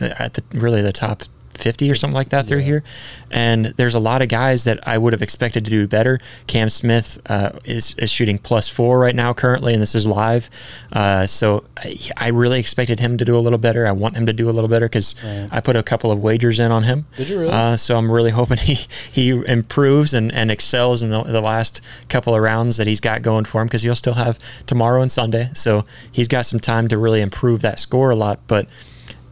at 0.00 0.34
the 0.34 0.42
really 0.52 0.82
the 0.82 0.92
top 0.92 1.22
50 1.56 1.90
or 1.90 1.94
something 1.94 2.14
like 2.14 2.28
that 2.30 2.46
through 2.46 2.60
here. 2.60 2.82
And 3.30 3.66
there's 3.66 3.94
a 3.94 4.00
lot 4.00 4.22
of 4.22 4.28
guys 4.28 4.64
that 4.64 4.86
I 4.86 4.98
would 4.98 5.12
have 5.12 5.22
expected 5.22 5.64
to 5.64 5.70
do 5.70 5.86
better. 5.86 6.20
Cam 6.46 6.68
Smith 6.68 7.20
uh, 7.26 7.52
is, 7.64 7.94
is 7.98 8.10
shooting 8.10 8.38
plus 8.38 8.68
four 8.68 8.98
right 8.98 9.14
now 9.14 9.34
currently, 9.34 9.72
and 9.72 9.82
this 9.82 9.94
is 9.94 10.06
live. 10.06 10.48
Uh, 10.92 11.26
so 11.26 11.64
I, 11.76 11.98
I 12.16 12.28
really 12.28 12.60
expected 12.60 13.00
him 13.00 13.18
to 13.18 13.24
do 13.24 13.36
a 13.36 13.40
little 13.40 13.58
better. 13.58 13.86
I 13.86 13.92
want 13.92 14.16
him 14.16 14.26
to 14.26 14.32
do 14.32 14.48
a 14.48 14.52
little 14.52 14.68
better 14.68 14.86
because. 14.86 15.14
I 15.50 15.60
put 15.60 15.76
a 15.76 15.82
couple 15.82 16.10
of 16.10 16.18
wagers 16.18 16.60
in 16.60 16.70
on 16.70 16.84
him. 16.84 17.06
Did 17.16 17.28
you 17.28 17.38
really? 17.38 17.52
Uh, 17.52 17.76
so 17.76 17.96
I'm 17.96 18.10
really 18.10 18.30
hoping 18.40 18.58
he, 18.58 18.86
he 19.10 19.30
improves 19.30 20.14
and, 20.14 20.32
and 20.32 20.50
excels 20.50 21.02
in 21.02 21.10
the, 21.10 21.22
the 21.22 21.40
last 21.40 21.80
couple 22.08 22.34
of 22.34 22.42
rounds 22.42 22.76
that 22.76 22.86
he's 22.86 23.00
got 23.00 23.22
going 23.22 23.44
for 23.44 23.60
him 23.60 23.66
because 23.66 23.82
he'll 23.82 23.94
still 23.94 24.14
have 24.14 24.38
tomorrow 24.66 25.02
and 25.02 25.10
Sunday. 25.10 25.50
So 25.54 25.84
he's 26.10 26.28
got 26.28 26.46
some 26.46 26.60
time 26.60 26.88
to 26.88 26.98
really 26.98 27.20
improve 27.20 27.62
that 27.62 27.78
score 27.78 28.10
a 28.10 28.16
lot. 28.16 28.40
But 28.46 28.68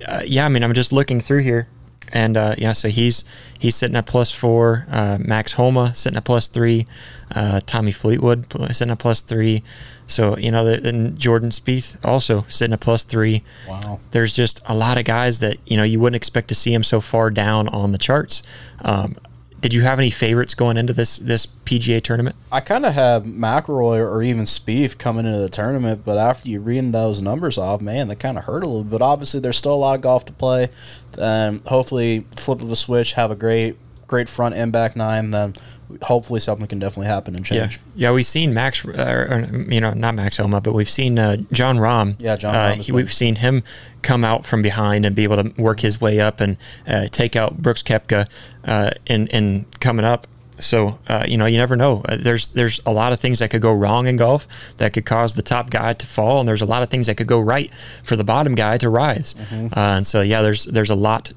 uh, 0.07 0.22
yeah, 0.27 0.45
I 0.45 0.49
mean, 0.49 0.62
I'm 0.62 0.75
just 0.75 0.93
looking 0.93 1.20
through 1.20 1.43
here, 1.43 1.68
and 2.15 2.37
uh, 2.37 2.55
yeah, 2.57 2.73
so 2.73 2.89
he's 2.89 3.25
he's 3.59 3.77
sitting 3.77 3.97
at 3.97 4.07
plus 4.07 4.31
four. 4.31 4.87
Uh, 4.91 5.19
Max 5.21 5.53
Homa 5.55 5.95
sitting 5.95 6.17
at 6.17 6.25
plus 6.25 6.49
three. 6.49 6.87
Uh, 7.35 7.61
Tommy 7.67 7.93
Fleetwood 7.93 8.47
sitting 8.75 8.93
at 8.93 8.99
plus 8.99 9.21
three. 9.21 9.62
So 10.07 10.37
you 10.39 10.51
know, 10.51 10.65
the- 10.65 10.89
and 10.89 11.19
Jordan 11.19 11.51
Spieth 11.51 11.97
also 12.05 12.47
sitting 12.49 12.73
at 12.73 12.81
plus 12.81 13.05
three. 13.05 13.43
Wow. 13.69 14.01
There's 14.12 14.35
just 14.35 14.61
a 14.67 14.75
lot 14.75 14.97
of 14.99 15.05
guys 15.05 15.41
that 15.41 15.57
you 15.67 15.77
know 15.77 15.83
you 15.83 15.99
wouldn't 16.01 16.17
expect 16.17 16.49
to 16.49 16.55
see 16.55 16.73
him 16.73 16.83
so 16.85 17.01
far 17.01 17.31
down 17.31 17.69
on 17.69 17.93
the 17.93 17.99
charts. 17.99 18.43
Um, 18.83 19.17
did 19.65 19.73
you 19.73 19.81
have 19.81 19.99
any 19.99 20.11
favorites 20.11 20.55
going 20.55 20.77
into 20.77 20.93
this 20.93 21.17
this 21.17 21.47
PGA 21.47 22.03
tournament? 22.03 22.37
I 22.53 22.61
kind 22.61 22.85
of 22.85 22.93
have 22.93 23.23
McIlroy 23.25 23.97
or 23.97 24.23
even 24.23 24.43
Spieth 24.43 24.99
coming 24.99 25.25
into 25.25 25.39
the 25.39 25.49
tournament, 25.49 26.03
but 26.05 26.19
after 26.19 26.51
you 26.51 26.61
read 26.61 26.93
those 26.93 27.23
numbers 27.23 27.57
off, 27.57 27.81
man, 27.81 28.09
they 28.09 28.15
kind 28.15 28.37
of 28.37 28.45
hurt 28.45 28.62
a 28.62 28.67
little 28.67 28.85
bit. 28.85 29.01
Obviously, 29.01 29.41
there's 29.41 29.57
still 29.57 29.73
a 29.73 29.77
lot 29.77 29.95
of 29.95 30.03
golf 30.03 30.27
to 30.27 30.35
play. 30.35 30.69
Um, 31.17 31.62
hopefully, 31.65 32.27
flip 32.37 32.61
of 32.61 32.69
the 32.69 32.77
switch, 32.77 33.15
have 33.15 33.31
a 33.31 33.35
great, 33.35 33.79
great 34.07 34.29
front 34.29 34.55
and 34.55 34.71
back 34.71 34.97
nine. 34.97 35.31
Then, 35.31 35.55
hopefully, 36.03 36.41
something 36.41 36.67
can 36.67 36.79
definitely 36.79 37.07
happen 37.07 37.35
and 37.35 37.45
change. 37.45 37.79
Yeah, 37.97 38.13
we've 38.13 38.27
seen 38.27 38.53
Max, 38.55 38.85
uh, 38.85 38.91
or, 38.93 39.49
you 39.73 39.81
know, 39.81 39.93
not 39.93 40.15
Max 40.15 40.37
Homa, 40.37 40.61
but 40.61 40.73
we've 40.75 40.91
seen 40.91 41.19
uh, 41.19 41.37
Jon 41.53 41.77
Rahm. 41.79 42.17
Yeah, 42.21 42.37
Jon 42.37 42.55
Uh, 42.55 42.59
Rahm 42.59 42.79
as 42.79 42.87
he- 42.87 42.93
we've 42.93 43.13
seen 43.13 43.37
him 43.37 43.63
come 44.03 44.25
out 44.25 44.45
from 44.47 44.63
behind 44.63 45.07
and 45.07 45.15
be 45.17 45.23
able 45.25 45.43
to 45.43 45.53
work 45.61 45.81
his 45.81 46.01
way 46.01 46.21
up 46.21 46.41
and 46.41 46.57
uh, 46.87 47.07
take 47.11 47.37
out 47.37 47.59
Brooks 47.63 47.83
Koepka 47.83 48.29
uh, 48.65 48.91
in 49.07 49.27
in 49.29 49.67
coming 49.81 50.05
up. 50.05 50.27
so 50.61 50.99
uh, 51.09 51.25
you 51.27 51.37
know, 51.37 51.47
you 51.47 51.59
never 51.59 51.75
know. 51.77 52.03
Uh, 52.09 52.17
there's 52.17 52.47
there's 52.49 52.81
a 52.87 52.93
lot 52.93 53.13
of 53.13 53.19
things 53.21 53.39
that 53.41 53.51
could 53.51 53.63
go 53.63 53.73
wrong 53.73 54.07
in 54.07 54.17
golf 54.17 54.47
that 54.77 54.93
could 54.93 55.05
cause 55.05 55.35
the 55.35 55.43
top 55.43 55.69
guy 55.71 55.93
to 55.95 56.07
fall, 56.07 56.39
and 56.41 56.49
there's 56.49 56.63
a 56.63 56.67
lot 56.67 56.83
of 56.83 56.91
things 56.91 57.07
that 57.07 57.17
could 57.17 57.27
go 57.27 57.41
right 57.41 57.73
for 58.05 58.15
the 58.17 58.25
bottom 58.25 58.55
guy 58.55 58.79
to 58.79 58.89
rise. 58.89 59.35
Uh, 59.53 59.69
and 59.75 60.07
so 60.07 60.21
yeah, 60.23 60.43
there's 60.43 60.65
there's 60.67 60.91
a 60.91 60.95
lot 60.95 61.33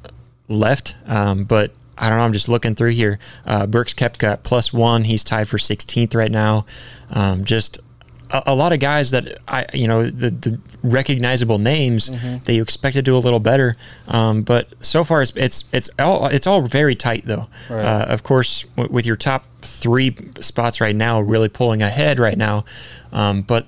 left, 0.48 0.96
um, 1.08 1.44
but. 1.46 1.72
I 1.98 2.10
don't 2.10 2.18
know. 2.18 2.24
I'm 2.26 2.34
just 2.34 2.50
looking 2.50 2.76
through 2.76 2.92
here. 2.92 3.20
Uh, 3.46 3.66
Brooks 3.68 3.94
Koepka 3.94 4.44
plus 4.44 4.72
one. 4.72 5.04
He's 5.06 5.24
tied 5.24 5.48
for 5.50 5.58
16th 5.58 6.14
right 6.16 6.32
now. 6.32 6.66
Um, 7.12 7.44
just 7.46 7.80
a, 8.30 8.44
a 8.48 8.56
lot 8.56 8.74
of 8.74 8.80
guys 8.80 9.12
that 9.12 9.38
I, 9.48 9.66
you 9.74 9.88
know, 9.88 10.10
the, 10.10 10.30
the 10.30 10.60
recognizable 10.84 11.58
names 11.60 12.10
that 12.46 12.54
you 12.54 12.62
expect 12.62 12.94
to 12.96 13.02
do 13.02 13.16
a 13.16 13.20
little 13.20 13.40
better. 13.40 13.76
Um, 14.08 14.44
but 14.44 14.68
so 14.82 15.04
far, 15.04 15.22
it's 15.22 15.36
it's 15.36 15.64
it's 15.74 15.90
all 16.00 16.28
it's 16.28 16.46
all 16.48 16.62
very 16.62 16.96
tight 16.96 17.26
though. 17.26 17.48
Right. 17.70 17.84
Uh, 17.86 18.06
of 18.10 18.24
course, 18.24 18.64
w- 18.76 18.92
with 18.94 19.06
your 19.06 19.16
top 19.16 19.46
three 19.62 20.16
spots 20.40 20.80
right 20.82 20.96
now, 20.96 21.20
really 21.20 21.50
pulling 21.50 21.82
ahead 21.82 22.20
right 22.20 22.38
now. 22.38 22.66
Um, 23.12 23.42
but 23.42 23.66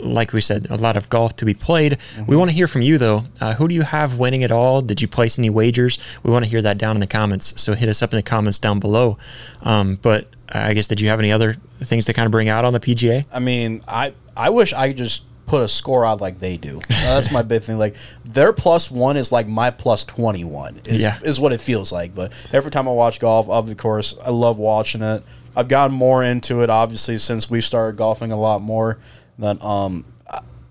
like 0.00 0.32
we 0.32 0.40
said, 0.40 0.66
a 0.70 0.76
lot 0.76 0.96
of 0.96 1.08
golf 1.08 1.36
to 1.36 1.44
be 1.44 1.54
played. 1.54 1.98
We 2.26 2.36
want 2.36 2.50
to 2.50 2.54
hear 2.54 2.66
from 2.66 2.82
you 2.82 2.98
though. 2.98 3.24
Uh, 3.40 3.54
who 3.54 3.68
do 3.68 3.74
you 3.74 3.82
have 3.82 4.18
winning 4.18 4.42
it 4.42 4.50
all? 4.50 4.82
Did 4.82 5.00
you 5.02 5.08
place 5.08 5.38
any 5.38 5.50
wagers? 5.50 5.98
We 6.22 6.30
want 6.30 6.44
to 6.44 6.50
hear 6.50 6.62
that 6.62 6.78
down 6.78 6.96
in 6.96 7.00
the 7.00 7.06
comments. 7.06 7.60
So 7.60 7.74
hit 7.74 7.88
us 7.88 8.02
up 8.02 8.12
in 8.12 8.16
the 8.16 8.22
comments 8.22 8.58
down 8.58 8.80
below. 8.80 9.18
Um, 9.62 9.98
but 10.02 10.28
I 10.48 10.74
guess 10.74 10.88
did 10.88 11.00
you 11.00 11.08
have 11.08 11.18
any 11.18 11.32
other 11.32 11.54
things 11.80 12.04
to 12.06 12.12
kind 12.12 12.26
of 12.26 12.32
bring 12.32 12.48
out 12.48 12.64
on 12.64 12.72
the 12.72 12.80
PGA? 12.80 13.26
I 13.32 13.38
mean, 13.38 13.82
I 13.86 14.14
I 14.36 14.50
wish 14.50 14.72
I 14.72 14.88
could 14.88 14.96
just 14.96 15.24
put 15.46 15.60
a 15.60 15.68
score 15.68 16.06
out 16.06 16.20
like 16.20 16.38
they 16.38 16.56
do. 16.56 16.78
Uh, 16.78 17.14
that's 17.14 17.30
my 17.30 17.42
big 17.42 17.62
thing. 17.62 17.76
Like 17.78 17.96
their 18.24 18.52
plus 18.52 18.90
one 18.90 19.16
is 19.16 19.30
like 19.32 19.46
my 19.46 19.70
plus 19.70 20.04
twenty 20.04 20.44
one. 20.44 20.80
Is, 20.86 21.02
Yeah. 21.02 21.18
is 21.22 21.38
what 21.40 21.52
it 21.52 21.60
feels 21.60 21.92
like. 21.92 22.14
But 22.14 22.32
every 22.52 22.70
time 22.70 22.88
I 22.88 22.92
watch 22.92 23.20
golf, 23.20 23.48
of 23.50 23.76
course, 23.76 24.14
I 24.24 24.30
love 24.30 24.58
watching 24.58 25.02
it. 25.02 25.22
I've 25.54 25.68
gotten 25.68 25.94
more 25.94 26.22
into 26.22 26.62
it, 26.62 26.70
obviously, 26.70 27.18
since 27.18 27.50
we 27.50 27.60
started 27.60 27.96
golfing 27.98 28.32
a 28.32 28.36
lot 28.38 28.62
more. 28.62 28.96
But 29.38 29.62
um, 29.64 30.04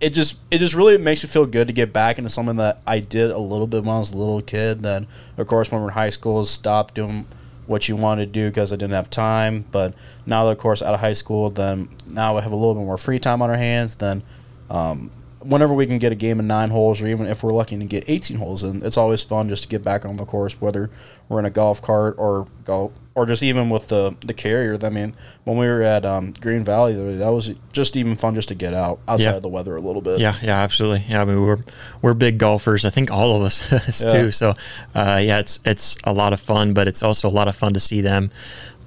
it 0.02 0.10
just 0.10 0.38
it 0.50 0.58
just 0.58 0.74
really 0.74 0.98
makes 0.98 1.24
me 1.24 1.30
feel 1.30 1.46
good 1.46 1.68
to 1.68 1.74
get 1.74 1.94
back 1.94 2.18
into 2.18 2.30
something 2.30 2.58
that 2.58 2.82
I 2.88 3.00
did 3.00 3.30
a 3.30 3.38
little 3.38 3.68
bit 3.68 3.84
when 3.84 3.96
I 3.96 4.00
was 4.00 4.14
a 4.14 4.18
little 4.18 4.42
kid. 4.42 4.82
Then, 4.82 5.08
of 5.38 5.48
course, 5.48 5.72
when 5.72 5.82
we 5.82 5.86
we're 5.86 5.90
in 5.90 5.94
high 5.94 6.10
school, 6.10 6.44
stopped 6.44 6.96
doing 6.96 7.28
what 7.68 7.88
you 7.88 7.96
wanted 7.96 8.26
to 8.26 8.32
do 8.32 8.50
because 8.50 8.74
I 8.74 8.76
didn't 8.76 8.94
have 8.94 9.10
time. 9.10 9.66
But 9.72 9.94
now, 10.26 10.46
that, 10.46 10.52
of 10.52 10.58
course, 10.58 10.82
out 10.82 10.96
of 10.96 11.00
high 11.00 11.14
school, 11.14 11.52
then 11.52 11.88
now 12.08 12.36
we 12.36 12.42
have 12.42 12.52
a 12.52 12.56
little 12.56 12.74
bit 12.74 12.84
more 12.84 12.98
free 12.98 13.20
time 13.20 13.42
on 13.44 13.50
our 13.52 13.58
hands. 13.58 13.96
Then, 13.96 14.24
um, 14.72 15.12
whenever 15.44 15.74
we 15.74 15.86
can 15.86 16.00
get 16.00 16.12
a 16.12 16.16
game 16.16 16.40
of 16.40 16.46
nine 16.46 16.72
holes, 16.72 17.02
or 17.02 17.08
even 17.08 17.28
if 17.28 17.44
we're 17.44 17.54
lucky 17.54 17.78
to 17.78 17.86
get 17.86 18.10
18 18.10 18.38
holes 18.38 18.64
in, 18.64 18.84
it's 18.84 18.98
always 18.98 19.24
fun 19.24 19.50
just 19.50 19.64
to 19.64 19.70
get 19.70 19.84
back 19.84 20.06
on 20.06 20.16
the 20.18 20.26
course, 20.26 20.60
whether 20.60 20.90
we're 21.30 21.40
in 21.40 21.46
a 21.46 21.52
golf 21.52 21.82
cart 21.82 22.16
or 22.18 22.48
golf, 22.66 22.92
or 23.14 23.26
just 23.26 23.44
even 23.44 23.70
with 23.70 23.88
the 23.90 24.16
the 24.26 24.34
carrier. 24.34 24.78
I 24.82 24.90
mean, 24.90 25.14
when 25.44 25.58
we 25.58 25.66
were 25.68 25.82
at 25.82 26.06
um, 26.06 26.34
Green 26.40 26.64
Valley, 26.64 26.94
the 26.94 27.02
other 27.02 27.12
day, 27.12 27.18
that 27.18 27.30
was 27.32 27.50
just 27.74 27.98
even 27.98 28.16
fun 28.16 28.36
just 28.36 28.48
to 28.50 28.56
get 28.56 28.74
out 28.74 29.00
outside 29.08 29.26
Yeah. 29.32 29.36
of 29.36 29.42
the 29.44 29.50
weather 29.50 29.76
a 29.76 29.82
little 29.82 30.02
bit. 30.02 30.20
Yeah, 30.20 30.36
yeah, 30.42 30.60
absolutely. 30.62 31.06
Yeah, 31.10 31.22
I 31.22 31.26
mean 31.26 31.42
we're 31.42 31.60
we're 32.02 32.14
big 32.14 32.38
golfers. 32.38 32.86
I 32.86 32.90
think 32.90 33.12
all 33.12 33.36
of 33.36 33.42
us 33.44 34.04
Yeah. 34.04 34.12
too. 34.12 34.32
So, 34.32 34.54
uh, 34.96 35.20
yeah, 35.24 35.40
it's 35.40 35.60
it's 35.66 35.98
a 36.06 36.14
lot 36.14 36.32
of 36.34 36.40
fun, 36.40 36.74
but 36.74 36.88
it's 36.88 37.04
also 37.04 37.28
a 37.28 37.32
lot 37.32 37.48
of 37.48 37.56
fun 37.56 37.74
to 37.74 37.80
see 37.80 38.02
them. 38.02 38.32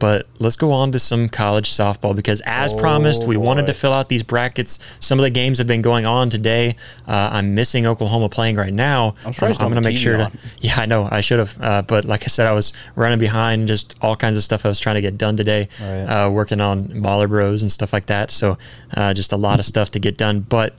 But 0.05 0.27
let's 0.39 0.57
go 0.57 0.71
on 0.71 0.93
to 0.93 0.99
some 0.99 1.31
college 1.31 1.71
softball 1.71 2.15
because, 2.15 2.43
as 2.45 2.75
Oh, 2.75 2.79
promised, 2.79 3.25
we 3.25 3.39
wanted 3.39 3.67
to 3.69 3.73
fill 3.73 3.95
out 3.95 4.11
these 4.11 4.23
brackets. 4.23 4.79
Some 5.01 5.19
of 5.19 5.23
the 5.23 5.31
games 5.31 5.57
have 5.57 5.67
been 5.67 5.81
going 5.81 6.05
on 6.05 6.29
today. 6.29 6.77
Uh, 7.09 7.31
I'm 7.33 7.55
missing 7.55 7.87
Oklahoma 7.87 8.29
playing 8.29 8.57
right 8.57 8.75
now. 8.75 9.15
I'm 9.25 9.33
I'm 9.41 9.51
you 9.51 9.57
going 9.59 9.73
to 9.77 9.81
make 9.81 9.97
sure 9.97 10.19
to. 10.19 10.31
Yeah, 10.61 10.75
I 10.77 10.85
know 10.85 11.09
I 11.11 11.23
should 11.23 11.39
have, 11.39 11.59
uh, 11.59 11.81
but 11.81 12.05
like 12.05 12.25
I 12.25 12.27
said, 12.27 12.47
I 12.47 12.53
was 12.53 12.75
running 12.97 13.19
behind. 13.19 13.67
Just 13.67 13.95
all 14.03 14.15
kinds 14.15 14.37
of 14.37 14.45
stuff 14.45 14.67
I 14.67 14.69
was 14.69 14.79
trying 14.79 14.97
to 14.97 15.01
get 15.01 15.17
done 15.17 15.39
today. 15.39 15.69
Right. 15.81 16.05
Uh, 16.05 16.29
working 16.29 16.61
on 16.61 16.89
Baller 16.89 17.27
Bros 17.27 17.63
and 17.63 17.73
stuff 17.73 17.95
like 17.95 18.05
that. 18.05 18.31
So, 18.31 18.59
uh, 18.95 19.15
just 19.15 19.33
a 19.33 19.39
lot 19.39 19.59
of 19.59 19.65
stuff 19.65 19.91
to 19.93 19.99
get 19.99 20.19
done, 20.19 20.41
but 20.41 20.75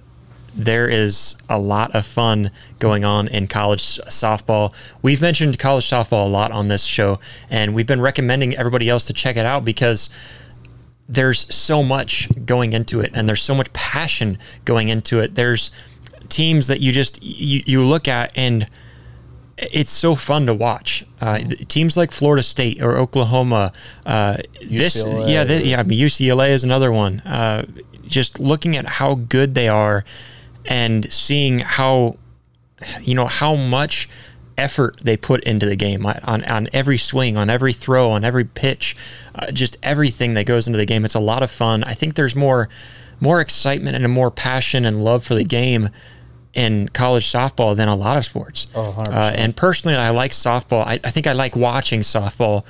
there 0.56 0.88
is 0.88 1.36
a 1.50 1.60
lot 1.60 1.94
of 1.94 2.06
fun 2.06 2.50
going 2.80 3.04
on 3.04 3.28
in 3.28 3.48
college 3.48 3.82
softball. 3.82 4.74
We've 5.02 5.22
mentioned 5.22 5.60
college 5.60 5.86
softball 5.86 6.26
a 6.26 6.30
lot 6.30 6.52
on 6.52 6.70
this 6.70 6.86
show, 6.86 7.20
and 7.50 7.76
we've 7.76 7.88
been 7.88 8.02
recommending 8.02 8.56
everybody 8.56 8.90
else 8.90 9.06
to 9.08 9.14
check 9.14 9.36
it 9.36 9.46
out 9.46 9.66
because 9.66 10.10
there's 11.08 11.54
so 11.54 11.84
much 11.84 12.30
going 12.46 12.74
into 12.74 13.02
it, 13.02 13.12
and 13.14 13.28
there's 13.28 13.44
so 13.44 13.54
much 13.54 13.72
passion 13.74 14.38
going 14.64 14.90
into 14.90 15.20
it. 15.20 15.36
There's 15.36 15.72
teams 16.30 16.68
that 16.68 16.80
you 16.80 16.92
just 16.92 17.22
you, 17.22 17.62
you 17.66 17.84
look 17.84 18.08
at 18.08 18.32
and 18.36 18.68
it's 19.58 19.92
so 19.92 20.16
fun 20.16 20.46
to 20.48 20.54
watch. 20.54 21.06
Uh, 21.22 21.40
teams 21.68 21.96
like 21.96 22.12
Florida 22.12 22.44
State 22.44 22.84
or 22.84 22.98
Oklahoma, 22.98 23.72
uh, 24.06 24.38
this 24.62 25.02
UCLA. 25.02 25.32
yeah, 25.32 25.44
th- 25.46 25.66
yeah, 25.66 25.80
I 25.80 25.84
mean, 25.84 26.00
UCLA 26.00 26.50
is 26.50 26.64
another 26.64 26.92
one. 26.92 27.22
Uh, 27.22 27.66
just 28.06 28.40
looking 28.40 28.76
at 28.76 28.86
how 28.86 29.16
good 29.16 29.56
they 29.56 29.68
are 29.68 30.04
and 30.68 31.12
seeing 31.12 31.60
how 31.60 32.18
you 33.02 33.16
know 33.16 33.28
how 33.28 33.56
much 33.56 34.10
effort 34.58 35.00
they 35.04 35.18
put 35.18 35.44
into 35.44 35.66
the 35.66 35.76
game 35.76 36.06
on, 36.06 36.44
on, 36.46 36.70
every 36.72 36.98
swing, 36.98 37.36
on 37.36 37.50
every 37.50 37.74
throw, 37.74 38.12
on 38.12 38.24
every 38.24 38.46
pitch, 38.46 38.96
uh, 39.36 39.52
just 39.52 39.78
everything 39.84 40.34
that 40.34 40.46
goes 40.46 40.66
into 40.66 40.78
the 40.78 40.86
game. 40.86 41.04
It's 41.04 41.16
a 41.16 41.20
lot 41.20 41.44
of 41.44 41.52
fun. 41.52 41.84
I 41.84 41.94
think 41.94 42.16
there's 42.16 42.36
more 42.36 42.70
more 43.22 43.40
excitement 43.40 43.96
and 43.96 44.04
a 44.04 44.10
more 44.10 44.30
passion 44.30 44.86
and 44.86 45.04
love 45.04 45.24
for 45.24 45.36
the 45.36 45.44
game 45.44 45.90
in 46.54 46.88
college 46.90 47.26
softball 47.32 47.76
than 47.76 47.88
a 47.88 47.96
lot 47.96 48.18
of 48.18 48.26
sports. 48.26 48.68
Oh, 48.76 48.92
100. 48.92 49.14
Uh, 49.14 49.32
and 49.36 49.56
personally, 49.56 49.96
I 49.96 50.10
like 50.10 50.32
softball. 50.32 50.86
I, 50.86 51.00
I 51.04 51.12
think 51.12 51.26
I 51.26 51.34
like 51.34 51.56
watching 51.56 52.02
softball 52.02 52.66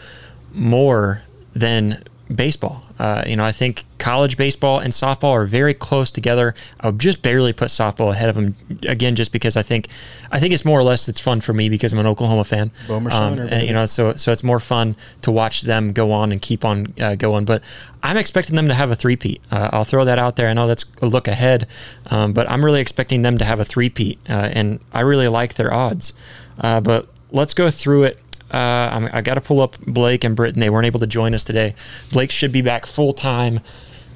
more 0.54 1.24
than 1.54 2.04
baseball. 2.34 2.85
Uh, 2.98 3.24
you 3.28 3.36
know, 3.36 3.43
I 3.43 3.52
think 3.52 3.86
college 3.98 4.38
baseball 4.38 4.80
and 4.80 4.93
softball 4.93 5.32
are 5.32 5.46
very 5.46 5.74
close 5.74 6.12
together. 6.12 6.56
I 6.80 6.88
would 6.88 7.00
just 7.00 7.22
barely 7.22 7.54
put 7.54 7.68
softball 7.68 8.12
ahead 8.12 8.30
of 8.30 8.36
them 8.36 8.56
again, 8.84 9.16
just 9.16 9.32
because 9.32 9.58
I 9.58 9.64
think 9.64 9.88
I 10.32 10.39
think 10.39 10.54
it's 10.54 10.64
more 10.64 10.80
or 10.80 10.84
less 10.84 11.08
it's 11.10 11.20
fun 11.20 11.41
for 11.41 11.54
me 11.54 11.70
because 11.70 11.91
I'm 11.91 12.00
an 12.00 12.08
Oklahoma 12.08 12.46
fan. 12.46 12.72
Boomer 12.88 13.12
Um, 13.12 13.39
and, 13.39 13.68
you 13.68 13.74
know, 13.74 13.86
so 13.86 14.14
so 14.14 14.32
it's 14.32 14.43
more 14.43 14.60
fun 14.60 14.96
to 15.24 15.32
watch 15.32 15.64
them 15.64 15.91
go 15.91 16.12
on 16.12 16.32
and 16.32 16.41
keep 16.41 16.64
on 16.64 16.93
uh, 17.02 17.16
going. 17.16 17.46
But 17.46 17.64
I'm 18.04 18.18
expecting 18.18 18.56
them 18.56 18.68
to 18.68 18.74
have 18.74 18.91
a 18.91 18.96
three-peat. 18.96 19.41
Uh, 19.52 19.70
I'll 19.74 19.84
throw 19.84 20.06
that 20.06 20.20
out 20.20 20.36
there. 20.36 20.48
I 20.48 20.54
know 20.54 20.68
that's 20.68 20.86
a 21.02 21.08
look 21.08 21.28
ahead, 21.28 21.68
um, 22.12 22.34
but 22.34 22.50
I'm 22.50 22.64
really 22.64 22.82
expecting 22.82 23.24
them 23.24 23.38
to 23.39 23.46
have 23.46 23.60
a 23.60 23.66
three-peat, 23.66 24.20
uh, 24.30 24.50
and 24.54 24.80
I 24.93 25.02
really 25.02 25.28
like 25.28 25.56
their 25.56 25.74
odds. 25.74 26.14
Uh, 26.60 26.80
but 26.80 27.08
let's 27.32 27.54
go 27.54 27.70
through 27.70 28.04
it. 28.04 28.20
Uh, 28.52 29.10
I 29.12 29.22
got 29.22 29.36
to 29.36 29.41
pull 29.41 29.60
up 29.60 29.78
Blake 29.80 30.24
and 30.24 30.36
Britton. 30.36 30.60
They 30.60 30.70
weren't 30.70 30.86
able 30.86 31.00
to 31.00 31.08
join 31.08 31.34
us 31.34 31.43
today. 31.43 31.76
Blake 32.12 32.32
should 32.32 32.52
be 32.52 32.62
back 32.62 32.86
full 32.86 33.14
time 33.14 33.60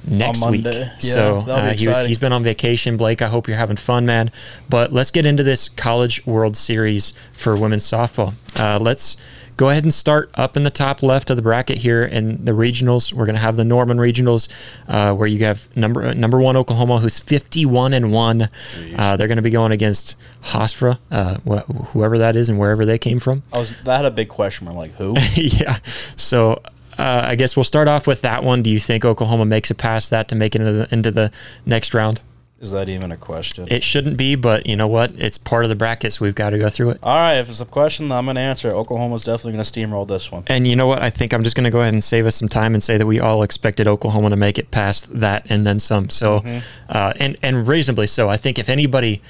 next 0.06 0.44
week. 0.48 0.64
Yeah, 0.64 0.88
so 0.98 1.40
uh, 1.40 1.72
he 1.72 1.88
was, 1.88 2.06
he's 2.06 2.18
been 2.18 2.32
on 2.32 2.42
vacation. 2.42 2.96
Blake, 2.96 3.22
I 3.22 3.28
hope 3.28 3.48
you're 3.48 3.56
having 3.56 3.76
fun, 3.76 4.06
man. 4.06 4.30
But 4.68 4.92
let's 4.92 5.10
get 5.10 5.26
into 5.26 5.42
this 5.42 5.68
College 5.68 6.24
World 6.26 6.56
Series 6.56 7.12
for 7.32 7.56
women's 7.56 7.84
softball. 7.84 8.34
Uh, 8.58 8.78
let's 8.80 9.16
go 9.60 9.68
ahead 9.68 9.82
and 9.84 9.92
start 9.92 10.30
up 10.36 10.56
in 10.56 10.62
the 10.62 10.70
top 10.70 11.02
left 11.02 11.28
of 11.28 11.36
the 11.36 11.42
bracket 11.42 11.76
here 11.76 12.02
in 12.02 12.42
the 12.46 12.52
regionals. 12.52 13.12
We're 13.12 13.26
going 13.26 13.34
to 13.34 13.42
have 13.42 13.58
the 13.58 13.64
Norman 13.64 13.98
regionals, 13.98 14.48
uh, 14.88 15.12
where 15.12 15.28
you 15.28 15.44
have 15.44 15.68
number 15.76 16.02
uh, 16.02 16.14
number 16.14 16.40
one 16.40 16.56
Oklahoma, 16.56 16.98
who's 16.98 17.18
51 17.18 17.92
and 17.92 18.10
one. 18.10 18.48
Uh, 18.96 19.18
they're 19.18 19.28
going 19.28 19.36
to 19.36 19.42
be 19.42 19.50
going 19.50 19.70
against 19.70 20.16
Hofstra, 20.44 20.98
uh, 21.10 21.36
wh- 21.46 21.88
whoever 21.88 22.16
that 22.16 22.36
is, 22.36 22.48
and 22.48 22.58
wherever 22.58 22.86
they 22.86 22.96
came 22.96 23.20
from. 23.20 23.42
I 23.52 23.58
was 23.58 23.76
that 23.82 23.96
had 23.98 24.06
a 24.06 24.10
big 24.10 24.30
question 24.30 24.64
mark. 24.64 24.78
Like 24.78 24.92
who? 24.92 25.14
yeah. 25.34 25.80
So 26.16 26.62
uh, 26.98 27.24
I 27.26 27.34
guess 27.34 27.54
we'll 27.54 27.64
start 27.64 27.86
off 27.86 28.06
with 28.06 28.22
that 28.22 28.42
one. 28.42 28.62
Do 28.62 28.70
you 28.70 28.80
think 28.80 29.04
Oklahoma 29.04 29.44
makes 29.44 29.70
it 29.70 29.76
past 29.76 30.08
that 30.08 30.28
to 30.28 30.36
make 30.36 30.54
it 30.54 30.62
into 30.62 30.72
the, 30.72 30.88
into 30.90 31.10
the 31.10 31.30
next 31.66 31.92
round? 31.92 32.22
Is 32.60 32.72
that 32.72 32.90
even 32.90 33.10
a 33.10 33.16
question? 33.16 33.66
It 33.70 33.82
shouldn't 33.82 34.18
be, 34.18 34.34
but 34.34 34.66
you 34.66 34.76
know 34.76 34.86
what? 34.86 35.12
It's 35.16 35.38
part 35.38 35.64
of 35.64 35.70
the 35.70 35.74
bracket, 35.74 36.12
so 36.12 36.26
we've 36.26 36.34
got 36.34 36.50
to 36.50 36.58
go 36.58 36.68
through 36.68 36.90
it. 36.90 36.98
All 37.02 37.16
right, 37.16 37.36
if 37.36 37.48
it's 37.48 37.62
a 37.62 37.64
question, 37.64 38.12
I'm 38.12 38.26
going 38.26 38.34
to 38.34 38.42
answer 38.42 38.68
it. 38.68 38.74
Oklahoma's 38.74 39.24
definitely 39.24 39.52
going 39.52 39.64
to 39.64 39.70
steamroll 39.72 40.06
this 40.06 40.30
one. 40.30 40.42
And 40.46 40.68
you 40.68 40.76
know 40.76 40.86
what? 40.86 41.00
I 41.00 41.08
think 41.08 41.32
I'm 41.32 41.42
just 41.42 41.56
going 41.56 41.64
to 41.64 41.70
go 41.70 41.80
ahead 41.80 41.94
and 41.94 42.04
save 42.04 42.26
us 42.26 42.36
some 42.36 42.50
time 42.50 42.74
and 42.74 42.82
say 42.82 42.98
that 42.98 43.06
we 43.06 43.18
all 43.18 43.42
expected 43.42 43.86
Oklahoma 43.86 44.28
to 44.28 44.36
make 44.36 44.58
it 44.58 44.70
past 44.70 45.20
that 45.20 45.46
and 45.48 45.66
then 45.66 45.78
some. 45.78 46.10
So, 46.10 46.44
uh, 46.90 47.14
and 47.18 47.38
and 47.40 47.66
reasonably 47.66 48.06
so. 48.06 48.28
I 48.28 48.36
think 48.36 48.58
if 48.58 48.68
anybody 48.68 49.22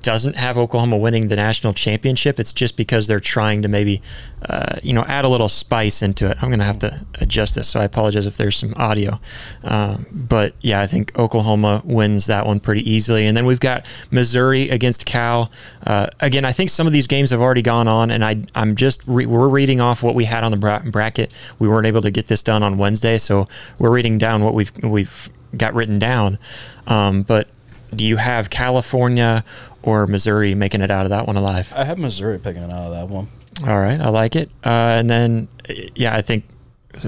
doesn't 0.00 0.36
have 0.36 0.56
Oklahoma 0.56 0.96
winning 0.96 1.28
the 1.28 1.36
national 1.36 1.74
championship, 1.74 2.40
it's 2.40 2.52
just 2.52 2.76
because 2.76 3.06
they're 3.06 3.20
trying 3.20 3.60
to 3.62 3.68
maybe, 3.68 4.00
uh, 4.48 4.76
you 4.82 4.94
know, 4.94 5.04
add 5.04 5.26
a 5.26 5.28
little 5.28 5.48
spice 5.48 6.00
into 6.00 6.30
it. 6.30 6.38
I'm 6.40 6.48
going 6.48 6.58
to 6.58 6.64
have 6.64 6.78
to 6.78 7.04
adjust 7.20 7.54
this, 7.54 7.68
so 7.68 7.80
I 7.80 7.84
apologize 7.84 8.26
if 8.26 8.38
there's 8.38 8.56
some 8.56 8.72
audio. 8.76 9.20
Um, 9.62 10.06
but 10.10 10.54
yeah, 10.62 10.80
I 10.80 10.86
think 10.86 11.16
Oklahoma 11.18 11.82
wins 11.84 12.26
that 12.26 12.46
one 12.46 12.60
pretty 12.60 12.88
easily. 12.90 13.26
And 13.26 13.36
then 13.36 13.44
we've 13.44 13.60
got 13.60 13.84
Missouri 14.10 14.70
against 14.70 15.04
Cal. 15.04 15.50
Uh, 15.86 16.06
again, 16.20 16.46
I 16.46 16.52
think 16.52 16.70
some 16.70 16.86
of 16.86 16.94
these 16.94 17.06
games 17.06 17.30
have 17.30 17.42
already 17.42 17.62
gone 17.62 17.86
on, 17.86 18.10
and 18.10 18.24
I 18.24 18.42
I'm 18.54 18.76
just 18.76 19.02
re- 19.06 19.26
we're 19.26 19.48
reading 19.48 19.82
off 19.82 20.02
what 20.02 20.14
we 20.14 20.24
had 20.24 20.44
on 20.44 20.50
the 20.50 20.56
bra- 20.56 20.82
bracket. 20.84 21.30
We 21.58 21.68
weren't 21.68 21.86
able 21.86 22.02
to 22.02 22.10
get 22.10 22.28
this 22.28 22.42
done 22.42 22.62
on 22.62 22.78
Wednesday, 22.78 23.18
so 23.18 23.48
we're 23.78 23.90
reading 23.90 24.16
down 24.16 24.42
what 24.42 24.54
we've 24.54 24.72
we've 24.82 25.28
got 25.56 25.74
written 25.74 25.98
down. 25.98 26.38
Um, 26.86 27.22
but 27.22 27.48
do 27.94 28.04
you 28.04 28.16
have 28.16 28.50
California 28.50 29.44
or 29.84 30.06
Missouri 30.06 30.54
making 30.54 30.80
it 30.80 30.90
out 30.90 31.04
of 31.06 31.10
that 31.10 31.26
one 31.26 31.36
alive? 31.36 31.72
I 31.76 31.84
have 31.84 31.98
Missouri 31.98 32.38
picking 32.38 32.62
it 32.62 32.70
out 32.70 32.84
of 32.86 32.92
that 32.92 33.08
one. 33.08 33.28
All 33.66 33.78
right, 33.78 34.00
I 34.00 34.08
like 34.08 34.34
it. 34.34 34.50
Uh, 34.64 34.68
and 34.98 35.08
then, 35.08 35.48
yeah, 35.94 36.16
I 36.16 36.22
think 36.22 36.44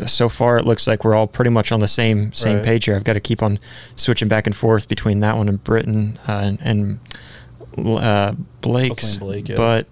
so 0.06 0.28
far 0.28 0.58
it 0.58 0.64
looks 0.64 0.86
like 0.86 1.04
we're 1.04 1.14
all 1.14 1.26
pretty 1.26 1.50
much 1.50 1.70
on 1.72 1.80
the 1.80 1.88
same 1.88 2.32
same 2.32 2.56
Right. 2.56 2.64
page 2.64 2.84
here. 2.86 2.96
I've 2.96 3.04
got 3.04 3.12
to 3.14 3.20
keep 3.20 3.42
on 3.42 3.58
switching 3.96 4.28
back 4.28 4.46
and 4.46 4.54
forth 4.56 4.88
between 4.88 5.20
that 5.20 5.36
one 5.36 5.48
and 5.48 5.62
Britton 5.62 6.18
uh, 6.28 6.32
and, 6.32 6.58
and 6.62 6.98
uh, 7.98 8.32
Blake's. 8.60 9.16
Blake, 9.16 9.48
yeah. 9.48 9.56
But 9.56 9.86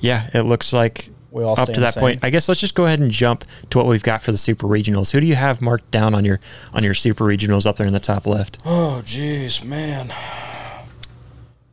yeah, 0.00 0.30
it 0.34 0.42
looks 0.42 0.72
like 0.72 1.10
We 1.30 1.42
all 1.42 1.58
up 1.58 1.68
to 1.72 1.80
that 1.80 1.96
point. 1.96 2.20
I 2.22 2.30
guess 2.30 2.48
let's 2.48 2.60
just 2.60 2.74
go 2.76 2.84
ahead 2.86 3.00
and 3.00 3.10
jump 3.10 3.44
to 3.70 3.78
what 3.78 3.86
we've 3.88 4.02
got 4.02 4.22
for 4.22 4.30
the 4.32 4.38
super 4.38 4.66
regionals. 4.68 5.10
Who 5.12 5.20
do 5.20 5.26
you 5.26 5.34
have 5.36 5.60
marked 5.62 5.90
down 5.90 6.14
on 6.14 6.24
your 6.24 6.38
on 6.72 6.84
your 6.84 6.94
super 6.94 7.24
regionals 7.24 7.66
up 7.66 7.76
there 7.76 7.86
in 7.86 7.92
the 7.92 8.00
top 8.00 8.26
left? 8.26 8.58
Oh, 8.66 9.02
jeez, 9.04 9.64
man. 9.64 10.12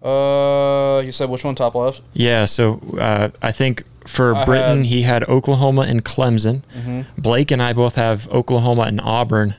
Uh, 0.02 1.02
you 1.06 1.12
said 1.12 1.30
which 1.30 1.44
one 1.44 1.56
top 1.56 1.76
left? 1.76 2.02
Yeah, 2.14 2.46
so 2.46 2.82
uh, 3.00 3.30
I 3.42 3.52
think 3.52 3.84
for 4.08 4.34
I 4.36 4.46
Britton, 4.46 4.78
had- 4.80 4.86
he 4.88 5.02
had 5.04 5.24
Oklahoma 5.30 5.82
and 5.82 6.04
Clemson. 6.04 6.64
Mm-hmm. 6.76 7.22
Blake 7.22 7.52
and 7.52 7.62
I 7.62 7.74
both 7.74 7.96
have 7.96 8.28
Oklahoma 8.30 8.84
and 8.84 9.00
Auburn. 9.02 9.56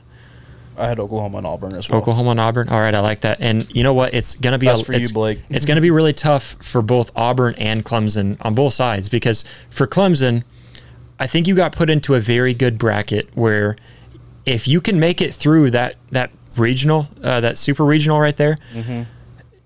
I 0.75 0.87
had 0.87 0.99
Oklahoma 0.99 1.37
and 1.37 1.45
Auburn 1.47 1.75
as 1.75 1.87
well. 1.87 2.01
Oklahoma 2.01 2.31
and 2.31 2.39
Auburn. 2.39 2.67
All 2.69 2.79
right, 2.79 2.95
I 2.95 2.99
like 2.99 3.21
that. 3.21 3.39
And 3.39 3.73
you 3.75 3.83
know 3.83 3.93
what? 3.93 4.13
It's 4.15 4.33
gonna 4.35 4.57
be 4.57 4.65
That's 4.65 4.81
a, 4.81 4.85
for 4.85 4.93
you, 4.93 5.07
Blake. 5.09 5.39
it's 5.51 5.65
gonna 5.65 5.81
be 5.81 5.91
really 5.91 6.13
tough 6.13 6.57
for 6.61 6.81
both 6.81 7.11
Auburn 7.15 7.53
and 7.59 7.85
Clemson 7.85 8.37
on 8.41 8.55
both 8.55 8.73
sides 8.73 9.07
because 9.07 9.45
for 9.69 9.85
Clemson, 9.85 10.43
I 11.19 11.27
think 11.27 11.47
you 11.47 11.53
got 11.55 11.73
put 11.73 11.91
into 11.91 12.15
a 12.15 12.19
very 12.19 12.55
good 12.55 12.79
bracket 12.79 13.29
where 13.35 13.75
if 14.47 14.67
you 14.67 14.81
can 14.81 14.99
make 14.99 15.21
it 15.21 15.33
through 15.35 15.69
that 15.71 15.95
that 16.11 16.31
regional, 16.57 17.07
uh, 17.23 17.39
that 17.39 17.59
super 17.59 17.85
regional 17.85 18.19
right 18.19 18.35
there, 18.35 18.57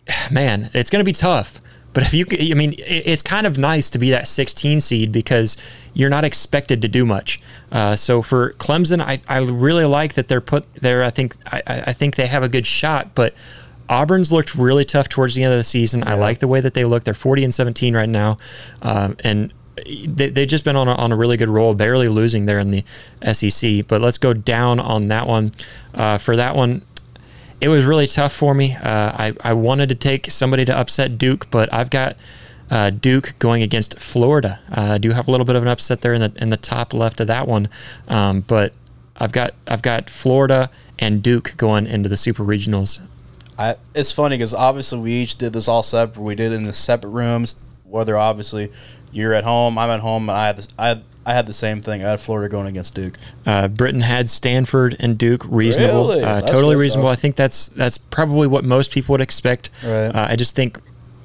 man, 0.32 0.70
it's 0.74 0.90
going 0.90 1.02
to 1.02 1.06
be 1.06 1.14
tough. 1.14 1.62
But 1.94 2.04
if 2.04 2.14
you, 2.14 2.26
I 2.52 2.54
mean, 2.54 2.76
it's 2.78 3.24
kind 3.24 3.48
of 3.48 3.58
nice 3.58 3.90
to 3.90 3.98
be 3.98 4.12
that 4.12 4.28
16 4.28 4.82
seed 4.82 5.12
because 5.12 5.58
you're 5.96 6.12
not 6.12 6.24
expected 6.24 6.80
to 6.84 6.88
do 6.88 7.08
much. 7.08 7.42
Uh, 7.72 7.96
so 7.96 8.22
for 8.22 8.54
Clemson, 8.54 9.02
I, 9.02 9.20
I 9.28 9.40
really 9.40 9.86
like 9.86 10.14
that 10.14 10.28
they're 10.28 10.40
put 10.40 10.72
there. 10.76 11.04
I 11.04 11.10
think 11.10 11.36
I, 11.48 11.64
I 11.68 11.94
think 11.94 12.16
they 12.16 12.28
have 12.28 12.44
a 12.44 12.50
good 12.50 12.68
shot, 12.68 13.16
but 13.16 13.34
Auburn's 13.90 14.32
looked 14.32 14.54
really 14.54 14.86
tough 14.86 15.10
towards 15.10 15.34
the 15.34 15.44
end 15.44 15.54
of 15.54 15.58
the 15.58 15.64
season. 15.64 16.08
I 16.08 16.14
like 16.14 16.38
the 16.38 16.48
way 16.48 16.62
that 16.62 16.76
they 16.76 16.86
look. 16.86 17.04
They're 17.04 17.16
40 17.16 17.46
and 17.46 17.54
17 17.54 17.96
right 17.96 18.10
now, 18.10 18.38
um, 18.84 19.16
and 19.24 19.52
they 19.86 20.30
they 20.30 20.46
just 20.46 20.64
been 20.64 20.76
on 20.76 20.88
a, 20.88 20.94
on 20.94 21.12
a 21.12 21.16
really 21.16 21.38
good 21.38 21.50
roll, 21.50 21.74
barely 21.74 22.10
losing 22.10 22.46
there 22.46 22.60
in 22.60 22.72
the 22.72 22.84
SEC. 23.34 23.88
But 23.88 24.02
let's 24.02 24.18
go 24.18 24.34
down 24.34 24.80
on 24.80 25.08
that 25.08 25.28
one. 25.28 25.52
Uh, 25.94 26.18
for 26.18 26.36
that 26.36 26.56
one, 26.56 26.86
it 27.60 27.70
was 27.70 27.86
really 27.86 28.08
tough 28.08 28.34
for 28.34 28.54
me. 28.54 28.76
Uh, 28.76 28.82
I, 28.84 29.34
I 29.42 29.54
wanted 29.54 29.90
to 29.90 29.96
take 29.96 30.32
somebody 30.32 30.66
to 30.66 30.78
upset 30.78 31.18
Duke, 31.18 31.50
but 31.50 31.74
I've 31.74 31.90
got 31.90 32.16
uh, 32.70 32.90
Duke 32.90 33.36
going 33.40 33.64
against 33.64 34.00
Florida. 34.00 34.60
Uh, 34.70 34.94
I 34.94 34.98
do 34.98 35.12
have 35.12 35.28
a 35.28 35.32
little 35.32 35.46
bit 35.46 35.56
of 35.56 35.64
an 35.64 35.70
upset 35.70 36.02
there 36.02 36.14
in 36.14 36.22
the 36.22 36.32
in 36.38 36.50
the 36.50 36.58
top 36.58 36.94
left 36.94 37.20
of 37.20 37.28
that 37.28 37.48
one, 37.48 37.70
um, 38.08 38.42
but 38.42 38.74
I've 39.16 39.32
got 39.32 39.54
I've 39.68 39.82
got 39.82 40.10
Florida 40.10 40.70
and 41.00 41.24
Duke 41.24 41.54
going 41.58 41.88
into 41.88 42.10
the 42.10 42.18
Super 42.18 42.44
Regionals. 42.44 43.02
I, 43.58 43.76
it's 43.96 44.12
funny 44.12 44.38
because 44.38 44.54
obviously 44.54 45.00
we 45.00 45.14
each 45.14 45.36
did 45.38 45.54
this 45.54 45.68
all 45.68 45.82
separate. 45.82 46.22
We 46.22 46.36
did 46.36 46.52
it 46.52 46.56
in 46.56 46.66
the 46.66 46.74
separate 46.74 47.10
rooms. 47.10 47.56
Whether 47.90 48.18
obviously 48.18 48.72
you're 49.12 49.34
at 49.34 49.44
home, 49.44 49.78
I'm 49.78 49.90
at 49.90 50.00
home, 50.02 50.30
and 50.30 50.38
I 50.38 50.48
had 50.48 50.58
this, 50.58 50.68
I 50.78 50.88
had, 50.90 51.04
I 51.26 51.34
had 51.34 51.46
the 51.46 51.54
same 51.54 51.82
thing. 51.82 52.04
I 52.04 52.10
had 52.12 52.20
Florida 52.20 52.50
going 52.50 52.68
against 52.68 52.96
Duke. 52.96 53.18
Uh, 53.46 53.68
Britton 53.68 54.02
had 54.02 54.30
Stanford 54.30 54.96
and 55.00 55.18
Duke 55.18 55.44
reasonable, 55.48 56.10
Really? 56.10 56.24
uh, 56.24 56.42
totally 56.42 56.76
reasonable. 56.76 57.08
though. 57.08 57.14
I 57.14 57.16
think 57.16 57.36
that's 57.36 57.68
that's 57.70 57.98
probably 57.98 58.48
what 58.48 58.64
most 58.64 58.92
people 58.92 59.14
would 59.14 59.22
expect. 59.22 59.70
Right. 59.84 60.08
Uh, 60.08 60.28
I 60.30 60.36
just 60.36 60.56
think, 60.56 60.80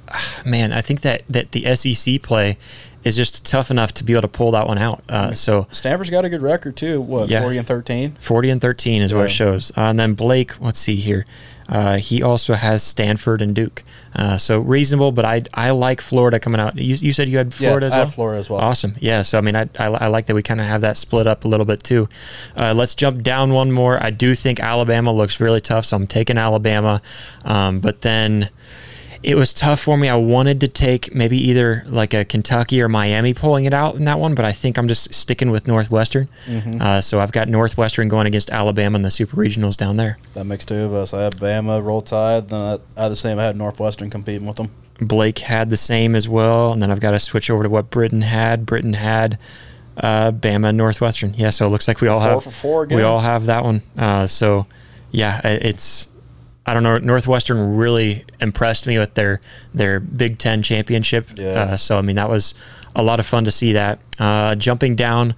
ah, 0.09 0.43
man, 0.47 0.73
I 0.73 0.81
think 0.81 1.01
that 1.03 1.23
that 1.29 1.53
the 1.53 1.75
SEC 1.75 2.21
play 2.23 2.57
is 3.05 3.17
just 3.17 3.45
tough 3.45 3.69
enough 3.71 3.93
to 3.95 4.05
be 4.05 4.13
able 4.13 4.23
to 4.23 4.29
pull 4.29 4.53
that 4.53 4.67
one 4.69 4.79
out. 4.79 5.03
Uh, 5.09 5.35
so 5.35 5.67
Stanford's 5.73 6.11
got 6.11 6.25
a 6.25 6.29
good 6.29 6.43
record 6.43 6.77
too. 6.77 7.01
What 7.01 7.29
Yeah. 7.29 7.43
forty 7.43 7.59
and 7.59 7.67
thirteen? 7.67 8.17
40 8.21 8.51
and 8.51 8.61
13 8.61 9.03
is 9.03 9.13
what 9.13 9.27
it 9.27 9.31
shows. 9.31 9.71
Uh, 9.77 9.81
and 9.83 9.99
then 9.99 10.15
Blake, 10.15 10.61
let's 10.61 10.79
see 10.79 10.97
here. 10.97 11.25
Uh, 11.73 11.97
he 11.97 12.23
also 12.23 12.53
has 12.53 12.83
Stanford 12.83 13.41
and 13.41 13.55
Duke. 13.55 13.83
Uh, 14.15 14.37
so 14.37 14.59
reasonable, 14.61 15.11
but 15.11 15.25
I 15.25 15.43
I 15.55 15.71
like 15.71 16.03
Florida 16.03 16.39
coming 16.39 16.61
out. 16.61 16.77
You, 16.77 16.97
you 16.97 17.15
said 17.15 17.31
you 17.31 17.39
had 17.39 17.55
Florida 17.55 17.87
Yeah, 17.87 17.89
as 17.89 17.95
I 17.95 17.97
well? 17.97 18.05
had 18.07 18.15
Florida 18.15 18.41
as 18.41 18.51
well. 18.51 18.61
Awesome. 18.61 18.95
Yeah. 19.01 19.23
So, 19.23 19.39
I 19.39 19.41
mean, 19.41 19.57
I, 19.57 19.71
I, 19.79 19.87
I 19.87 20.07
like 20.09 20.27
that 20.27 20.35
we 20.35 20.43
kind 20.43 20.61
of 20.61 20.67
have 20.67 20.83
that 20.83 20.99
split 20.99 21.27
up 21.27 21.47
a 21.47 21.49
little 21.49 21.65
bit 21.65 21.83
too. 21.83 22.11
Uh, 22.55 22.75
let's 22.77 22.95
jump 22.95 23.23
down 23.23 23.55
one 23.55 23.73
more. 23.73 24.03
I 24.03 24.11
do 24.11 24.35
think 24.35 24.61
Alabama 24.61 25.13
looks 25.15 25.41
really 25.41 25.63
tough, 25.63 25.87
so 25.87 25.97
I'm 25.97 26.07
taking 26.07 26.37
Alabama. 26.37 27.01
Um, 27.47 27.81
but 27.81 28.03
then 28.03 28.51
it 29.23 29.35
was 29.37 29.53
tough 29.53 29.81
for 29.81 29.97
me. 29.97 30.09
I 30.09 30.17
wanted 30.17 30.61
to 30.61 30.69
take 30.69 31.15
maybe 31.15 31.39
either 31.39 31.85
like 31.87 32.13
a 32.15 32.25
Kentucky 32.25 32.83
or 32.83 32.89
Miami 32.89 33.35
pulling 33.35 33.65
it 33.65 33.73
out 33.73 33.95
in 33.95 34.05
that 34.07 34.19
one, 34.19 34.35
but 34.35 34.45
I 34.45 34.53
think 34.53 34.79
I'm 34.79 34.89
just 34.89 35.15
sticking 35.15 35.51
with 35.51 35.67
Northwestern. 35.67 36.29
Mm-hmm. 36.47 36.83
Uh, 36.83 37.01
so 37.01 37.21
I've 37.21 37.33
got 37.33 37.49
Northwestern 37.49 38.09
going 38.09 38.27
against 38.27 38.51
Alabama 38.51 38.97
in 38.97 39.03
the 39.03 39.11
Super 39.11 39.37
Regionals 39.37 39.77
down 39.77 39.97
there. 39.97 40.19
That 40.35 40.45
makes 40.45 40.65
two 40.65 40.83
of 40.83 40.93
us. 40.95 41.15
I 41.15 41.23
had 41.23 41.37
Bama, 41.37 41.85
Roll 41.85 42.01
Tide. 42.03 42.49
Then 42.49 42.61
I, 42.61 42.79
I 42.97 43.03
had 43.05 43.13
the 43.13 43.17
same. 43.17 43.39
I 43.39 43.45
had 43.45 43.57
Northwestern 43.57 44.11
competing 44.11 44.47
with 44.47 44.57
them. 44.57 44.71
Blake 45.01 45.41
had 45.41 45.71
the 45.71 45.77
same 45.77 46.15
as 46.15 46.29
well, 46.29 46.73
and 46.73 46.83
then 46.83 46.91
I've 46.91 47.01
got 47.01 47.13
to 47.13 47.19
switch 47.19 47.51
over 47.51 47.63
to 47.63 47.69
what 47.69 47.91
Britton 47.91 48.23
had. 48.23 48.67
Britton 48.67 48.93
had 48.95 49.39
uh, 49.97 50.31
Bama 50.33 50.75
Northwestern. 50.75 51.35
Yeah, 51.35 51.51
so 51.51 51.67
it 51.67 51.71
looks 51.71 51.89
like 51.89 52.01
we 52.01 52.09
all 52.09 52.21
Four 52.21 52.31
have 52.31 52.45
for 52.45 52.51
four 52.51 52.83
again. 52.85 52.99
we 52.99 53.03
all 53.03 53.21
have 53.21 53.47
that 53.47 53.65
one. 53.65 53.83
Uh, 53.97 54.27
so 54.27 54.67
yeah, 55.11 55.41
it's 55.45 56.09
I 56.67 56.75
don't 56.75 56.83
know. 56.83 56.99
Northwestern 56.99 57.77
really 57.77 58.25
impressed 58.41 58.87
me 58.87 58.99
with 58.99 59.15
their 59.15 59.41
their 59.75 60.01
Big 60.01 60.39
Ten 60.39 60.63
championship. 60.63 61.29
Yeah. 61.37 61.47
Uh, 61.49 61.77
so 61.77 61.99
I 61.99 62.03
mean 62.03 62.17
that 62.17 62.31
was 62.31 62.55
a 62.95 63.03
lot 63.03 63.21
of 63.21 63.27
fun 63.27 63.45
to 63.45 63.51
see 63.51 63.73
that. 63.73 63.99
Uh, 64.19 64.55
jumping 64.55 64.97
down. 64.97 65.35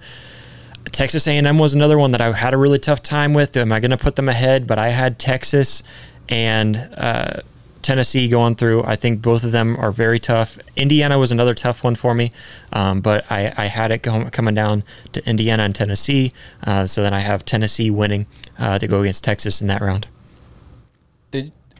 Texas 0.91 1.27
A&M 1.27 1.57
was 1.57 1.73
another 1.73 1.97
one 1.97 2.11
that 2.11 2.21
I 2.21 2.31
had 2.31 2.53
a 2.53 2.57
really 2.57 2.77
tough 2.77 3.01
time 3.01 3.33
with. 3.33 3.57
Am 3.57 3.71
I 3.71 3.79
going 3.79 3.91
to 3.91 3.97
put 3.97 4.15
them 4.15 4.29
ahead? 4.29 4.67
But 4.67 4.77
I 4.77 4.89
had 4.89 5.17
Texas 5.17 5.81
and 6.29 6.77
uh, 6.95 7.41
Tennessee 7.81 8.27
going 8.27 8.55
through. 8.55 8.83
I 8.83 8.95
think 8.95 9.21
both 9.21 9.43
of 9.43 9.51
them 9.51 9.77
are 9.77 9.91
very 9.91 10.19
tough. 10.19 10.57
Indiana 10.75 11.17
was 11.17 11.31
another 11.31 11.53
tough 11.53 11.83
one 11.83 11.95
for 11.95 12.13
me, 12.13 12.31
um, 12.73 13.01
but 13.01 13.25
I, 13.31 13.53
I 13.57 13.65
had 13.65 13.91
it 13.91 14.03
com- 14.03 14.29
coming 14.29 14.55
down 14.55 14.83
to 15.13 15.27
Indiana 15.27 15.63
and 15.63 15.73
Tennessee. 15.75 16.33
Uh, 16.63 16.85
so 16.85 17.01
then 17.01 17.13
I 17.13 17.19
have 17.19 17.45
Tennessee 17.45 17.89
winning 17.89 18.27
uh, 18.59 18.77
to 18.79 18.87
go 18.87 19.01
against 19.01 19.23
Texas 19.23 19.61
in 19.61 19.67
that 19.67 19.81
round. 19.81 20.07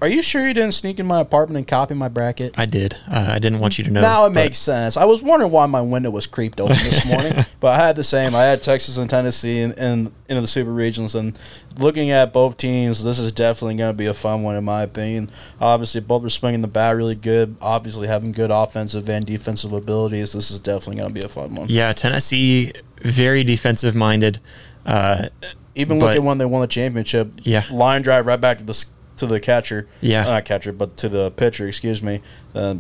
Are 0.06 0.08
you 0.08 0.22
sure 0.22 0.48
you 0.48 0.54
didn't 0.54 0.74
sneak 0.76 1.00
in 1.00 1.08
my 1.08 1.20
apartment 1.20 1.58
and 1.58 1.68
copy 1.68 1.96
my 1.96 2.10
bracket? 2.10 2.54
I 2.60 2.68
did. 2.68 2.96
Uh, 3.12 3.26
I 3.32 3.40
didn't 3.40 3.58
want 3.58 3.80
you 3.80 3.84
to 3.86 3.90
know. 3.90 4.02
now 4.02 4.28
it 4.28 4.34
makes 4.34 4.60
sense. 4.60 4.98
I 4.98 5.06
was 5.06 5.24
wondering 5.24 5.52
why 5.52 5.66
my 5.66 5.82
window 5.82 6.12
was 6.12 6.28
creeped 6.28 6.62
open 6.62 6.76
this 6.84 7.04
morning, 7.08 7.34
but 7.60 7.70
I 7.74 7.78
had 7.88 7.96
the 7.96 8.04
same. 8.04 8.36
I 8.36 8.44
had 8.44 8.62
Texas 8.62 9.00
and 9.00 9.10
Tennessee 9.10 9.62
in, 9.62 9.72
in 9.72 10.14
into 10.30 10.42
the 10.42 10.48
Super 10.48 10.72
regions, 10.72 11.16
and 11.16 11.36
looking 11.80 12.12
at 12.12 12.32
both 12.34 12.56
teams, 12.56 13.04
this 13.04 13.18
is 13.18 13.32
definitely 13.32 13.78
going 13.78 13.90
to 13.94 13.98
be 13.98 14.06
a 14.06 14.14
fun 14.14 14.44
one 14.44 14.56
in 14.56 14.64
my 14.64 14.84
opinion. 14.84 15.32
Obviously, 15.60 16.02
both 16.02 16.24
are 16.24 16.30
swinging 16.30 16.62
the 16.62 16.68
bat 16.68 16.96
really 16.96 17.16
good. 17.16 17.56
Obviously, 17.60 18.08
having 18.08 18.32
good 18.32 18.52
offensive 18.52 19.10
and 19.10 19.26
defensive 19.26 19.74
abilities, 19.74 20.34
this 20.34 20.52
is 20.52 20.60
definitely 20.60 20.98
going 20.98 21.10
to 21.10 21.20
be 21.20 21.26
a 21.26 21.30
fun 21.30 21.56
one. 21.56 21.66
Yeah, 21.68 21.94
Tennessee 21.94 22.74
very 23.02 23.44
defensive 23.44 23.96
minded. 23.96 24.40
Uh, 24.86 25.30
Even 25.74 25.98
But- 26.00 26.06
look 26.06 26.16
at 26.18 26.22
when 26.24 26.38
they 26.38 26.46
won 26.46 26.62
the 26.62 26.68
championship. 26.68 27.32
Yeah. 27.42 27.64
line 27.72 28.04
drive 28.04 28.28
right 28.28 28.40
back 28.40 28.60
to 28.60 28.64
the 28.64 28.86
to 29.18 29.26
the 29.26 29.40
catcher. 29.40 29.88
Yeah. 30.02 30.24
Not 30.24 30.46
catcher, 30.46 30.72
but 30.72 30.98
to 30.98 31.10
the 31.10 31.32
pitcher. 31.32 31.68
Excuse 31.68 32.02
me. 32.02 32.22
Uh, 32.54 32.76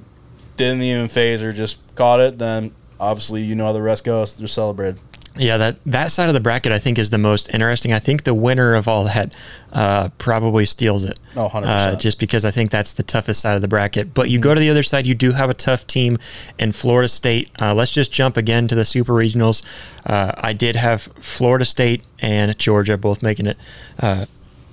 didn't 0.58 0.82
even 0.84 1.08
faze 1.08 1.44
or 1.44 1.52
just 1.52 1.80
caught 1.96 2.20
it. 2.20 2.38
Then 2.38 2.74
obviously 3.00 3.44
you 3.44 3.56
know 3.56 3.66
how 3.66 3.74
the 3.74 3.82
rest 3.82 4.04
goes. 4.04 4.38
They're 4.38 4.48
celebrated. 4.48 5.00
Yeah, 5.38 5.58
that 5.58 5.84
that 5.84 6.12
side 6.14 6.30
of 6.30 6.34
the 6.34 6.40
bracket 6.40 6.72
I 6.72 6.80
think 6.80 6.98
is 6.98 7.10
the 7.10 7.18
most 7.18 7.54
interesting. 7.54 7.92
I 7.92 8.00
think 8.00 8.24
the 8.24 8.34
winner 8.34 8.74
of 8.74 8.88
all 8.88 9.04
that 9.04 9.34
uh, 9.74 10.08
probably 10.18 10.64
steals 10.64 11.04
it. 11.04 11.20
Oh, 11.36 11.50
100%. 11.50 11.66
Uh, 11.66 11.96
just 11.98 12.20
because 12.20 12.46
I 12.46 12.52
think 12.52 12.72
that's 12.72 12.94
the 12.94 13.04
toughest 13.04 13.42
side 13.42 13.56
of 13.56 13.62
the 13.62 13.68
bracket. 13.68 14.14
But 14.14 14.30
you 14.30 14.40
go 14.40 14.54
to 14.54 14.60
the 14.60 14.70
other 14.70 14.84
side, 14.84 15.06
you 15.06 15.14
do 15.14 15.34
have 15.34 15.50
a 15.50 15.54
tough 15.54 15.86
team 15.88 16.18
in 16.58 16.72
Florida 16.72 17.10
State. 17.10 17.52
Uh, 17.60 17.74
let's 17.74 17.92
just 17.92 18.14
jump 18.14 18.38
again 18.38 18.70
to 18.70 18.76
the 18.76 18.86
Super 18.86 19.12
Regionals. 19.12 19.62
Uh, 20.06 20.32
I 20.38 20.54
did 20.54 20.78
have 20.78 21.04
Florida 21.20 21.66
State 21.66 22.04
and 22.20 22.58
Georgia 22.58 22.98
both 22.98 23.22
making 23.22 23.48
it 23.48 23.58
uh, 24.00 24.28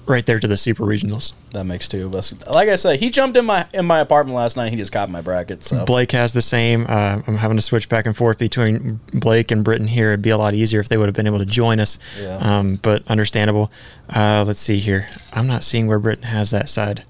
right 0.06 0.24
there 0.26 0.38
to 0.38 0.48
the 0.48 0.56
Super 0.56 0.84
Regionals. 0.84 1.32
That 1.52 1.64
makes 1.64 1.88
two 1.88 2.06
of 2.06 2.14
us. 2.14 2.34
Like 2.48 2.68
I 2.68 2.76
said, 2.76 3.00
he 3.00 3.10
jumped 3.10 3.36
in 3.36 3.44
my 3.44 3.66
in 3.72 3.86
my 3.86 4.00
apartment 4.00 4.36
last 4.36 4.56
night. 4.56 4.70
He 4.70 4.76
just 4.76 4.92
copied 4.92 5.12
my 5.12 5.20
bracket. 5.20 5.62
So 5.62 5.84
Blake 5.84 6.12
has 6.12 6.32
the 6.32 6.42
same. 6.42 6.86
Uh, 6.88 7.22
I'm 7.26 7.36
having 7.36 7.56
to 7.56 7.62
switch 7.62 7.88
back 7.88 8.06
and 8.06 8.16
forth 8.16 8.38
between 8.38 9.00
Blake 9.12 9.50
and 9.50 9.62
Britton 9.64 9.88
here. 9.88 10.08
It'd 10.10 10.22
be 10.22 10.30
a 10.30 10.38
lot 10.38 10.54
easier 10.54 10.80
if 10.80 10.88
they 10.88 10.96
would 10.96 11.06
have 11.06 11.14
been 11.14 11.26
able 11.26 11.38
to 11.38 11.46
join 11.46 11.80
us. 11.80 11.98
Yeah. 12.20 12.36
Um, 12.36 12.76
but 12.76 13.06
understandable. 13.08 13.70
Uh, 14.08 14.44
let's 14.46 14.60
see 14.60 14.78
here. 14.78 15.06
I'm 15.32 15.46
not 15.46 15.62
seeing 15.64 15.86
where 15.86 15.98
Britton 15.98 16.24
has 16.24 16.50
that 16.50 16.68
side. 16.68 17.04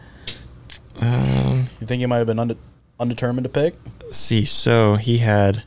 Um, 1.01 1.67
you 1.81 1.87
think 1.87 2.01
he 2.01 2.07
might 2.07 2.19
have 2.19 2.27
been 2.27 2.39
unde- 2.39 2.59
undetermined 3.01 3.45
to 3.45 3.51
pick? 3.51 3.75
see. 4.11 4.45
So 4.45 4.97
he 4.97 5.19
had. 5.19 5.65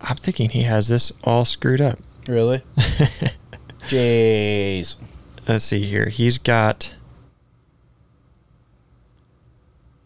I'm 0.00 0.16
thinking 0.16 0.50
he 0.50 0.62
has 0.62 0.88
this 0.88 1.12
all 1.24 1.44
screwed 1.44 1.80
up. 1.80 1.98
Really? 2.26 2.62
Jeez. 3.88 4.96
Let's 5.48 5.64
see 5.64 5.82
here. 5.84 6.08
He's 6.08 6.38
got. 6.38 6.94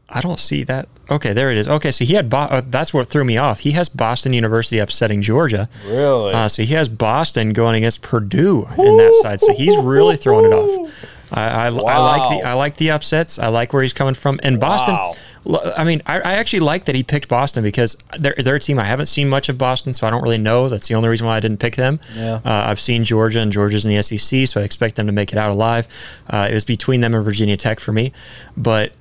I 0.08 0.20
don't 0.20 0.38
see 0.38 0.62
that. 0.64 0.88
Okay, 1.10 1.32
there 1.32 1.50
it 1.50 1.58
is. 1.58 1.66
Okay, 1.68 1.90
so 1.90 2.04
he 2.04 2.14
had 2.14 2.30
Bo- 2.30 2.38
uh, 2.38 2.62
that's 2.66 2.94
what 2.94 3.08
threw 3.08 3.24
me 3.24 3.36
off. 3.36 3.60
He 3.60 3.72
has 3.72 3.88
Boston 3.88 4.32
University 4.32 4.78
upsetting 4.78 5.22
Georgia. 5.22 5.68
Really? 5.86 6.32
Uh, 6.32 6.48
so 6.48 6.62
he 6.62 6.72
has 6.74 6.88
Boston 6.88 7.52
going 7.52 7.74
against 7.76 8.00
Purdue 8.00 8.66
in 8.78 8.96
that 8.96 9.14
side. 9.22 9.40
So 9.40 9.52
he's 9.52 9.76
really 9.76 10.16
throwing 10.16 10.44
it 10.46 10.54
off. 10.54 10.92
I, 11.32 11.42
I, 11.48 11.66
I 11.66 11.70
like 11.70 12.40
the 12.40 12.48
I 12.48 12.52
like 12.54 12.76
the 12.76 12.90
upsets. 12.92 13.38
I 13.38 13.48
like 13.48 13.72
where 13.72 13.82
he's 13.82 13.92
coming 13.92 14.14
from. 14.14 14.38
And 14.42 14.60
Boston, 14.60 14.94
Wow. 14.94 15.14
I 15.76 15.84
mean, 15.84 16.00
I, 16.06 16.20
I 16.20 16.32
actually 16.34 16.60
like 16.60 16.86
that 16.86 16.94
he 16.94 17.02
picked 17.02 17.28
Boston 17.28 17.62
because 17.62 17.96
they're, 18.18 18.34
they're 18.38 18.54
a 18.54 18.60
team 18.60 18.78
I 18.78 18.84
haven't 18.84 19.06
seen 19.06 19.28
much 19.28 19.48
of 19.48 19.58
Boston, 19.58 19.92
so 19.92 20.06
I 20.06 20.10
don't 20.10 20.22
really 20.22 20.38
know. 20.38 20.68
That's 20.68 20.88
the 20.88 20.94
only 20.94 21.08
reason 21.08 21.26
why 21.26 21.36
I 21.36 21.40
didn't 21.40 21.58
pick 21.58 21.76
them. 21.76 22.00
Yeah. 22.16 22.40
Uh, 22.44 22.64
I've 22.66 22.80
seen 22.80 23.04
Georgia, 23.04 23.40
and 23.40 23.52
Georgia's 23.52 23.84
in 23.84 23.94
the 23.94 24.02
SEC, 24.02 24.46
so 24.48 24.60
I 24.60 24.64
expect 24.64 24.96
them 24.96 25.06
to 25.06 25.12
make 25.12 25.32
it 25.32 25.38
out 25.38 25.50
alive. 25.50 25.86
Uh, 26.28 26.48
it 26.50 26.54
was 26.54 26.64
between 26.64 27.02
them 27.02 27.14
and 27.14 27.24
Virginia 27.24 27.56
Tech 27.56 27.78
for 27.78 27.92
me, 27.92 28.12
but 28.56 28.92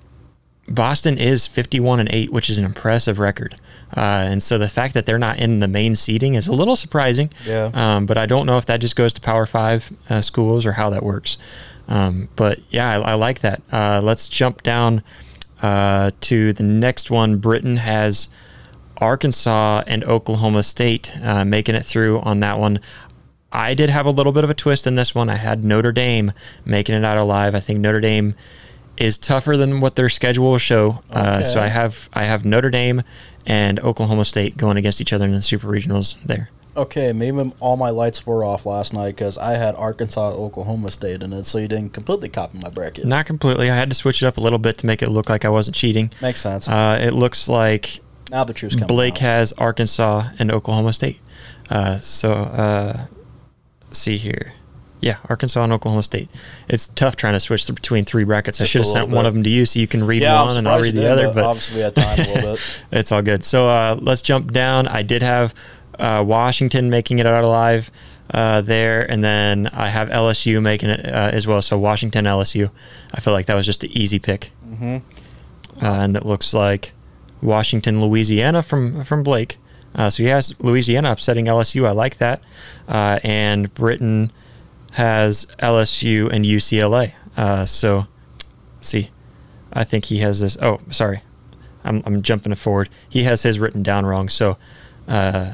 Boston 0.68 1.18
is 1.18 1.48
51 1.48 2.00
and 2.00 2.10
8, 2.12 2.32
which 2.32 2.50
is 2.50 2.58
an 2.58 2.66
impressive 2.66 3.20
record. 3.20 3.56
Uh, 3.96 4.00
and 4.00 4.42
so 4.42 4.58
the 4.58 4.70
fact 4.70 4.94
that 4.94 5.06
they're 5.06 5.20
not 5.20 5.38
in 5.38 5.60
the 5.60 5.68
main 5.68 5.96
seeding 5.96 6.36
is 6.36 6.48
a 6.48 6.54
little 6.54 6.76
surprising. 6.76 7.30
Yeah. 7.46 7.70
Um, 7.74 8.06
but 8.06 8.18
I 8.18 8.26
don't 8.26 8.46
know 8.46 8.58
if 8.58 8.66
that 8.66 8.78
just 8.78 8.96
goes 8.96 9.14
to 9.14 9.22
Power 9.22 9.46
Five 9.46 9.92
uh, 10.10 10.22
schools 10.22 10.66
or 10.66 10.74
how 10.74 10.90
that 10.90 11.04
works. 11.04 11.38
Um, 11.88 12.30
but 12.36 12.60
yeah, 12.70 12.90
I, 12.90 13.12
I 13.12 13.14
like 13.16 13.40
that. 13.40 13.62
Uh, 13.72 14.00
let's 14.02 14.28
jump 14.28 14.64
down 14.64 15.04
uh, 15.64 16.12
to 16.22 16.54
the 16.54 16.64
next 16.64 17.10
one. 17.10 17.38
Britton 17.38 17.78
has 17.78 18.28
Arkansas 18.98 19.84
and 19.88 20.04
Oklahoma 20.04 20.62
State 20.62 21.18
uh, 21.24 21.44
making 21.44 21.74
it 21.74 21.86
through 21.86 22.20
on 22.20 22.42
that 22.42 22.60
one. 22.60 22.80
I 23.52 23.74
did 23.74 23.90
have 23.90 24.06
a 24.06 24.12
little 24.12 24.32
bit 24.32 24.44
of 24.44 24.50
a 24.50 24.54
twist 24.54 24.86
in 24.86 24.96
this 24.96 25.16
one. 25.16 25.30
I 25.30 25.36
had 25.36 25.64
Notre 25.64 25.92
Dame 25.92 26.34
making 26.66 26.96
it 26.96 27.06
out 27.06 27.18
alive. 27.18 27.56
I 27.56 27.60
think 27.60 27.80
Notre 27.80 28.02
Dame 28.02 28.36
is 28.98 29.18
tougher 29.18 29.58
than 29.58 29.80
what 29.80 29.96
their 29.96 30.10
schedule 30.10 30.52
will 30.52 30.58
show. 30.58 31.02
Uh, 31.10 31.44
so 31.44 31.62
I 31.62 31.68
have 31.68 32.10
I 32.14 32.24
have 32.24 32.46
Notre 32.46 32.70
Dame 32.70 33.04
and 33.46 33.80
Oklahoma 33.80 34.26
State 34.26 34.58
going 34.58 34.78
against 34.78 35.02
each 35.02 35.14
other 35.14 35.26
in 35.26 35.32
the 35.32 35.42
super 35.42 35.68
regionals 35.68 36.22
there. 36.24 36.50
Okay, 36.76 37.14
maybe 37.14 37.54
all 37.60 37.78
my 37.78 37.92
lights 37.92 38.26
were 38.26 38.44
off 38.44 38.66
last 38.66 38.94
night 38.94 39.16
because 39.16 39.38
I 39.38 39.52
had 39.54 39.76
Arkansas, 39.76 40.32
Oklahoma 40.32 40.90
State 40.90 41.22
in 41.22 41.32
it, 41.32 41.46
so 41.46 41.60
you 41.60 41.68
didn't 41.68 41.94
completely 41.94 42.30
copy 42.30 42.58
my 42.58 42.70
bracket. 42.70 43.06
Not 43.06 43.28
completely. 43.28 43.70
I 43.70 43.76
had 43.76 43.90
to 43.90 43.96
switch 43.96 44.24
it 44.24 44.26
up 44.26 44.38
a 44.38 44.42
little 44.42 44.58
bit 44.58 44.80
to 44.80 44.88
make 44.88 45.04
it 45.04 45.10
look 45.10 45.30
like 45.30 45.46
I 45.46 45.50
wasn't 45.50 45.76
cheating. 45.76 46.12
Makes 46.20 46.42
sense. 46.42 46.68
Uh, 46.68 46.98
it 47.00 47.12
looks 47.12 47.48
like 47.48 48.00
now 48.32 48.44
the 48.44 48.54
truth's 48.54 48.76
coming 48.76 48.88
Blake 48.88 49.16
out. 49.16 49.20
has 49.20 49.54
Arkansas 49.54 50.30
and 50.40 50.52
Oklahoma 50.52 50.94
State. 50.94 51.20
Uh, 51.70 52.00
so 52.00 52.34
uh, 52.34 53.06
see 53.92 54.18
here. 54.18 54.54
Yeah, 55.00 55.18
Arkansas 55.30 55.62
and 55.64 55.74
Oklahoma 55.74 56.02
State. 56.02 56.30
It's 56.70 56.88
tough 56.88 57.18
trying 57.18 57.34
to 57.34 57.40
switch 57.40 57.68
between 57.68 58.06
three 58.06 58.24
brackets. 58.24 58.62
I 58.62 58.66
should 58.66 58.80
have 58.80 58.88
sent 58.88 59.10
little 59.10 59.18
one 59.18 59.26
of 59.26 59.34
them 59.34 59.44
to 59.44 59.50
you 59.50 59.66
so 59.66 59.80
you 59.80 59.88
can 59.88 60.06
read 60.06 60.22
yeah, 60.22 60.42
one 60.42 60.58
and 60.58 60.68
I'll 60.68 60.80
read 60.80 60.96
the 60.96 61.02
did, 61.02 61.12
other. 61.12 61.34
But 61.34 61.44
obviously 61.44 61.76
we 61.76 61.82
had 61.82 61.96
time 61.96 62.20
a 62.20 62.24
little 62.24 62.42
bit. 62.54 62.84
it's 62.94 63.12
all 63.12 63.22
good. 63.22 63.44
So 63.44 63.68
uh, 63.68 63.98
let's 64.00 64.22
jump 64.22 64.54
down. 64.54 64.88
I 64.88 65.04
did 65.04 65.22
have 65.22 65.54
uh, 66.00 66.24
Washington 66.26 66.90
making 66.90 67.20
it 67.20 67.26
out 67.26 67.44
alive 67.44 67.92
uh, 68.34 68.62
there, 68.62 69.10
and 69.10 69.24
then 69.24 69.68
I 69.68 69.90
have 69.90 70.10
LSU 70.10 70.62
making 70.62 70.90
it 70.90 71.06
uh, 71.06 71.30
as 71.32 71.46
well. 71.46 71.62
So 71.62 71.78
Washington, 71.78 72.26
LSU. 72.26 72.72
I 73.14 73.20
feel 73.22 73.34
like 73.34 73.46
that 73.48 73.56
was 73.56 73.66
just 73.66 73.84
an 73.84 73.92
easy 73.92 74.20
pick, 74.20 74.52
hmm 74.66 74.98
uh, 75.82 75.86
and 76.02 76.16
it 76.16 76.26
looks 76.26 76.54
like 76.54 76.94
Washington, 77.42 78.02
Louisiana 78.02 78.64
from 78.64 79.04
from 79.04 79.24
Blake. 79.24 79.58
Uh, 79.96 80.10
so 80.10 80.24
he 80.24 80.30
has 80.30 80.56
Louisiana 80.60 81.12
upsetting 81.12 81.46
LSU. 81.46 81.88
I 81.88 81.92
like 81.92 82.18
that, 82.18 82.42
uh, 82.88 83.20
and 83.24 83.72
Britton 83.74 84.32
has 84.94 85.46
LSU 85.60 86.32
and 86.32 86.46
UCLA. 86.46 87.14
Uh, 87.38 87.66
so 87.66 88.08
see, 88.82 89.12
I 89.72 89.84
think 89.84 90.06
he 90.06 90.20
has 90.20 90.40
this. 90.40 90.58
Oh, 90.62 90.80
sorry, 90.90 91.22
I'm, 91.84 92.02
I'm 92.06 92.22
jumping 92.22 92.54
forward. 92.56 92.90
He 93.08 93.24
has 93.24 93.44
his 93.44 93.60
written 93.60 93.84
down 93.84 94.06
wrong. 94.06 94.30
So 94.30 94.58
uh, 95.08 95.54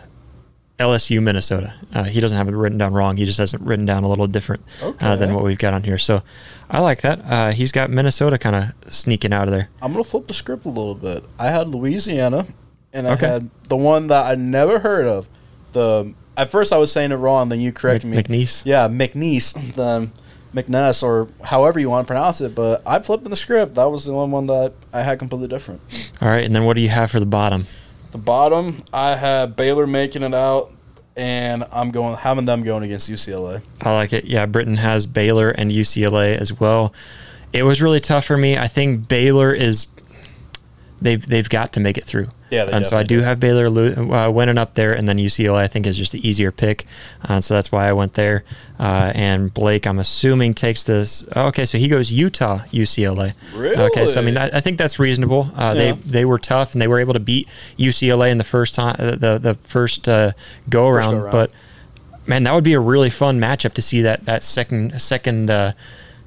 LSU, 0.80 1.22
Minnesota. 1.22 1.74
Uh, 1.94 2.06
he 2.06 2.22
doesn't 2.22 2.38
have 2.38 2.48
it 2.48 2.56
written 2.56 2.78
down 2.78 2.94
wrong. 2.94 3.18
He 3.18 3.26
just 3.26 3.38
has 3.38 3.54
it 3.54 3.60
written 3.62 3.86
down 3.86 4.04
a 4.04 4.08
little 4.10 4.28
different 4.28 4.64
uh, 5.02 5.16
than 5.18 5.34
what 5.34 5.44
we've 5.44 5.58
got 5.58 5.74
on 5.74 5.84
here. 5.84 5.98
So 5.98 6.24
I 6.70 6.80
like 6.80 7.02
that. 7.02 7.20
Uh, 7.26 7.52
he's 7.52 7.72
got 7.74 7.90
Minnesota 7.90 8.38
kind 8.38 8.56
of 8.56 8.94
sneaking 8.94 9.34
out 9.34 9.48
of 9.50 9.52
there. 9.54 9.70
I'm 9.82 9.92
gonna 9.92 10.06
flip 10.06 10.28
the 10.28 10.34
script 10.34 10.66
a 10.66 10.70
little 10.70 10.96
bit. 10.96 11.24
I 11.38 11.48
had 11.48 11.68
Louisiana, 11.68 12.48
and 12.94 13.08
I 13.08 13.14
Okay. 13.14 13.28
had 13.28 13.50
the 13.68 13.76
one 13.76 14.08
that 14.08 14.26
I 14.26 14.36
never 14.36 14.80
heard 14.80 15.06
of. 15.06 15.28
The 15.74 16.14
at 16.38 16.50
first 16.50 16.72
I 16.72 16.78
was 16.78 16.92
saying 16.92 17.12
it 17.12 17.16
wrong, 17.16 17.50
then 17.50 17.60
you 17.60 17.74
corrected 17.74 18.10
Mc- 18.10 18.30
me. 18.30 18.44
McNeese? 18.46 18.62
Yeah, 18.66 18.88
McNeese, 18.88 19.74
the 19.76 20.10
McNess, 20.56 21.04
or 21.04 21.28
however 21.44 21.80
you 21.82 21.90
want 21.90 22.08
to 22.08 22.12
pronounce 22.12 22.40
it. 22.40 22.56
But 22.56 22.82
I 22.88 23.00
flipped 23.00 23.26
in 23.26 23.30
the 23.32 23.36
script. 23.36 23.76
That 23.76 23.92
was 23.92 24.06
the 24.06 24.14
one 24.14 24.32
one 24.32 24.48
that 24.48 24.74
I 24.94 25.02
had 25.02 25.20
completely 25.20 25.50
different. 25.50 25.82
All 26.22 26.30
right, 26.30 26.46
and 26.46 26.56
then 26.56 26.64
what 26.64 26.76
do 26.76 26.82
you 26.82 26.90
have 26.90 27.12
for 27.12 27.20
the 27.20 27.26
bottom? 27.26 27.68
The 28.12 28.18
bottom, 28.18 28.84
I 28.92 29.16
had 29.16 29.56
Baylor 29.56 29.86
making 29.86 30.24
it 30.24 30.34
out, 30.34 30.74
and 31.16 31.64
I'm 31.72 31.92
going 31.92 32.16
having 32.18 32.46
them 32.46 32.64
going 32.64 32.84
against 32.84 33.10
UCLA. 33.10 33.62
I 33.82 33.94
like 33.94 34.14
it. 34.14 34.26
Yeah, 34.26 34.46
Britton 34.46 34.78
has 34.78 35.06
Baylor 35.06 35.50
and 35.50 35.72
UCLA 35.72 36.36
as 36.38 36.60
well. 36.60 36.94
It 37.54 37.64
was 37.64 37.82
really 37.82 38.00
tough 38.00 38.26
for 38.26 38.38
me. 38.38 38.58
I 38.58 38.68
think 38.68 39.08
Baylor 39.08 39.54
is 39.54 39.86
they've 41.02 41.26
they've 41.26 41.50
got 41.50 41.74
to 41.74 41.80
make 41.80 41.98
it 41.98 42.04
through. 42.06 42.30
Yeah, 42.50 42.68
and 42.72 42.84
so 42.84 42.98
I 42.98 43.04
do 43.04 43.20
do. 43.20 43.24
have 43.26 43.40
Baylor 43.40 43.70
lo- 43.70 44.12
uh, 44.12 44.30
winning 44.32 44.58
up 44.58 44.74
there, 44.74 44.92
and 44.92 45.08
then 45.08 45.18
UCLA 45.18 45.58
I 45.58 45.68
think 45.68 45.86
is 45.86 45.96
just 45.98 46.12
the 46.12 46.28
easier 46.28 46.52
pick. 46.52 46.86
Uh, 47.24 47.42
so 47.42 47.54
that's 47.54 47.72
why 47.72 47.88
I 47.88 47.94
went 47.94 48.14
there. 48.16 48.44
Uh, 48.80 49.12
and 49.14 49.54
Blake, 49.54 49.86
I'm 49.86 50.00
assuming 50.00 50.56
takes 50.56 50.84
this. 50.84 51.24
oh, 51.36 51.48
okay, 51.50 51.66
so 51.66 51.78
he 51.78 51.88
goes 51.88 52.12
Utah, 52.12 52.60
UCLA. 52.72 53.34
Really? 53.54 53.76
Okay, 53.78 54.08
so 54.08 54.20
I 54.20 54.24
mean 54.24 54.36
I, 54.38 54.48
I 54.58 54.62
think 54.62 54.78
that's 54.80 54.98
reasonable. 54.98 55.52
Uh, 55.56 55.74
Yeah. 55.78 55.92
They 55.92 55.92
they 55.92 56.26
were 56.26 56.40
tough 56.40 56.74
and 56.74 56.82
they 56.82 56.88
were 56.88 57.00
able 57.00 57.14
to 57.14 57.20
beat 57.20 57.48
UCLA 57.78 58.32
in 58.32 58.38
the 58.40 58.44
first 58.44 58.74
time 58.76 58.96
the 58.98 59.38
the 59.38 59.54
first 59.62 60.10
uh, 60.10 60.32
go 60.70 60.88
around, 60.88 61.32
but 61.32 61.52
man, 62.26 62.44
that 62.44 62.54
would 62.54 62.64
be 62.64 62.74
a 62.74 62.80
really 62.80 63.10
fun 63.10 63.40
matchup 63.40 63.74
to 63.74 63.82
see 63.82 64.02
that 64.02 64.26
that 64.26 64.44
second 64.44 65.00
second 65.00 65.50
uh, 65.52 65.74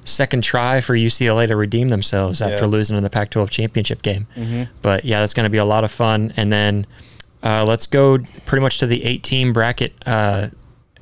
second 0.05 0.43
try 0.43 0.81
for 0.81 0.95
UCLA 0.95 1.47
to 1.47 1.55
redeem 1.55 1.89
themselves 1.89 2.41
after 2.41 2.55
Yeah. 2.55 2.61
Mm-hmm. 2.61 2.69
losing 2.71 2.97
in 2.97 3.03
the 3.03 3.09
Pac-12 3.09 3.49
championship 3.49 4.01
game. 4.01 4.27
But 4.81 5.05
yeah, 5.05 5.19
that's 5.21 5.33
going 5.33 5.45
to 5.45 5.49
be 5.49 5.57
a 5.57 5.65
lot 5.65 5.83
of 5.83 5.91
fun. 5.91 6.33
And 6.37 6.51
then 6.51 6.85
uh, 7.43 7.65
let's 7.65 7.87
go 7.87 8.19
pretty 8.45 8.61
much 8.61 8.77
to 8.79 8.87
the 8.87 9.03
eight-team 9.03 9.53
bracket. 9.53 9.93
Uh, 10.05 10.49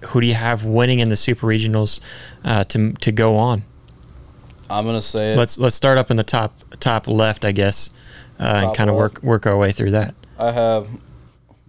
who 0.08 0.22
do 0.22 0.28
you 0.28 0.34
have 0.34 0.66
winning 0.66 1.00
in 1.00 1.10
the 1.10 1.16
super 1.16 1.46
regionals 1.46 2.00
uh, 2.44 2.64
to 2.66 2.94
to 2.94 3.12
go 3.12 3.38
on? 3.38 3.64
I'm 4.70 4.86
gonna 4.86 5.02
say 5.02 5.34
it. 5.34 5.38
Let's 5.38 5.60
let's 5.60 5.76
start 5.76 5.98
up 6.00 6.10
in 6.10 6.18
the 6.18 6.24
top 6.24 6.58
top 6.80 7.08
left, 7.08 7.46
I 7.46 7.52
guess, 7.52 7.92
uh, 8.40 8.64
and 8.68 8.76
kind 8.76 8.90
of 8.90 8.96
work 8.96 9.22
work 9.22 9.46
our 9.46 9.56
way 9.58 9.72
through 9.72 9.92
that. 9.92 10.16
I 10.40 10.52
have 10.54 10.88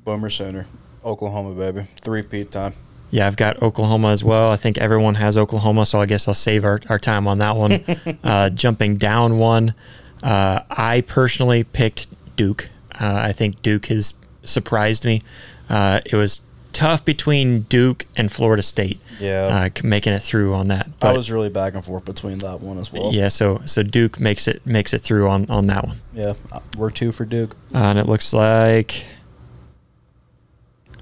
Boomer 0.05 0.30
Sooner, 0.30 0.66
Oklahoma 1.05 1.55
baby, 1.55 1.89
three 2.01 2.22
peat 2.22 2.51
time. 2.53 2.72
Yeah, 3.13 3.27
I've 3.27 3.37
got 3.37 3.61
Oklahoma 3.63 4.09
as 4.09 4.25
well. 4.25 4.51
I 4.51 4.57
think 4.57 4.79
everyone 4.79 5.17
has 5.17 5.37
Oklahoma, 5.37 5.85
so 5.85 6.01
I 6.01 6.07
guess 6.07 6.27
I'll 6.27 6.33
save 6.35 6.65
our, 6.65 6.81
our 6.89 6.99
time 6.99 7.29
on 7.29 7.37
that 7.39 7.55
one. 7.57 7.85
uh, 8.25 8.49
jumping 8.49 8.97
down 8.97 9.37
one, 9.39 9.75
uh, 10.23 10.61
I 10.71 11.03
personally 11.03 11.63
picked 11.63 12.07
Duke. 12.37 12.71
Uh, 12.99 13.21
I 13.23 13.33
think 13.33 13.61
Duke 13.61 13.87
has 13.87 14.15
surprised 14.45 15.05
me. 15.05 15.23
Uh, 15.69 16.01
it 16.07 16.15
was 16.17 16.41
tough 16.73 17.05
between 17.05 17.61
Duke 17.63 18.07
and 18.17 18.33
Florida 18.33 18.63
State. 18.63 18.99
Yeah. 19.21 19.69
uh, 19.75 19.87
making 19.87 20.15
it 20.15 20.23
through 20.23 20.55
on 20.55 20.69
that. 20.69 20.87
I 20.87 20.93
But 20.99 21.17
was 21.17 21.31
really 21.31 21.51
back 21.51 21.75
and 21.75 21.85
forth 21.85 22.07
between 22.07 22.39
that 22.39 22.61
one 22.63 22.79
as 22.79 22.91
well. 22.91 23.13
yeah, 23.13 23.29
so 23.29 23.61
so 23.67 23.83
Duke 23.83 24.19
makes 24.21 24.49
it 24.49 24.67
makes 24.67 24.95
it 24.95 25.01
through 25.01 25.29
on 25.29 25.45
on 25.51 25.67
that 25.67 25.87
one. 25.87 26.01
Yeah, 26.15 26.33
uh, 26.51 26.61
we're 26.79 26.91
two 26.91 27.13
for 27.13 27.27
Duke. 27.27 27.55
And 27.75 27.99
it 27.99 28.07
looks 28.09 28.33
like 28.33 29.05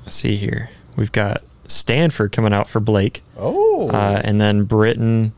let's 0.04 0.16
see 0.16 0.36
here. 0.36 0.70
We've 0.96 1.12
got 1.12 1.42
Stanford 1.70 2.32
coming 2.32 2.52
out 2.52 2.68
for 2.68 2.80
Blake. 2.80 3.22
Oh, 3.38 3.88
Uh, 3.90 4.20
and 4.24 4.40
then 4.40 4.64
Britton, 4.64 5.32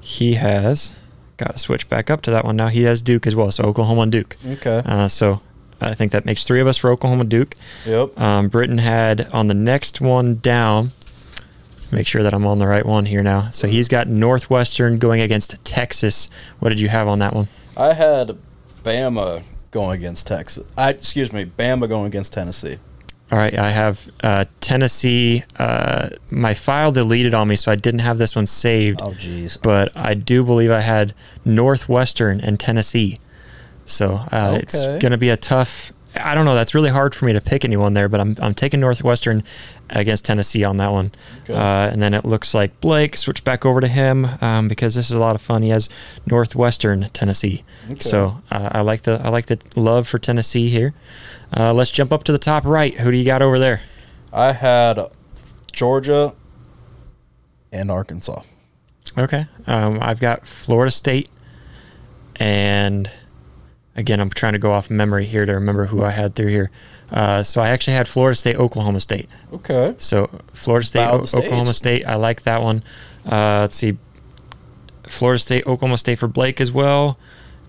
he 0.00 0.34
has 0.34 0.92
got 1.36 1.52
to 1.52 1.58
switch 1.58 1.88
back 1.88 2.10
up 2.10 2.22
to 2.22 2.30
that 2.30 2.44
one 2.44 2.56
now. 2.56 2.68
He 2.68 2.84
has 2.84 3.02
Duke 3.02 3.26
as 3.26 3.34
well, 3.34 3.50
so 3.50 3.64
Oklahoma 3.64 4.02
and 4.02 4.12
Duke. 4.12 4.36
okay. 4.46 4.82
Uh, 4.84 5.08
so 5.08 5.40
I 5.80 5.94
think 5.94 6.12
that 6.12 6.24
makes 6.24 6.44
three 6.44 6.60
of 6.60 6.66
us 6.66 6.76
for 6.76 6.90
Oklahoma 6.90 7.24
Duke. 7.24 7.56
yep. 7.84 8.18
Um, 8.18 8.48
Britton 8.48 8.78
had 8.78 9.28
on 9.32 9.48
the 9.48 9.54
next 9.54 10.00
one 10.00 10.36
down. 10.36 10.92
Make 11.92 12.06
sure 12.06 12.22
that 12.22 12.34
I'm 12.34 12.46
on 12.46 12.58
the 12.58 12.66
right 12.66 12.84
one 12.84 13.06
here 13.06 13.22
now. 13.22 13.50
So 13.50 13.68
he's 13.68 13.86
got 13.86 14.08
Northwestern 14.08 14.98
going 14.98 15.20
against 15.20 15.62
Texas. 15.64 16.28
What 16.58 16.70
did 16.70 16.80
you 16.80 16.88
have 16.88 17.06
on 17.06 17.20
that 17.20 17.32
one? 17.32 17.48
I 17.76 17.92
had 17.92 18.36
Bama 18.82 19.44
going 19.70 19.98
against 19.98 20.26
Texas. 20.26 20.64
I 20.76 20.90
excuse 20.90 21.32
me, 21.32 21.44
Bama 21.44 21.88
going 21.88 22.06
against 22.06 22.32
Tennessee. 22.32 22.78
All 23.32 23.38
right, 23.38 23.58
I 23.58 23.70
have 23.70 24.08
uh, 24.22 24.44
Tennessee. 24.60 25.42
Uh, 25.58 26.10
my 26.30 26.54
file 26.54 26.92
deleted 26.92 27.34
on 27.34 27.48
me, 27.48 27.56
so 27.56 27.72
I 27.72 27.76
didn't 27.76 28.00
have 28.00 28.18
this 28.18 28.36
one 28.36 28.46
saved. 28.46 29.00
Oh, 29.02 29.10
jeez. 29.10 29.60
but 29.60 29.90
I 29.96 30.14
do 30.14 30.44
believe 30.44 30.70
I 30.70 30.80
had 30.80 31.12
Northwestern 31.44 32.40
and 32.40 32.60
Tennessee. 32.60 33.18
So 33.84 34.14
uh, 34.30 34.58
it's 34.60 34.84
going 34.84 35.10
to 35.10 35.18
be 35.18 35.30
a 35.30 35.36
tough 35.36 35.92
I 36.20 36.34
don't 36.34 36.44
know. 36.44 36.54
That's 36.54 36.74
really 36.74 36.90
hard 36.90 37.14
for 37.14 37.24
me 37.24 37.32
to 37.32 37.40
pick 37.40 37.64
anyone 37.64 37.94
there, 37.94 38.08
but 38.08 38.20
I'm 38.20 38.36
I'm 38.40 38.54
taking 38.54 38.80
Northwestern 38.80 39.42
against 39.90 40.24
Tennessee 40.24 40.64
on 40.64 40.76
that 40.78 40.92
one. 40.92 41.12
Okay. 41.44 41.54
Uh, 41.54 41.88
and 41.90 42.00
then 42.02 42.14
it 42.14 42.24
looks 42.24 42.54
like 42.54 42.80
Blake 42.80 43.16
switch 43.16 43.44
back 43.44 43.64
over 43.64 43.80
to 43.80 43.88
him 43.88 44.24
um, 44.40 44.68
because 44.68 44.94
this 44.94 45.06
is 45.10 45.16
a 45.16 45.18
lot 45.20 45.34
of 45.34 45.40
fun. 45.42 45.62
He 45.62 45.68
has 45.70 45.88
Northwestern 46.26 47.08
Tennessee, 47.12 47.64
Okay. 47.90 47.98
so 48.00 48.42
uh, 48.50 48.70
I 48.72 48.80
like 48.80 49.02
the 49.02 49.20
I 49.24 49.28
like 49.28 49.46
the 49.46 49.58
love 49.76 50.08
for 50.08 50.18
Tennessee 50.18 50.68
here. 50.68 50.94
Uh, 51.56 51.72
let's 51.72 51.90
jump 51.90 52.12
up 52.12 52.24
to 52.24 52.32
the 52.32 52.38
top 52.38 52.64
right. 52.64 52.94
Who 52.94 53.10
do 53.10 53.16
you 53.16 53.24
got 53.24 53.42
over 53.42 53.58
there? 53.58 53.82
I 54.32 54.52
had 54.52 54.98
Georgia 55.72 56.34
and 57.72 57.90
Arkansas. 57.90 58.42
Okay. 59.16 59.46
Um, 59.66 59.98
I've 60.02 60.20
got 60.20 60.46
Florida 60.46 60.90
State, 60.90 61.28
and 62.36 63.10
again, 63.96 64.20
I'm 64.20 64.30
trying 64.30 64.52
to 64.52 64.58
go 64.58 64.72
off 64.72 64.90
memory 64.90 65.26
here 65.26 65.46
to 65.46 65.52
remember 65.52 65.86
who 65.86 66.04
I 66.04 66.10
had 66.10 66.34
through 66.34 66.48
here. 66.50 66.70
Uh, 67.10 67.42
so 67.42 67.60
I 67.60 67.68
actually 67.68 67.94
had 67.94 68.08
Florida 68.08 68.34
State, 68.34 68.56
Oklahoma 68.56 69.00
State. 69.00 69.28
Okay. 69.52 69.94
So 69.98 70.28
Florida 70.52 70.86
State, 70.86 71.06
o- 71.08 71.20
Oklahoma 71.38 71.72
State. 71.74 72.04
I 72.06 72.16
like 72.16 72.42
that 72.42 72.62
one. 72.62 72.82
Uh, 73.24 73.60
let's 73.62 73.76
see, 73.76 73.96
Florida 75.06 75.38
State, 75.38 75.66
Oklahoma 75.66 75.98
State 75.98 76.18
for 76.18 76.26
Blake 76.28 76.60
as 76.60 76.72
well, 76.72 77.18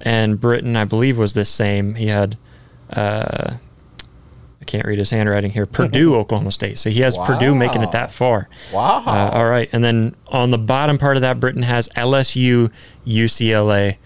and 0.01 0.39
Britton, 0.39 0.75
I 0.75 0.85
believe, 0.85 1.17
was 1.17 1.33
the 1.33 1.45
same. 1.45 1.95
He 1.95 2.07
had. 2.07 2.37
Uh, 2.89 3.57
I 4.59 4.65
can't 4.65 4.85
read 4.85 4.97
his 4.99 5.11
handwriting 5.11 5.51
here. 5.51 5.65
Purdue, 5.65 6.15
Oklahoma 6.19 6.51
State. 6.51 6.77
So 6.77 6.89
he 6.89 7.01
has 7.01 7.15
Purdue 7.17 7.53
making 7.55 7.83
it 7.83 7.91
that 7.91 8.11
far. 8.11 8.49
Wow. 8.73 9.03
Uh, 9.05 9.29
all 9.33 9.45
right, 9.49 9.69
and 9.71 9.83
then 9.83 10.15
on 10.27 10.49
the 10.49 10.57
bottom 10.57 10.97
part 10.97 11.15
of 11.15 11.21
that, 11.21 11.39
Britton 11.39 11.61
has 11.63 11.87
LSU, 11.89 12.71
UCLA. 13.05 13.97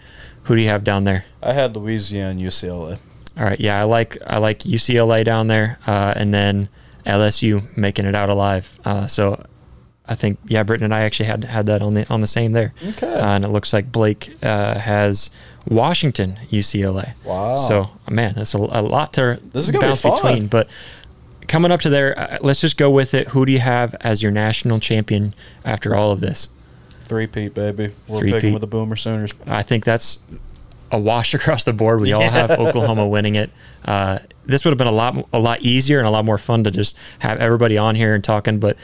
Who 0.43 0.55
do 0.55 0.61
you 0.61 0.69
have 0.69 0.83
down 0.83 1.03
there? 1.03 1.25
I 1.41 1.53
had 1.53 1.75
Louisiana 1.75 2.31
and 2.31 2.41
UCLA. 2.41 2.99
All 3.37 3.43
right, 3.43 3.59
yeah, 3.59 3.79
I 3.79 3.83
like 3.83 4.17
I 4.25 4.39
like 4.39 4.59
UCLA 4.59 5.23
down 5.23 5.47
there, 5.47 5.79
uh, 5.87 6.13
and 6.15 6.33
then 6.33 6.69
LSU 7.05 7.75
making 7.77 8.05
it 8.05 8.15
out 8.15 8.29
alive. 8.29 8.79
Uh, 8.83 9.07
so 9.07 9.45
I 10.05 10.15
think 10.15 10.39
yeah, 10.47 10.63
Britton 10.63 10.83
and 10.83 10.93
I 10.93 11.01
actually 11.01 11.27
had 11.27 11.45
had 11.45 11.65
that 11.67 11.81
on 11.81 11.93
the 11.93 12.11
on 12.11 12.21
the 12.21 12.27
same 12.27 12.51
there. 12.51 12.73
Okay. 12.85 13.13
Uh, 13.13 13.35
and 13.35 13.45
it 13.45 13.49
looks 13.49 13.71
like 13.71 13.91
Blake 13.91 14.35
uh, 14.43 14.77
has 14.77 15.29
Washington, 15.67 16.39
UCLA. 16.49 17.13
Wow. 17.23 17.55
So 17.55 17.91
man, 18.09 18.33
that's 18.35 18.53
a, 18.53 18.57
a 18.57 18.81
lot 18.81 19.13
to 19.13 19.39
This 19.53 19.65
is 19.65 19.71
gonna 19.71 19.85
be 19.85 19.89
bounce 19.89 20.01
between. 20.01 20.47
But 20.47 20.69
coming 21.47 21.71
up 21.71 21.79
to 21.81 21.89
there, 21.89 22.17
uh, 22.19 22.37
let's 22.41 22.61
just 22.61 22.77
go 22.77 22.89
with 22.89 23.13
it. 23.13 23.29
Who 23.29 23.45
do 23.45 23.51
you 23.51 23.59
have 23.59 23.95
as 24.01 24.21
your 24.21 24.31
national 24.31 24.79
champion 24.79 25.33
after 25.63 25.95
all 25.95 26.11
of 26.11 26.19
this? 26.19 26.49
Three 27.11 27.27
peat, 27.27 27.53
baby. 27.53 27.91
We're 28.07 28.19
Three-peat. 28.19 28.33
picking 28.35 28.53
with 28.53 28.61
the 28.61 28.67
Boomer 28.67 28.95
Sooners. 28.95 29.33
I 29.45 29.63
think 29.63 29.83
that's 29.83 30.19
a 30.93 30.97
wash 30.97 31.33
across 31.39 31.65
the 31.65 31.73
board. 31.73 31.99
We 31.99 32.13
all 32.13 32.21
have 32.21 32.51
Oklahoma 32.51 33.05
winning 33.05 33.35
it. 33.35 33.49
Uh, 33.83 34.19
this 34.45 34.63
would 34.63 34.71
have 34.71 34.77
been 34.77 34.87
a 34.87 34.93
lot 34.93 35.27
a 35.33 35.39
lot 35.39 35.59
easier 35.61 35.97
and 35.97 36.07
a 36.07 36.09
lot 36.09 36.23
more 36.23 36.37
fun 36.37 36.63
to 36.63 36.71
just 36.71 36.97
have 37.19 37.37
everybody 37.39 37.77
on 37.77 37.95
here 37.95 38.15
and 38.15 38.23
talking. 38.23 38.59
But 38.61 38.77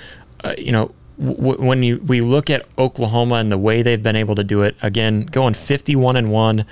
uh, 0.43 0.55
you 0.57 0.73
know, 0.73 0.93
w- 1.17 1.61
when 1.61 1.83
you 1.83 1.99
we 2.05 2.19
look 2.19 2.49
at 2.49 2.65
Oklahoma 2.77 3.35
and 3.35 3.49
the 3.49 3.57
way 3.57 3.81
they've 3.81 4.03
been 4.03 4.17
able 4.17 4.35
to 4.35 4.43
do 4.43 4.61
it, 4.61 4.75
again, 4.81 5.21
going 5.21 5.53
fifty-one 5.53 6.17
and 6.17 6.29
one. 6.29 6.65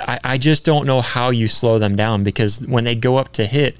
I, 0.00 0.18
I 0.24 0.38
just 0.38 0.64
don't 0.64 0.84
know 0.84 1.00
how 1.00 1.30
you 1.30 1.46
slow 1.46 1.78
them 1.78 1.94
down 1.94 2.24
because 2.24 2.66
when 2.66 2.82
they 2.82 2.96
go 2.96 3.18
up 3.18 3.30
to 3.34 3.46
hit, 3.46 3.76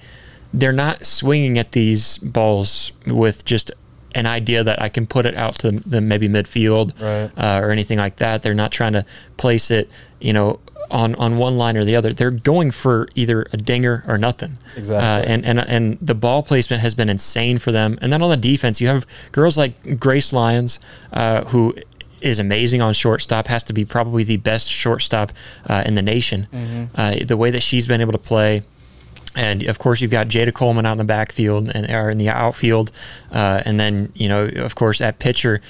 they're 0.53 0.73
not 0.73 1.05
swinging 1.05 1.59
at 1.59 1.73
these 1.73 2.19
balls 2.19 2.93
with 3.09 3.45
just 3.45 3.73
an 4.15 4.27
idea 4.27 4.63
that 4.65 4.81
I 4.83 4.89
can 4.89 5.07
put 5.07 5.27
it 5.27 5.37
out 5.37 5.59
to 5.61 5.73
the 5.73 6.01
maybe 6.01 6.29
midfield 6.29 6.93
Right. 7.01 7.31
uh, 7.37 7.61
or 7.65 7.71
anything 7.71 7.99
like 7.99 8.17
that. 8.17 8.43
They're 8.43 8.55
not 8.55 8.73
trying 8.73 8.93
to 8.95 9.05
place 9.37 9.71
it, 9.71 9.91
you 10.21 10.33
know, 10.33 10.61
on, 10.91 11.15
on 11.17 11.39
one 11.39 11.57
line 11.59 11.77
or 11.77 11.85
the 11.85 11.97
other. 11.97 12.13
They're 12.13 12.31
going 12.31 12.71
for 12.71 13.09
either 13.15 13.47
a 13.53 13.57
dinger 13.57 14.05
or 14.07 14.19
nothing. 14.19 14.59
Exactly. 14.77 15.07
Uh, 15.07 15.33
and, 15.35 15.45
and 15.45 15.59
and 15.61 15.99
the 16.01 16.15
ball 16.15 16.43
placement 16.43 16.83
has 16.83 16.95
been 16.95 17.09
insane 17.09 17.59
for 17.59 17.73
them. 17.73 17.99
And 18.03 18.13
then 18.13 18.23
on 18.23 18.31
the 18.31 18.37
defense, 18.37 18.81
you 18.81 18.89
have 18.89 19.07
girls 19.33 19.57
like 19.59 19.99
Grace 19.99 20.33
Lyons, 20.33 20.79
uh, 21.13 21.45
who 21.45 21.75
is 22.21 22.39
amazing 22.39 22.81
on 22.83 22.93
shortstop. 22.95 23.47
Has 23.49 23.63
to 23.65 23.73
be 23.73 23.85
probably 23.85 24.25
the 24.25 24.37
best 24.37 24.71
shortstop 24.71 25.33
uh, 25.69 25.83
in 25.87 25.95
the 25.95 26.03
nation. 26.03 26.47
Mm-hmm. 26.53 26.85
Uh, 26.95 27.15
the 27.27 27.37
way 27.37 27.51
that 27.51 27.63
she's 27.63 27.87
been 27.87 28.01
able 28.01 28.13
to 28.13 28.19
play. 28.19 28.63
And 29.37 29.65
of 29.65 29.79
course, 29.79 30.01
you've 30.01 30.11
got 30.13 30.29
Jayda 30.29 30.53
Coleman 30.55 30.87
out 30.87 30.93
in 30.93 30.99
the 30.99 31.05
backfield 31.05 31.71
and 31.75 31.91
or 31.91 32.11
in 32.11 32.19
the 32.19 32.29
outfield, 32.29 32.93
uh, 33.33 33.63
and 33.65 33.81
then 33.81 34.13
you 34.15 34.29
know, 34.29 34.45
of 34.47 34.75
course, 34.77 35.01
at 35.01 35.19
pitcher, 35.19 35.61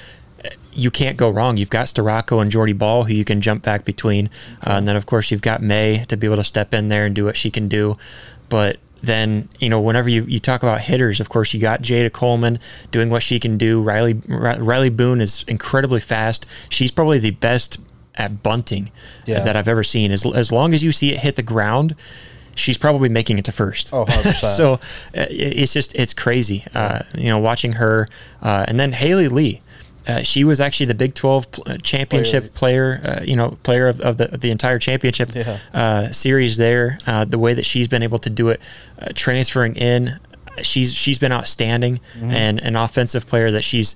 you 0.71 0.91
can't 0.91 1.17
go 1.17 1.29
wrong. 1.29 1.57
You've 1.57 1.69
got 1.71 1.87
Storako 1.87 2.41
and 2.41 2.51
Jordy 2.51 2.73
Bahl 2.73 3.05
who 3.05 3.13
you 3.13 3.25
can 3.25 3.41
jump 3.41 3.63
back 3.63 3.85
between, 3.85 4.29
uh, 4.65 4.71
and 4.73 4.87
then 4.87 4.95
of 4.95 5.05
course 5.05 5.31
you've 5.31 5.41
got 5.41 5.63
May 5.63 6.05
to 6.09 6.17
be 6.17 6.27
able 6.27 6.35
to 6.37 6.43
step 6.43 6.73
in 6.73 6.89
there 6.89 7.05
and 7.05 7.15
do 7.15 7.25
what 7.25 7.35
she 7.37 7.49
can 7.49 7.67
do. 7.67 7.97
But 8.49 8.77
then 9.01 9.49
you 9.59 9.69
know, 9.69 9.79
whenever 9.81 10.09
you, 10.09 10.23
you 10.25 10.39
talk 10.39 10.61
about 10.61 10.81
hitters, 10.81 11.19
of 11.19 11.29
course 11.29 11.53
you 11.53 11.59
got 11.59 11.81
Jayda 11.81 12.11
Coleman 12.11 12.59
doing 12.91 13.09
what 13.09 13.23
she 13.23 13.39
can 13.39 13.57
do. 13.57 13.81
Riley 13.81 14.13
Rylie 14.13 14.95
Boone 14.95 15.21
is 15.21 15.43
incredibly 15.47 15.99
fast. 15.99 16.45
She's 16.69 16.91
probably 16.91 17.17
the 17.19 17.31
best 17.31 17.79
at 18.15 18.43
bunting 18.43 18.91
Yeah. 19.25 19.39
that 19.41 19.55
I've 19.55 19.67
ever 19.67 19.83
seen. 19.83 20.11
As 20.11 20.25
as 20.25 20.51
long 20.51 20.73
as 20.73 20.83
you 20.83 20.91
see 20.91 21.11
it 21.13 21.19
hit 21.21 21.35
the 21.35 21.43
ground. 21.43 21.95
She's 22.55 22.77
probably 22.77 23.09
making 23.09 23.37
it 23.37 23.45
to 23.45 23.51
first. 23.51 23.93
Oh, 23.93 24.05
100%. 24.09 24.55
so 24.55 24.73
uh, 24.73 24.77
it's 25.29 25.73
just 25.73 25.93
it's 25.93 26.13
crazy. 26.13 26.65
Uh, 26.73 26.99
you 27.15 27.27
know, 27.27 27.37
watching 27.37 27.73
her, 27.73 28.09
uh, 28.41 28.65
and 28.67 28.79
then 28.79 28.93
Haley 28.93 29.27
Lee. 29.27 29.61
Uh, 30.07 30.21
she 30.21 30.43
was 30.43 30.61
actually 30.61 30.85
the 30.85 30.93
Big 30.93 31.15
12 31.15 31.51
pl- 31.51 31.63
uh, 31.65 31.77
championship 31.77 32.53
player, 32.53 33.01
uh, 33.03 33.23
you 33.23 33.35
know, 33.35 33.57
player 33.63 33.87
of, 33.87 33.99
of 34.01 34.17
the 34.17 34.27
the 34.37 34.51
entire 34.51 34.77
championship 34.77 35.31
Yeah. 35.33 35.57
uh, 35.73 36.11
series. 36.11 36.57
There, 36.57 36.99
uh, 37.07 37.25
the 37.25 37.39
way 37.39 37.55
that 37.55 37.65
she's 37.65 37.87
been 37.87 38.03
able 38.03 38.19
to 38.19 38.29
do 38.29 38.49
it, 38.49 38.61
uh, 38.99 39.07
transferring 39.15 39.75
in, 39.75 40.19
she's 40.61 40.93
she's 40.93 41.17
been 41.17 41.31
outstanding 41.31 41.99
and 42.21 42.61
an 42.61 42.75
offensive 42.75 43.25
player 43.25 43.49
that 43.49 43.63
she's 43.63 43.95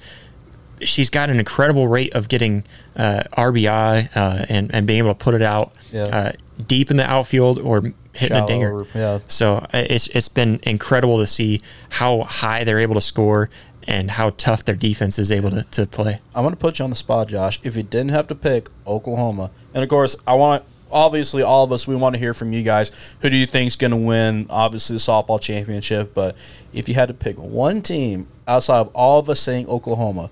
she's 0.81 1.09
got 1.11 1.29
an 1.29 1.37
incredible 1.39 1.87
rate 1.87 2.13
of 2.15 2.27
getting 2.27 2.63
uh, 2.95 3.21
RBI 3.37 4.09
uh, 4.15 4.45
and 4.49 4.73
and 4.73 4.87
being 4.87 4.99
able 4.99 5.11
to 5.11 5.15
put 5.23 5.35
it 5.35 5.43
out 5.43 5.73
Yeah. 5.91 6.31
Deep 6.65 6.91
in 6.91 6.97
the 6.97 7.09
outfield 7.09 7.59
or 7.59 7.93
hitting 8.13 8.37
a 8.37 8.47
dinger. 8.47 8.85
yeah. 8.93 9.19
So 9.27 9.57
uh, 9.57 9.67
it's 9.73 10.07
it's 10.07 10.29
been 10.29 10.59
incredible 10.63 11.19
to 11.19 11.27
see 11.27 11.61
how 11.89 12.23
high 12.23 12.63
they're 12.63 12.79
able 12.79 12.95
to 12.95 13.01
score 13.01 13.49
and 13.87 14.11
how 14.11 14.31
tough 14.31 14.65
their 14.65 14.75
defense 14.75 15.17
is 15.17 15.31
able 15.31 15.49
to, 15.51 15.63
to 15.63 15.87
play. 15.87 16.19
I'm 16.35 16.43
going 16.43 16.53
to 16.53 16.59
put 16.59 16.79
you 16.79 16.83
on 16.83 16.89
the 16.89 16.95
spot, 16.95 17.27
Josh. 17.29 17.59
If 17.63 17.75
you 17.75 17.83
didn't 17.83 18.09
have 18.09 18.27
to 18.27 18.35
pick 18.35 18.69
Oklahoma, 18.85 19.51
and 19.73 19.83
of 19.83 19.89
course, 19.89 20.15
I 20.27 20.35
want 20.35 20.63
obviously 20.91 21.43
all 21.43 21.63
of 21.63 21.71
us 21.71 21.87
we 21.87 21.95
want 21.95 22.13
to 22.15 22.19
hear 22.19 22.33
from 22.33 22.51
you 22.51 22.63
guys. 22.63 23.15
Who 23.21 23.29
do 23.29 23.35
you 23.35 23.45
think's 23.45 23.75
going 23.75 23.91
to 23.91 23.97
win? 23.97 24.47
Obviously, 24.49 24.95
the 24.95 24.99
softball 24.99 25.41
championship. 25.41 26.13
But 26.13 26.35
if 26.73 26.89
you 26.89 26.95
had 26.95 27.07
to 27.07 27.13
pick 27.13 27.37
one 27.37 27.81
team 27.81 28.27
outside 28.47 28.79
of 28.79 28.91
all 28.93 29.19
of 29.19 29.29
us 29.29 29.39
saying 29.39 29.67
Oklahoma 29.67 30.29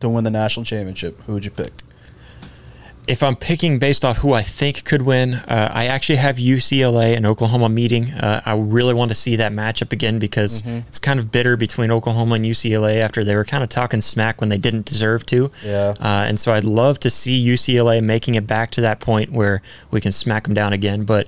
to 0.00 0.08
win 0.08 0.24
the 0.24 0.30
national 0.30 0.64
championship, 0.64 1.20
who 1.22 1.34
would 1.34 1.44
you 1.44 1.50
pick? 1.50 1.70
If 3.06 3.22
I'm 3.22 3.36
picking 3.36 3.78
based 3.78 4.04
off 4.04 4.18
who 4.18 4.32
I 4.32 4.42
think 4.42 4.84
could 4.84 5.02
win, 5.02 5.34
uh, 5.34 5.70
I 5.72 5.86
actually 5.86 6.16
have 6.16 6.36
UCLA 6.36 7.16
and 7.16 7.24
Oklahoma 7.24 7.68
meeting. 7.68 8.10
Uh, 8.12 8.40
I 8.44 8.54
really 8.54 8.94
want 8.94 9.10
to 9.10 9.14
see 9.14 9.36
that 9.36 9.52
matchup 9.52 9.92
again 9.92 10.18
because 10.18 10.62
Mm-hmm. 10.62 10.88
it's 10.88 10.98
kind 10.98 11.20
of 11.20 11.30
bitter 11.30 11.56
between 11.56 11.90
Oklahoma 11.90 12.34
and 12.36 12.44
UCLA 12.44 12.98
after 13.00 13.22
they 13.22 13.36
were 13.36 13.44
kind 13.44 13.62
of 13.62 13.68
talking 13.68 14.00
smack 14.00 14.40
when 14.40 14.48
they 14.50 14.58
didn't 14.58 14.86
deserve 14.86 15.24
to. 15.26 15.50
Yeah. 15.64 15.94
Uh, 16.00 16.24
and 16.26 16.40
so 16.40 16.52
I'd 16.54 16.64
love 16.64 16.98
to 17.00 17.10
see 17.10 17.46
UCLA 17.46 18.02
making 18.02 18.34
it 18.34 18.46
back 18.46 18.70
to 18.72 18.80
that 18.80 18.98
point 19.00 19.30
where 19.30 19.62
we 19.90 20.00
can 20.00 20.10
smack 20.12 20.44
them 20.44 20.54
down 20.54 20.72
again. 20.72 21.04
But 21.04 21.26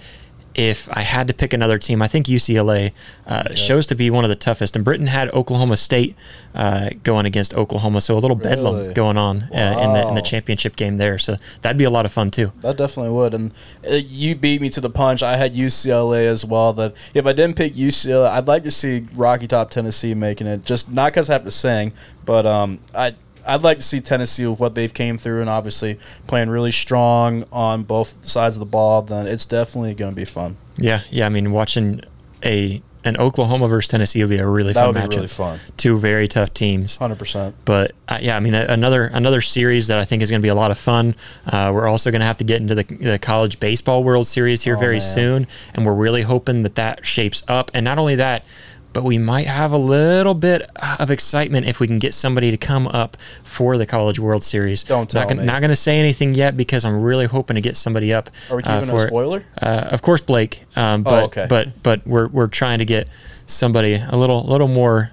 if 0.59 0.89
I 0.93 1.03
had 1.03 1.29
to 1.29 1.35
pick 1.35 1.53
another 1.53 1.79
team, 1.79 2.03
I 2.03 2.09
think 2.09 2.27
UCLA 2.27 2.91
uh, 3.29 3.55
shows 3.55 3.87
to 3.87 3.95
be 3.95 4.11
one 4.11 4.25
of 4.25 4.29
the 4.29 4.35
toughest. 4.37 4.75
And 4.75 4.85
Britton 4.85 5.07
had 5.07 5.31
Oklahoma 5.31 5.77
State 5.77 6.17
uh, 6.53 6.91
going 7.05 7.27
against 7.27 7.55
Oklahoma, 7.55 8.01
so 8.01 8.19
a 8.19 8.21
little 8.21 8.37
bedlam 8.37 8.75
Really? 8.75 8.95
going 8.95 9.17
on 9.17 9.45
uh, 9.55 9.79
in 9.81 9.93
the 9.93 10.09
in 10.09 10.15
the 10.17 10.21
championship 10.21 10.75
game 10.75 10.97
there. 10.97 11.17
So 11.17 11.37
that'd 11.63 11.79
be 11.79 11.85
a 11.85 11.91
lot 11.91 12.07
of 12.07 12.13
fun 12.13 12.33
too. 12.33 12.53
That 12.63 12.77
definitely 12.77 13.13
would. 13.13 13.35
And 13.35 13.55
uh, 13.89 13.95
you 13.95 14.35
beat 14.35 14.61
me 14.61 14.69
to 14.71 14.81
the 14.81 14.91
punch. 14.91 15.23
I 15.23 15.37
had 15.37 15.55
UCLA 15.55 16.27
as 16.27 16.45
well. 16.45 16.73
That 16.73 16.97
if 17.15 17.25
I 17.25 17.33
didn't 17.33 17.57
pick 17.57 17.75
UCLA, 17.75 18.29
I'd 18.29 18.49
like 18.49 18.65
to 18.65 18.73
see 18.73 19.07
Rocky 19.15 19.47
Top 19.47 19.71
Tennessee 19.71 20.15
making 20.15 20.49
it. 20.49 20.65
Just 20.65 20.91
not 20.91 21.13
because 21.13 21.31
I 21.31 21.35
have 21.35 21.45
to 21.45 21.53
sing, 21.53 21.93
but 22.25 22.47
um, 22.47 22.81
I. 22.95 23.15
I'd 23.49 23.63
like 23.63 23.79
to 23.79 23.83
see 23.83 24.01
Tennessee 24.01 24.47
with 24.47 24.61
what 24.61 24.75
they've 24.75 24.93
came 24.93 25.19
through 25.19 25.41
and 25.41 25.51
obviously 25.51 25.99
playing 26.27 26.51
really 26.51 26.73
strong 26.73 27.45
on 27.51 27.83
both 27.83 28.25
sides 28.25 28.57
of 28.57 28.61
the 28.61 28.67
ball. 28.67 29.03
Then 29.03 29.27
it's 29.27 29.47
definitely 29.47 29.95
going 29.95 30.13
to 30.13 30.17
be 30.17 30.25
fun. 30.25 30.57
Yeah, 30.77 31.03
yeah. 31.11 31.27
I 31.27 31.29
mean, 31.29 31.51
watching 31.53 32.03
a 32.45 32.83
an 33.05 33.17
Oklahoma 33.17 33.69
versus 33.69 33.89
Tennessee 33.89 34.23
would 34.23 34.29
be 34.29 34.39
a 34.39 34.47
really 34.47 34.73
That 34.73 34.81
fun 34.85 34.87
would 34.89 34.95
be 34.95 35.01
matchup. 35.01 35.17
really 35.17 35.27
fun. 35.29 35.61
Two 35.77 35.99
very 35.99 36.27
tough 36.29 36.53
teams. 36.53 36.97
Hundred 36.97 37.19
percent. 37.19 37.55
But 37.65 37.93
uh, 38.09 38.19
yeah, 38.21 38.37
I 38.37 38.41
mean, 38.41 38.55
a- 38.55 38.67
another 38.69 39.05
another 39.05 39.41
series 39.41 39.87
that 39.87 39.99
I 39.99 40.05
think 40.05 40.21
is 40.21 40.31
going 40.31 40.41
to 40.41 40.45
be 40.45 40.51
a 40.51 40.55
lot 40.55 40.71
of 40.73 40.79
fun. 40.79 41.15
Uh, 41.47 41.71
we're 41.73 41.87
also 41.87 42.11
going 42.11 42.21
to 42.21 42.27
have 42.27 42.37
to 42.39 42.45
get 42.45 42.61
into 42.61 42.75
the, 42.75 42.83
the 42.83 43.19
college 43.19 43.61
baseball 43.61 44.03
World 44.05 44.27
Series 44.27 44.63
here 44.65 44.77
Oh, 44.77 44.81
very 44.81 44.99
man. 44.99 45.01
soon, 45.01 45.47
and 45.75 45.87
we're 45.87 45.95
really 45.95 46.23
hoping 46.23 46.65
that 46.65 46.75
that 46.75 47.07
shapes 47.07 47.43
up. 47.49 47.71
And 47.73 47.85
not 47.85 47.99
only 47.99 48.17
that, 48.17 48.45
but 48.93 49.05
we 49.05 49.19
might 49.19 49.47
have 49.47 49.73
a 49.73 49.79
little 49.79 50.35
bit 50.35 50.63
of 50.99 51.11
excitement 51.11 51.67
if 51.67 51.79
we 51.81 51.87
can 51.87 51.99
get 51.99 52.15
somebody 52.15 52.51
to 52.51 52.57
come 52.57 52.87
up 52.89 53.17
for 53.43 53.77
the 53.77 53.87
College 53.87 54.19
World 54.19 54.43
Series. 54.43 54.83
Don't 54.83 55.09
tell 55.09 55.23
not 55.23 55.29
gonna, 55.29 55.41
me. 55.43 55.47
Not 55.47 55.61
going 55.61 55.71
to 55.71 55.77
say 55.77 55.99
anything 55.99 56.35
yet 56.35 56.57
because 56.57 56.85
I'm 56.85 57.03
really 57.03 57.27
hoping 57.27 57.55
to 57.57 57.61
get 57.61 57.77
somebody 57.77 58.13
up. 58.13 58.31
Are 58.51 58.57
we 58.57 58.63
uh, 58.63 58.81
keeping 58.81 58.95
a 58.95 58.99
for 58.99 59.05
it. 59.05 59.09
spoiler? 59.09 59.45
Uh, 59.61 59.89
of 59.91 60.03
course, 60.03 60.21
Blake. 60.21 60.65
Um, 60.77 61.03
but 61.03 61.23
Oh, 61.23 61.25
okay. 61.27 61.47
but 61.49 61.83
but 61.83 62.07
we're 62.07 62.29
we're 62.29 62.49
trying 62.49 62.79
to 62.79 62.85
get 62.85 63.09
somebody 63.47 63.95
a 63.95 64.17
little 64.17 64.43
little 64.45 64.69
more. 64.69 65.11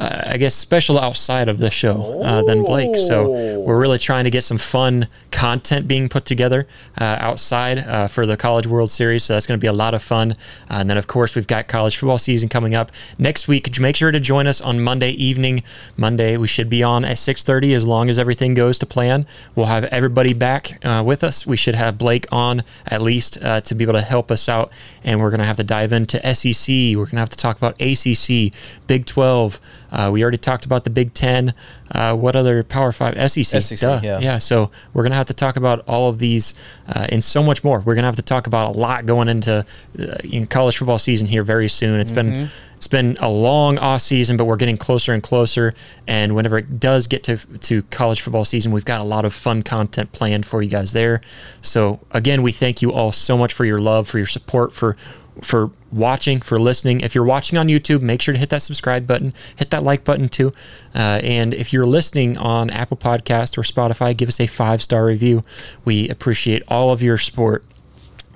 Uh, 0.00 0.22
I 0.28 0.38
guess 0.38 0.54
special 0.54 0.98
outside 0.98 1.50
of 1.50 1.58
the 1.58 1.70
show 1.70 2.22
uh, 2.22 2.42
than 2.44 2.64
Blake. 2.64 2.96
So 2.96 3.60
we're 3.60 3.78
really 3.78 3.98
trying 3.98 4.24
to 4.24 4.30
get 4.30 4.44
some 4.44 4.56
fun 4.56 5.08
content 5.30 5.86
being 5.86 6.08
put 6.08 6.24
together 6.24 6.66
uh, 6.98 7.18
outside 7.20 7.80
uh, 7.80 8.08
for 8.08 8.24
the 8.24 8.38
College 8.38 8.66
World 8.66 8.90
Series. 8.90 9.24
So 9.24 9.34
that's 9.34 9.46
going 9.46 9.60
to 9.60 9.62
be 9.62 9.66
a 9.66 9.74
lot 9.74 9.92
of 9.92 10.02
fun. 10.02 10.36
And 10.70 10.88
then 10.88 10.96
of 10.96 11.06
course 11.06 11.34
we've 11.34 11.46
got 11.46 11.68
college 11.68 11.98
football 11.98 12.16
season 12.16 12.48
coming 12.48 12.74
up 12.74 12.90
next 13.18 13.46
week. 13.46 13.78
Make 13.78 13.94
sure 13.94 14.10
to 14.10 14.20
join 14.20 14.46
us 14.46 14.62
on 14.62 14.80
Monday 14.80 15.10
evening. 15.10 15.62
Monday 15.98 16.38
we 16.38 16.48
should 16.48 16.70
be 16.70 16.82
on 16.82 17.04
at 17.04 17.18
6:30 17.18 17.74
as 17.74 17.84
long 17.84 18.08
as 18.08 18.18
everything 18.18 18.54
goes 18.54 18.78
to 18.78 18.86
plan. 18.86 19.26
We'll 19.54 19.66
have 19.66 19.84
everybody 19.84 20.32
back 20.32 20.82
uh, 20.82 21.02
with 21.04 21.22
us. 21.22 21.46
We 21.46 21.58
should 21.58 21.74
have 21.74 21.98
Blake 21.98 22.26
on 22.32 22.62
at 22.86 23.02
least 23.02 23.36
uh, 23.42 23.60
to 23.60 23.74
be 23.74 23.84
able 23.84 23.94
to 23.94 24.00
help 24.00 24.30
us 24.30 24.48
out. 24.48 24.72
And 25.04 25.20
we're 25.20 25.30
going 25.30 25.40
to 25.40 25.46
have 25.46 25.58
to 25.58 25.64
dive 25.64 25.92
into 25.92 26.18
SEC. 26.34 26.72
We're 26.96 27.04
going 27.04 27.10
to 27.10 27.18
have 27.18 27.28
to 27.28 27.36
talk 27.36 27.58
about 27.58 27.80
ACC, 27.80 28.54
Big 28.86 29.04
12. 29.04 29.60
Uh, 29.90 30.10
we 30.12 30.22
already 30.22 30.38
talked 30.38 30.64
about 30.64 30.84
the 30.84 30.90
Big 30.90 31.14
Ten. 31.14 31.54
Uh, 31.90 32.14
what 32.14 32.36
other 32.36 32.62
Power 32.62 32.92
Five? 32.92 33.14
SEC. 33.30 33.62
SEC, 33.62 33.78
duh. 33.78 34.00
yeah. 34.02 34.18
yeah. 34.20 34.38
So 34.38 34.70
we're 34.94 35.02
gonna 35.02 35.16
have 35.16 35.26
to 35.26 35.34
talk 35.34 35.56
about 35.56 35.84
all 35.88 36.08
of 36.08 36.18
these 36.18 36.54
uh, 36.88 37.06
and 37.08 37.22
so 37.22 37.42
much 37.42 37.64
more. 37.64 37.80
We're 37.80 37.94
gonna 37.94 38.06
have 38.06 38.16
to 38.16 38.22
talk 38.22 38.46
about 38.46 38.74
a 38.74 38.78
lot 38.78 39.06
going 39.06 39.28
into 39.28 39.64
uh, 39.98 40.04
in 40.24 40.46
college 40.46 40.76
football 40.78 40.98
season 40.98 41.26
here 41.26 41.42
very 41.42 41.68
soon. 41.68 42.00
It's 42.00 42.10
been 42.10 42.50
it's 42.76 42.88
been 42.88 43.18
a 43.20 43.28
long 43.28 43.76
off 43.76 44.00
season, 44.00 44.38
but 44.38 44.46
we're 44.46 44.56
getting 44.56 44.78
closer 44.78 45.12
and 45.12 45.22
closer. 45.22 45.74
And 46.06 46.34
whenever 46.34 46.56
it 46.56 46.80
does 46.80 47.08
get 47.08 47.24
to 47.24 47.36
to 47.36 47.82
college 47.84 48.22
football 48.22 48.46
season, 48.46 48.72
we've 48.72 48.86
got 48.86 49.02
a 49.02 49.04
lot 49.04 49.26
of 49.26 49.34
fun 49.34 49.62
content 49.62 50.12
planned 50.12 50.46
for 50.46 50.62
you 50.62 50.70
guys 50.70 50.92
there. 50.92 51.20
So 51.60 52.00
again, 52.12 52.40
we 52.40 52.52
thank 52.52 52.80
you 52.80 52.90
all 52.90 53.12
so 53.12 53.36
much 53.36 53.52
for 53.52 53.66
your 53.66 53.80
love, 53.80 54.08
for 54.08 54.16
your 54.16 54.26
support, 54.26 54.72
for 54.72 54.96
for 55.42 55.70
watching, 55.90 56.40
for 56.40 56.58
listening. 56.58 57.00
If 57.00 57.14
you're 57.14 57.24
watching 57.24 57.58
on 57.58 57.68
YouTube, 57.68 58.02
make 58.02 58.22
sure 58.22 58.32
to 58.32 58.38
hit 58.38 58.50
that 58.50 58.62
subscribe 58.62 59.06
button, 59.06 59.34
hit 59.56 59.70
that 59.70 59.82
like 59.82 60.04
button 60.04 60.28
too. 60.28 60.52
Uh, 60.94 61.20
and 61.22 61.54
if 61.54 61.72
you're 61.72 61.84
listening 61.84 62.36
on 62.36 62.70
Apple 62.70 62.96
Podcast 62.96 63.58
or 63.58 63.62
Spotify, 63.62 64.16
give 64.16 64.28
us 64.28 64.40
a 64.40 64.46
five 64.46 64.82
star 64.82 65.04
review. 65.04 65.44
We 65.84 66.08
appreciate 66.08 66.62
all 66.68 66.90
of 66.90 67.02
your 67.02 67.18
support. 67.18 67.64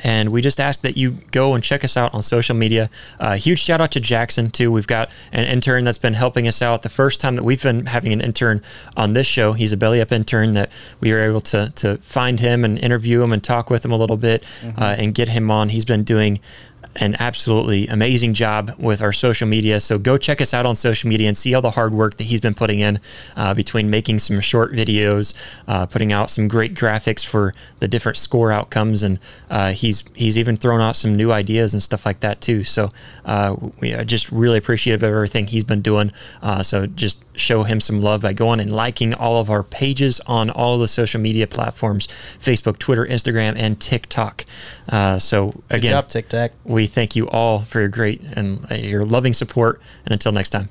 And 0.02 0.30
we 0.30 0.42
just 0.42 0.60
ask 0.60 0.82
that 0.82 0.96
you 0.96 1.12
go 1.30 1.54
and 1.54 1.62
check 1.62 1.84
us 1.84 1.96
out 1.96 2.12
on 2.12 2.22
social 2.22 2.54
media. 2.54 2.90
Uh, 3.20 3.36
huge 3.36 3.60
shout 3.60 3.80
out 3.80 3.92
to 3.92 4.00
Jackson, 4.00 4.50
too. 4.50 4.70
We've 4.72 4.86
got 4.86 5.08
an 5.32 5.44
intern 5.44 5.84
that's 5.84 5.98
been 5.98 6.14
helping 6.14 6.48
us 6.48 6.60
out. 6.60 6.82
The 6.82 6.88
first 6.88 7.20
time 7.20 7.36
that 7.36 7.42
we've 7.42 7.62
been 7.62 7.86
having 7.86 8.12
an 8.12 8.20
intern 8.20 8.60
on 8.96 9.14
this 9.14 9.26
show, 9.26 9.52
he's 9.52 9.72
a 9.72 9.76
belly 9.76 10.00
up 10.00 10.10
intern 10.10 10.54
that 10.54 10.70
we 11.00 11.12
were 11.12 11.20
able 11.20 11.40
to, 11.42 11.70
to 11.76 11.96
find 11.98 12.40
him 12.40 12.64
and 12.64 12.78
interview 12.78 13.22
him 13.22 13.32
and 13.32 13.42
talk 13.42 13.70
with 13.70 13.84
him 13.84 13.92
a 13.92 13.96
little 13.96 14.16
bit 14.16 14.44
uh, 14.76 14.96
and 14.98 15.14
get 15.14 15.28
him 15.28 15.50
on. 15.50 15.68
He's 15.68 15.84
been 15.84 16.02
doing 16.04 16.40
an 16.96 17.16
absolutely 17.18 17.86
amazing 17.88 18.34
job 18.34 18.74
with 18.78 19.02
our 19.02 19.12
social 19.12 19.48
media. 19.48 19.80
So 19.80 19.98
go 19.98 20.16
check 20.16 20.40
us 20.40 20.54
out 20.54 20.66
on 20.66 20.74
social 20.74 21.08
media 21.08 21.28
and 21.28 21.36
see 21.36 21.54
all 21.54 21.62
the 21.62 21.70
hard 21.70 21.92
work 21.92 22.16
that 22.18 22.24
he's 22.24 22.40
been 22.40 22.54
putting 22.54 22.80
in 22.80 23.00
uh, 23.36 23.54
between 23.54 23.90
making 23.90 24.20
some 24.20 24.40
short 24.40 24.72
videos, 24.72 25.34
uh, 25.66 25.86
putting 25.86 26.12
out 26.12 26.30
some 26.30 26.48
great 26.48 26.74
graphics 26.74 27.24
for 27.24 27.54
the 27.80 27.88
different 27.88 28.16
score 28.16 28.52
outcomes, 28.52 29.02
and 29.02 29.18
uh, 29.50 29.72
he's 29.72 30.04
he's 30.14 30.38
even 30.38 30.56
thrown 30.56 30.80
out 30.80 30.96
some 30.96 31.14
new 31.14 31.32
ideas 31.32 31.72
and 31.72 31.82
stuff 31.82 32.06
like 32.06 32.20
that 32.20 32.40
too. 32.40 32.64
So 32.64 32.92
uh, 33.24 33.56
we 33.80 33.92
are 33.92 34.04
just 34.04 34.30
really 34.30 34.58
appreciative 34.58 35.02
of 35.02 35.12
everything 35.12 35.48
he's 35.48 35.64
been 35.64 35.82
doing. 35.82 36.12
Uh, 36.42 36.62
so 36.62 36.86
just 36.86 37.24
show 37.36 37.64
him 37.64 37.80
some 37.80 38.00
love 38.00 38.22
by 38.22 38.32
going 38.32 38.60
and 38.60 38.72
liking 38.72 39.12
all 39.14 39.38
of 39.38 39.50
our 39.50 39.62
pages 39.64 40.20
on 40.26 40.50
all 40.50 40.78
the 40.78 40.88
social 40.88 41.20
media 41.20 41.46
platforms: 41.46 42.06
Facebook, 42.38 42.78
Twitter, 42.78 43.04
Instagram, 43.04 43.56
and 43.56 43.80
TikTok. 43.80 44.44
Uh, 44.88 45.18
so 45.18 45.50
Good 45.68 45.76
again, 45.76 45.92
job, 45.92 46.08
Tic 46.08 46.28
Tac. 46.28 46.52
We 46.84 46.88
thank 46.88 47.16
you 47.16 47.26
all 47.30 47.62
for 47.62 47.80
your 47.80 47.88
great 47.88 48.20
and 48.36 48.70
uh, 48.70 48.74
your 48.74 49.06
loving 49.06 49.32
support. 49.32 49.80
And 50.04 50.12
until 50.12 50.32
next 50.32 50.50
time. 50.50 50.68